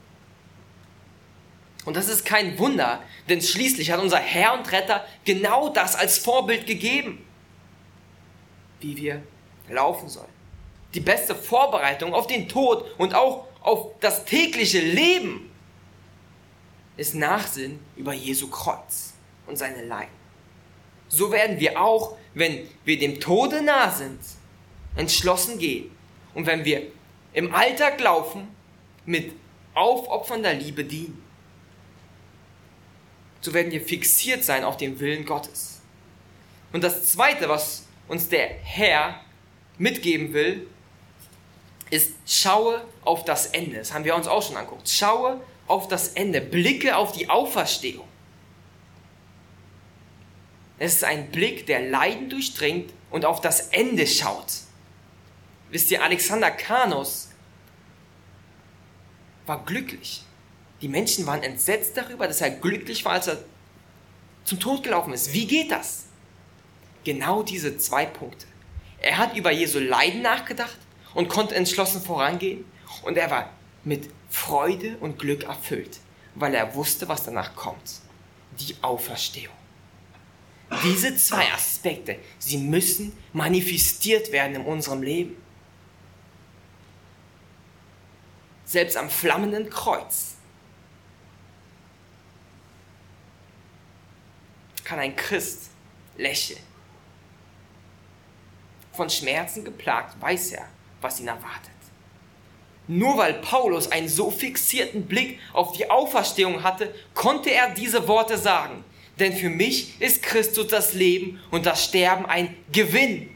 Und 1.84 1.98
das 1.98 2.08
ist 2.08 2.24
kein 2.24 2.58
Wunder, 2.58 3.04
denn 3.28 3.42
schließlich 3.42 3.92
hat 3.92 4.00
unser 4.00 4.20
Herr 4.20 4.54
und 4.54 4.72
Retter 4.72 5.06
genau 5.26 5.68
das 5.68 5.98
als 5.98 6.18
Vorbild 6.18 6.66
gegeben, 6.66 7.22
wie 8.80 8.96
wir 8.96 9.22
laufen 9.68 10.08
sollen. 10.08 10.32
Die 10.94 11.02
beste 11.02 11.36
Vorbereitung 11.36 12.14
auf 12.14 12.28
den 12.28 12.48
Tod 12.48 12.86
und 12.98 13.14
auch 13.14 13.46
auf 13.60 13.92
das 14.00 14.24
tägliche 14.24 14.80
Leben 14.80 15.52
ist 16.96 17.14
Nachsinn 17.14 17.78
über 17.98 18.14
Jesu 18.14 18.48
Kreuz 18.48 19.16
und 19.48 19.58
seine 19.58 19.84
Leiden. 19.84 20.16
So 21.10 21.30
werden 21.30 21.60
wir 21.60 21.78
auch, 21.78 22.16
wenn 22.36 22.70
wir 22.86 22.98
dem 22.98 23.20
Tode 23.20 23.62
nah 23.62 23.92
sind, 23.92 24.22
entschlossen 24.96 25.60
gehen. 25.60 25.92
Und 26.34 26.46
wenn 26.46 26.64
wir 26.64 26.84
im 27.34 27.54
Alltag 27.54 28.00
laufen, 28.00 28.48
mit 29.06 29.34
aufopfernder 29.74 30.54
Liebe 30.54 30.86
dienen 30.86 31.24
so 33.44 33.54
werden 33.54 33.72
wir 33.72 33.82
fixiert 33.82 34.44
sein 34.44 34.64
auf 34.64 34.78
den 34.78 35.00
Willen 35.00 35.26
Gottes. 35.26 35.82
Und 36.72 36.84
das 36.84 37.04
Zweite, 37.12 37.50
was 37.50 37.86
uns 38.08 38.30
der 38.30 38.48
Herr 38.48 39.20
mitgeben 39.78 40.34
will, 40.34 40.68
ist, 41.90 42.14
schaue 42.26 42.82
auf 43.04 43.26
das 43.26 43.48
Ende. 43.48 43.78
Das 43.78 43.94
haben 43.94 44.06
wir 44.06 44.16
uns 44.16 44.28
auch 44.28 44.42
schon 44.42 44.56
angeguckt. 44.56 44.90
Schaue 44.90 45.42
auf 45.68 45.88
das 45.90 46.10
Ende. 46.10 46.42
Blicke 46.42 46.96
auf 46.96 47.12
die 47.12 47.30
Auferstehung. 47.30 48.08
Es 50.80 50.96
ist 50.96 51.04
ein 51.04 51.30
Blick, 51.30 51.68
der 51.68 51.82
Leiden 51.82 52.30
durchdringt 52.30 52.92
und 53.12 53.26
auf 53.26 53.42
das 53.42 53.68
Ende 53.68 54.08
schaut. 54.08 54.54
Wisst 55.74 55.90
ihr, 55.90 56.04
Alexander 56.04 56.52
Kanus 56.52 57.30
war 59.48 59.66
glücklich. 59.66 60.22
Die 60.84 60.88
Menschen 60.88 61.26
waren 61.26 61.42
entsetzt 61.42 61.98
darüber, 61.98 62.28
dass 62.28 62.42
er 62.42 62.52
glücklich 62.52 63.04
war, 63.06 63.14
als 63.14 63.26
er 63.26 63.40
zum 64.46 64.60
Tod 64.60 64.84
gelaufen 64.84 65.14
ist. 65.14 65.34
Wie 65.34 65.48
geht 65.48 65.72
das? 65.72 66.04
Genau 67.04 67.42
diese 67.42 67.76
zwei 67.80 68.06
Punkte. 68.06 68.46
Er 69.00 69.18
hat 69.18 69.36
über 69.36 69.50
Jesu 69.50 69.80
Leiden 69.80 70.22
nachgedacht 70.22 70.78
und 71.16 71.28
konnte 71.28 71.56
entschlossen 71.56 72.04
vorangehen. 72.04 72.66
Und 73.02 73.18
er 73.18 73.32
war 73.32 73.50
mit 73.84 74.12
Freude 74.30 74.98
und 75.00 75.18
Glück 75.18 75.46
erfüllt, 75.46 76.02
weil 76.36 76.54
er 76.54 76.76
wusste, 76.76 77.08
was 77.08 77.24
danach 77.24 77.56
kommt. 77.56 78.02
Die 78.60 78.76
Auferstehung. 78.84 79.56
Diese 80.84 81.16
zwei 81.16 81.52
Aspekte, 81.52 82.20
sie 82.38 82.60
müssen 82.60 83.12
manifestiert 83.34 84.32
werden 84.32 84.58
in 84.58 84.66
unserem 84.66 85.02
Leben. 85.02 85.43
Selbst 88.74 88.98
am 88.98 89.08
flammenden 89.08 89.70
Kreuz 89.70 90.34
kann 94.84 94.98
ein 94.98 95.16
Christ 95.16 95.70
lächeln. 96.18 96.60
Von 98.94 99.12
Schmerzen 99.12 99.64
geplagt 99.64 100.20
weiß 100.20 100.54
er, 100.54 100.66
was 101.02 101.20
ihn 101.20 101.28
erwartet. 101.28 101.70
Nur 102.88 103.16
weil 103.16 103.36
Paulus 103.36 103.92
einen 103.92 104.10
so 104.10 104.32
fixierten 104.32 105.06
Blick 105.06 105.40
auf 105.54 105.74
die 105.74 105.92
Auferstehung 105.92 106.64
hatte, 106.64 106.96
konnte 107.14 107.52
er 107.52 107.76
diese 107.76 108.08
Worte 108.08 108.40
sagen. 108.40 108.84
Denn 109.20 109.34
für 109.34 109.50
mich 109.50 110.02
ist 110.02 110.24
Christus 110.24 110.66
das 110.70 110.96
Leben 110.96 111.40
und 111.52 111.68
das 111.68 111.84
Sterben 111.86 112.26
ein 112.26 112.58
Gewinn. 112.72 113.33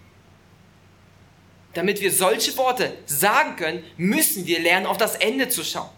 Damit 1.78 2.02
wir 2.02 2.12
solche 2.12 2.58
Worte 2.58 2.98
sagen 3.06 3.56
können, 3.56 3.84
müssen 3.98 4.48
wir 4.48 4.60
lernen, 4.60 4.88
auf 4.88 4.98
das 4.98 5.16
Ende 5.16 5.48
zu 5.48 5.64
schauen. 5.64 5.92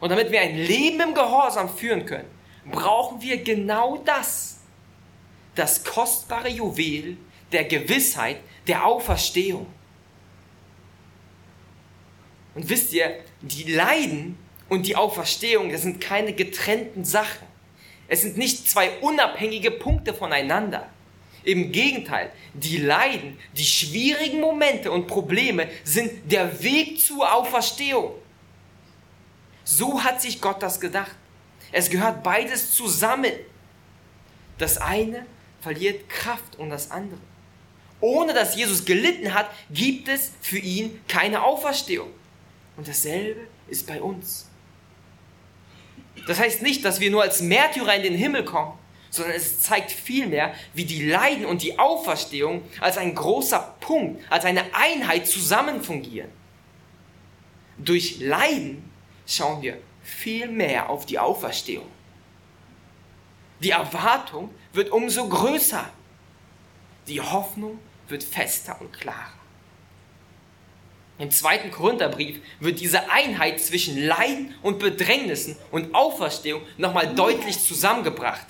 Und 0.00 0.08
damit 0.08 0.32
wir 0.32 0.40
ein 0.40 0.56
Leben 0.56 1.00
im 1.00 1.14
Gehorsam 1.14 1.68
führen 1.68 2.04
können, 2.04 2.28
brauchen 2.68 3.22
wir 3.22 3.40
genau 3.44 3.98
das. 3.98 4.58
Das 5.54 5.84
kostbare 5.84 6.48
Juwel 6.48 7.16
der 7.52 7.66
Gewissheit 7.66 8.40
der 8.66 8.84
Auferstehung. 8.84 9.68
Und 12.56 12.68
wisst 12.68 12.92
ihr, 12.92 13.14
die 13.40 13.72
Leiden 13.72 14.36
und 14.68 14.86
die 14.86 14.96
Auferstehung, 14.96 15.70
das 15.70 15.82
sind 15.82 16.00
keine 16.00 16.32
getrennten 16.32 17.04
Sachen. 17.04 17.46
Es 18.08 18.22
sind 18.22 18.36
nicht 18.36 18.68
zwei 18.68 18.90
unabhängige 19.02 19.70
Punkte 19.70 20.12
voneinander. 20.14 20.88
Im 21.48 21.72
Gegenteil, 21.72 22.30
die 22.52 22.76
Leiden, 22.76 23.38
die 23.54 23.64
schwierigen 23.64 24.38
Momente 24.38 24.92
und 24.92 25.06
Probleme 25.06 25.66
sind 25.82 26.30
der 26.30 26.62
Weg 26.62 27.00
zur 27.00 27.32
Auferstehung. 27.32 28.12
So 29.64 30.04
hat 30.04 30.20
sich 30.20 30.42
Gott 30.42 30.62
das 30.62 30.78
gedacht. 30.78 31.16
Es 31.72 31.88
gehört 31.88 32.22
beides 32.22 32.72
zusammen. 32.72 33.32
Das 34.58 34.76
eine 34.76 35.24
verliert 35.62 36.10
Kraft 36.10 36.56
und 36.58 36.68
das 36.68 36.90
andere. 36.90 37.20
Ohne 38.02 38.34
dass 38.34 38.54
Jesus 38.54 38.84
gelitten 38.84 39.32
hat, 39.32 39.48
gibt 39.70 40.08
es 40.08 40.32
für 40.42 40.58
ihn 40.58 41.00
keine 41.08 41.42
Auferstehung. 41.42 42.10
Und 42.76 42.86
dasselbe 42.86 43.40
ist 43.68 43.86
bei 43.86 44.02
uns. 44.02 44.48
Das 46.26 46.38
heißt 46.38 46.60
nicht, 46.60 46.84
dass 46.84 47.00
wir 47.00 47.10
nur 47.10 47.22
als 47.22 47.40
Märtyrer 47.40 47.94
in 47.94 48.02
den 48.02 48.14
Himmel 48.14 48.44
kommen, 48.44 48.77
sondern 49.10 49.34
es 49.34 49.60
zeigt 49.60 49.90
vielmehr, 49.90 50.54
wie 50.74 50.84
die 50.84 51.08
Leiden 51.08 51.46
und 51.46 51.62
die 51.62 51.78
Auferstehung 51.78 52.62
als 52.80 52.98
ein 52.98 53.14
großer 53.14 53.76
Punkt, 53.80 54.22
als 54.30 54.44
eine 54.44 54.74
Einheit 54.74 55.26
zusammen 55.26 55.82
fungieren. 55.82 56.30
Durch 57.78 58.18
Leiden 58.20 58.90
schauen 59.26 59.62
wir 59.62 59.78
viel 60.02 60.48
mehr 60.48 60.88
auf 60.90 61.06
die 61.06 61.18
Auferstehung. 61.18 61.86
Die 63.60 63.70
Erwartung 63.70 64.50
wird 64.72 64.90
umso 64.90 65.28
größer. 65.28 65.88
Die 67.06 67.20
Hoffnung 67.20 67.78
wird 68.08 68.22
fester 68.22 68.80
und 68.80 68.92
klarer. 68.92 69.32
Im 71.18 71.32
zweiten 71.32 71.72
Korintherbrief 71.72 72.40
wird 72.60 72.78
diese 72.78 73.10
Einheit 73.10 73.60
zwischen 73.60 73.98
Leiden 73.98 74.54
und 74.62 74.78
Bedrängnissen 74.78 75.56
und 75.72 75.94
Auferstehung 75.94 76.62
nochmal 76.76 77.12
deutlich 77.14 77.58
zusammengebracht. 77.58 78.46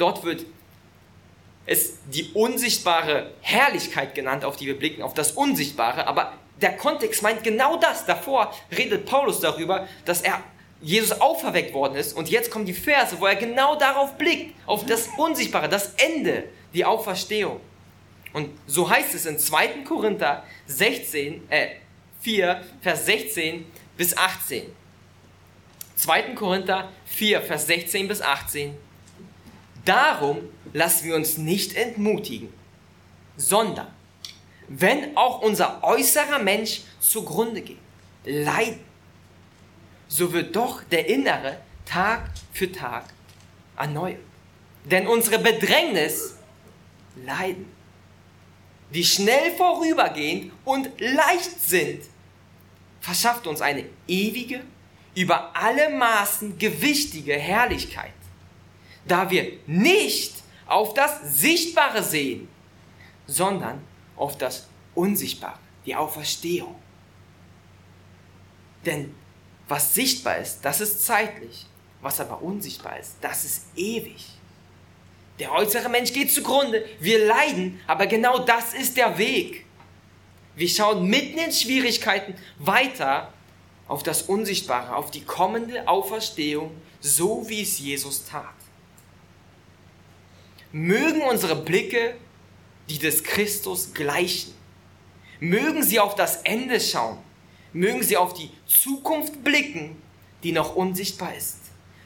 Dort 0.00 0.24
wird 0.24 0.46
es 1.66 1.98
die 2.06 2.30
unsichtbare 2.32 3.32
Herrlichkeit 3.42 4.14
genannt, 4.14 4.44
auf 4.44 4.56
die 4.56 4.66
wir 4.66 4.78
blicken, 4.78 5.02
auf 5.02 5.12
das 5.12 5.32
Unsichtbare, 5.32 6.06
aber 6.06 6.32
der 6.60 6.76
Kontext 6.76 7.22
meint 7.22 7.44
genau 7.44 7.76
das. 7.76 8.06
Davor 8.06 8.54
redet 8.76 9.04
Paulus 9.06 9.40
darüber, 9.40 9.86
dass 10.04 10.22
er 10.22 10.42
Jesus 10.80 11.20
auferweckt 11.20 11.74
worden 11.74 11.96
ist 11.96 12.14
und 12.14 12.30
jetzt 12.30 12.50
kommen 12.50 12.64
die 12.64 12.72
Verse, 12.72 13.20
wo 13.20 13.26
er 13.26 13.36
genau 13.36 13.76
darauf 13.76 14.16
blickt, 14.16 14.54
auf 14.66 14.86
das 14.86 15.08
Unsichtbare, 15.18 15.68
das 15.68 15.94
Ende, 15.94 16.44
die 16.72 16.84
Auferstehung. 16.84 17.60
Und 18.32 18.48
so 18.66 18.88
heißt 18.88 19.14
es 19.14 19.26
in 19.26 19.38
2. 19.38 19.84
Korinther 19.84 20.44
16, 20.66 21.50
äh, 21.50 21.68
4, 22.20 22.62
Vers 22.80 23.04
16 23.04 23.66
bis 23.98 24.16
18. 24.16 24.62
2. 25.96 26.22
Korinther 26.34 26.88
4, 27.04 27.42
Vers 27.42 27.66
16 27.66 28.08
bis 28.08 28.22
18. 28.22 28.74
Darum 29.84 30.38
lassen 30.72 31.06
wir 31.06 31.14
uns 31.14 31.38
nicht 31.38 31.74
entmutigen, 31.74 32.52
sondern 33.36 33.88
wenn 34.68 35.16
auch 35.16 35.40
unser 35.42 35.82
äußerer 35.82 36.38
Mensch 36.38 36.82
zugrunde 37.00 37.60
geht, 37.62 37.78
leiden, 38.24 38.80
so 40.06 40.32
wird 40.32 40.54
doch 40.54 40.82
der 40.84 41.08
innere 41.08 41.60
Tag 41.84 42.30
für 42.52 42.70
Tag 42.70 43.04
erneuert. 43.76 44.20
Denn 44.84 45.06
unsere 45.06 45.38
Bedrängnis, 45.38 46.36
Leiden, 47.24 47.66
die 48.92 49.04
schnell 49.04 49.52
vorübergehen 49.56 50.52
und 50.64 50.88
leicht 50.98 51.60
sind, 51.60 52.02
verschafft 53.00 53.46
uns 53.46 53.60
eine 53.60 53.84
ewige, 54.06 54.62
über 55.14 55.54
alle 55.54 55.90
Maßen 55.90 56.58
gewichtige 56.58 57.34
Herrlichkeit, 57.34 58.12
da 59.04 59.30
wir 59.30 59.52
nicht 59.66 60.34
auf 60.66 60.94
das 60.94 61.40
Sichtbare 61.40 62.02
sehen, 62.02 62.48
sondern 63.26 63.82
auf 64.16 64.38
das 64.38 64.66
Unsichtbare, 64.94 65.58
die 65.86 65.94
Auferstehung. 65.94 66.76
Denn 68.84 69.14
was 69.68 69.94
sichtbar 69.94 70.38
ist, 70.38 70.60
das 70.62 70.80
ist 70.80 71.04
zeitlich, 71.04 71.66
was 72.00 72.20
aber 72.20 72.42
unsichtbar 72.42 72.98
ist, 72.98 73.16
das 73.20 73.44
ist 73.44 73.66
ewig. 73.76 74.26
Der 75.38 75.52
äußere 75.52 75.88
Mensch 75.88 76.12
geht 76.12 76.32
zugrunde, 76.32 76.84
wir 76.98 77.26
leiden, 77.26 77.80
aber 77.86 78.06
genau 78.06 78.40
das 78.40 78.74
ist 78.74 78.96
der 78.96 79.16
Weg. 79.16 79.64
Wir 80.54 80.68
schauen 80.68 81.08
mitten 81.08 81.38
in 81.38 81.52
Schwierigkeiten 81.52 82.34
weiter 82.58 83.32
auf 83.88 84.02
das 84.02 84.22
Unsichtbare, 84.22 84.94
auf 84.94 85.10
die 85.10 85.24
kommende 85.24 85.88
Auferstehung, 85.88 86.70
so 87.00 87.48
wie 87.48 87.62
es 87.62 87.78
Jesus 87.78 88.24
tat. 88.26 88.59
Mögen 90.72 91.22
unsere 91.22 91.56
Blicke 91.56 92.14
die 92.90 92.98
des 92.98 93.22
Christus 93.22 93.94
gleichen. 93.94 94.52
Mögen 95.38 95.82
sie 95.82 96.00
auf 96.00 96.16
das 96.16 96.42
Ende 96.42 96.80
schauen. 96.80 97.18
Mögen 97.72 98.02
sie 98.02 98.16
auf 98.16 98.34
die 98.34 98.50
Zukunft 98.66 99.44
blicken, 99.44 99.96
die 100.42 100.52
noch 100.52 100.74
unsichtbar 100.74 101.34
ist, 101.34 101.58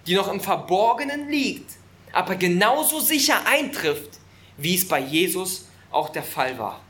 die 0.06 0.14
noch 0.14 0.30
im 0.30 0.40
Verborgenen 0.40 1.30
liegt, 1.30 1.70
aber 2.12 2.36
genauso 2.36 3.00
sicher 3.00 3.46
eintrifft, 3.46 4.18
wie 4.58 4.74
es 4.74 4.86
bei 4.86 5.00
Jesus 5.00 5.66
auch 5.90 6.10
der 6.10 6.22
Fall 6.22 6.58
war. 6.58 6.82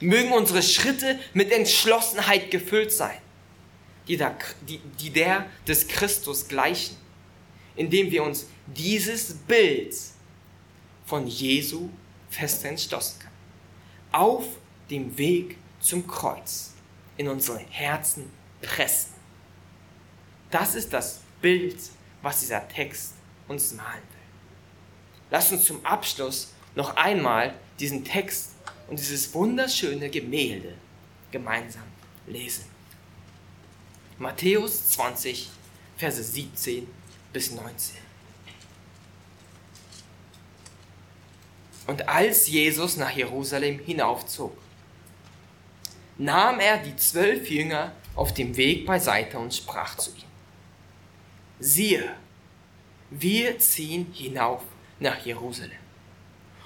Mögen 0.00 0.32
unsere 0.32 0.62
Schritte 0.62 1.18
mit 1.34 1.52
Entschlossenheit 1.52 2.50
gefüllt 2.50 2.92
sein, 2.92 3.18
die 4.06 4.16
der, 4.16 4.34
die, 4.66 4.78
die 4.98 5.10
der 5.10 5.44
des 5.66 5.88
Christus 5.88 6.48
gleichen, 6.48 6.96
indem 7.76 8.10
wir 8.10 8.22
uns 8.22 8.46
dieses 8.66 9.34
Bild 9.34 9.94
von 11.08 11.26
Jesu 11.26 11.88
fest 12.28 12.64
entschlossen 12.66 13.20
kann. 13.20 13.32
Auf 14.12 14.44
dem 14.90 15.16
Weg 15.16 15.56
zum 15.80 16.06
Kreuz 16.06 16.74
in 17.16 17.28
unsere 17.28 17.58
Herzen 17.58 18.30
pressen. 18.60 19.14
Das 20.50 20.74
ist 20.74 20.92
das 20.92 21.20
Bild, 21.40 21.78
was 22.20 22.40
dieser 22.40 22.66
Text 22.68 23.14
uns 23.48 23.72
malen 23.72 23.88
will. 23.94 24.18
Lass 25.30 25.50
uns 25.50 25.64
zum 25.64 25.84
Abschluss 25.84 26.52
noch 26.74 26.96
einmal 26.96 27.54
diesen 27.80 28.04
Text 28.04 28.50
und 28.88 28.98
dieses 28.98 29.32
wunderschöne 29.32 30.10
Gemälde 30.10 30.74
gemeinsam 31.30 31.82
lesen. 32.26 32.64
Matthäus 34.18 34.90
20, 34.90 35.48
Verse 35.96 36.22
17 36.22 36.86
bis 37.32 37.50
19. 37.52 38.07
Und 41.88 42.06
als 42.06 42.48
Jesus 42.48 42.98
nach 42.98 43.10
Jerusalem 43.10 43.78
hinaufzog, 43.78 44.54
nahm 46.18 46.60
er 46.60 46.76
die 46.76 46.94
zwölf 46.96 47.50
Jünger 47.50 47.92
auf 48.14 48.34
dem 48.34 48.58
Weg 48.58 48.84
beiseite 48.84 49.38
und 49.38 49.54
sprach 49.54 49.96
zu 49.96 50.10
ihnen, 50.10 50.24
siehe, 51.58 52.14
wir 53.08 53.58
ziehen 53.58 54.12
hinauf 54.12 54.62
nach 55.00 55.24
Jerusalem. 55.24 55.78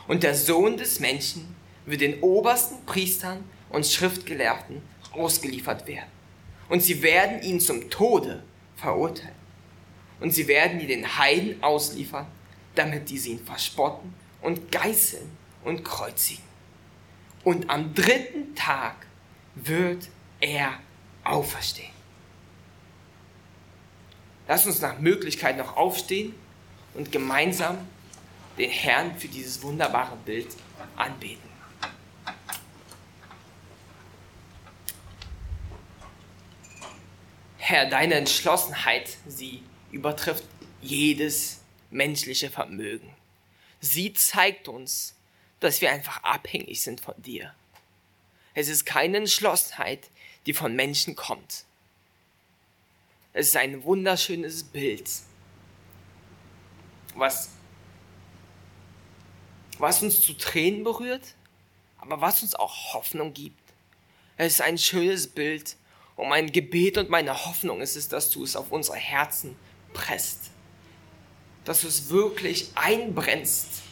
Und 0.08 0.24
der 0.24 0.34
Sohn 0.34 0.76
des 0.76 0.98
Menschen 0.98 1.54
wird 1.86 2.00
den 2.00 2.20
obersten 2.20 2.84
Priestern 2.84 3.44
und 3.70 3.86
Schriftgelehrten 3.86 4.82
ausgeliefert 5.12 5.86
werden. 5.86 6.10
Und 6.68 6.82
sie 6.82 7.00
werden 7.00 7.40
ihn 7.42 7.60
zum 7.60 7.88
Tode 7.90 8.42
verurteilen. 8.74 9.36
Und 10.18 10.34
sie 10.34 10.48
werden 10.48 10.80
ihn 10.80 10.88
den 10.88 11.16
Heiden 11.16 11.62
ausliefern, 11.62 12.26
damit 12.74 13.08
diese 13.08 13.28
ihn 13.28 13.38
verspotten 13.38 14.20
und 14.42 14.70
geißeln 14.70 15.30
und 15.64 15.84
kreuzigen. 15.84 16.44
Und 17.44 17.70
am 17.70 17.94
dritten 17.94 18.54
Tag 18.54 19.06
wird 19.54 20.08
er 20.40 20.78
auferstehen. 21.24 21.90
Lass 24.48 24.66
uns 24.66 24.80
nach 24.80 24.98
Möglichkeit 24.98 25.56
noch 25.56 25.76
aufstehen 25.76 26.34
und 26.94 27.10
gemeinsam 27.10 27.78
den 28.58 28.70
Herrn 28.70 29.16
für 29.18 29.28
dieses 29.28 29.62
wunderbare 29.62 30.16
Bild 30.24 30.48
anbeten. 30.96 31.50
Herr, 37.58 37.88
deine 37.88 38.14
Entschlossenheit, 38.14 39.16
sie 39.26 39.62
übertrifft 39.92 40.44
jedes 40.82 41.60
menschliche 41.90 42.50
Vermögen 42.50 43.11
sie 43.82 44.14
zeigt 44.14 44.68
uns, 44.68 45.14
dass 45.60 45.82
wir 45.82 45.92
einfach 45.92 46.22
abhängig 46.22 46.80
sind 46.82 47.02
von 47.02 47.20
dir. 47.20 47.54
Es 48.54 48.68
ist 48.68 48.86
keine 48.86 49.18
Entschlossenheit, 49.18 50.08
die 50.46 50.54
von 50.54 50.74
Menschen 50.74 51.14
kommt. 51.14 51.64
Es 53.34 53.48
ist 53.48 53.56
ein 53.56 53.84
wunderschönes 53.84 54.64
Bild, 54.64 55.10
was, 57.14 57.50
was 59.78 60.02
uns 60.02 60.20
zu 60.20 60.34
Tränen 60.34 60.84
berührt, 60.84 61.34
aber 61.98 62.20
was 62.20 62.42
uns 62.42 62.54
auch 62.54 62.94
Hoffnung 62.94 63.34
gibt. 63.34 63.60
Es 64.36 64.54
ist 64.54 64.60
ein 64.60 64.78
schönes 64.78 65.26
Bild 65.26 65.76
und 66.16 66.28
mein 66.28 66.52
Gebet 66.52 66.98
und 66.98 67.10
meine 67.10 67.46
Hoffnung 67.46 67.80
ist 67.80 67.96
es, 67.96 68.08
dass 68.08 68.30
du 68.30 68.44
es 68.44 68.54
auf 68.54 68.70
unsere 68.70 68.96
Herzen 68.96 69.56
presst 69.92 70.51
dass 71.64 71.82
du 71.82 71.88
es 71.88 72.10
wirklich 72.10 72.70
einbrennst, 72.74 73.82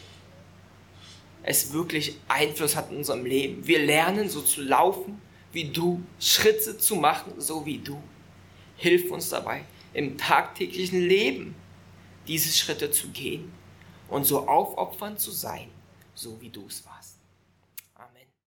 es 1.43 1.73
wirklich 1.73 2.17
Einfluss 2.29 2.77
hat 2.77 2.91
in 2.91 2.99
unserem 2.99 3.25
Leben. 3.25 3.67
Wir 3.67 3.79
lernen 3.85 4.29
so 4.29 4.43
zu 4.43 4.63
laufen 4.63 5.21
wie 5.53 5.65
du, 5.65 6.03
Schritte 6.19 6.79
zu 6.79 6.97
machen, 6.97 7.33
so 7.39 7.67
wie 7.67 7.79
du. 7.79 8.01
Hilf 8.77 9.11
uns 9.11 9.29
dabei, 9.29 9.65
im 9.93 10.17
tagtäglichen 10.17 11.01
Leben 11.01 11.55
diese 12.27 12.57
Schritte 12.57 12.91
zu 12.91 13.09
gehen 13.09 13.53
und 14.09 14.25
so 14.25 14.47
aufopfernd 14.47 15.19
zu 15.19 15.31
sein, 15.31 15.69
so 16.15 16.41
wie 16.41 16.51
du 16.51 16.67
es 16.67 16.85
warst. 16.87 17.10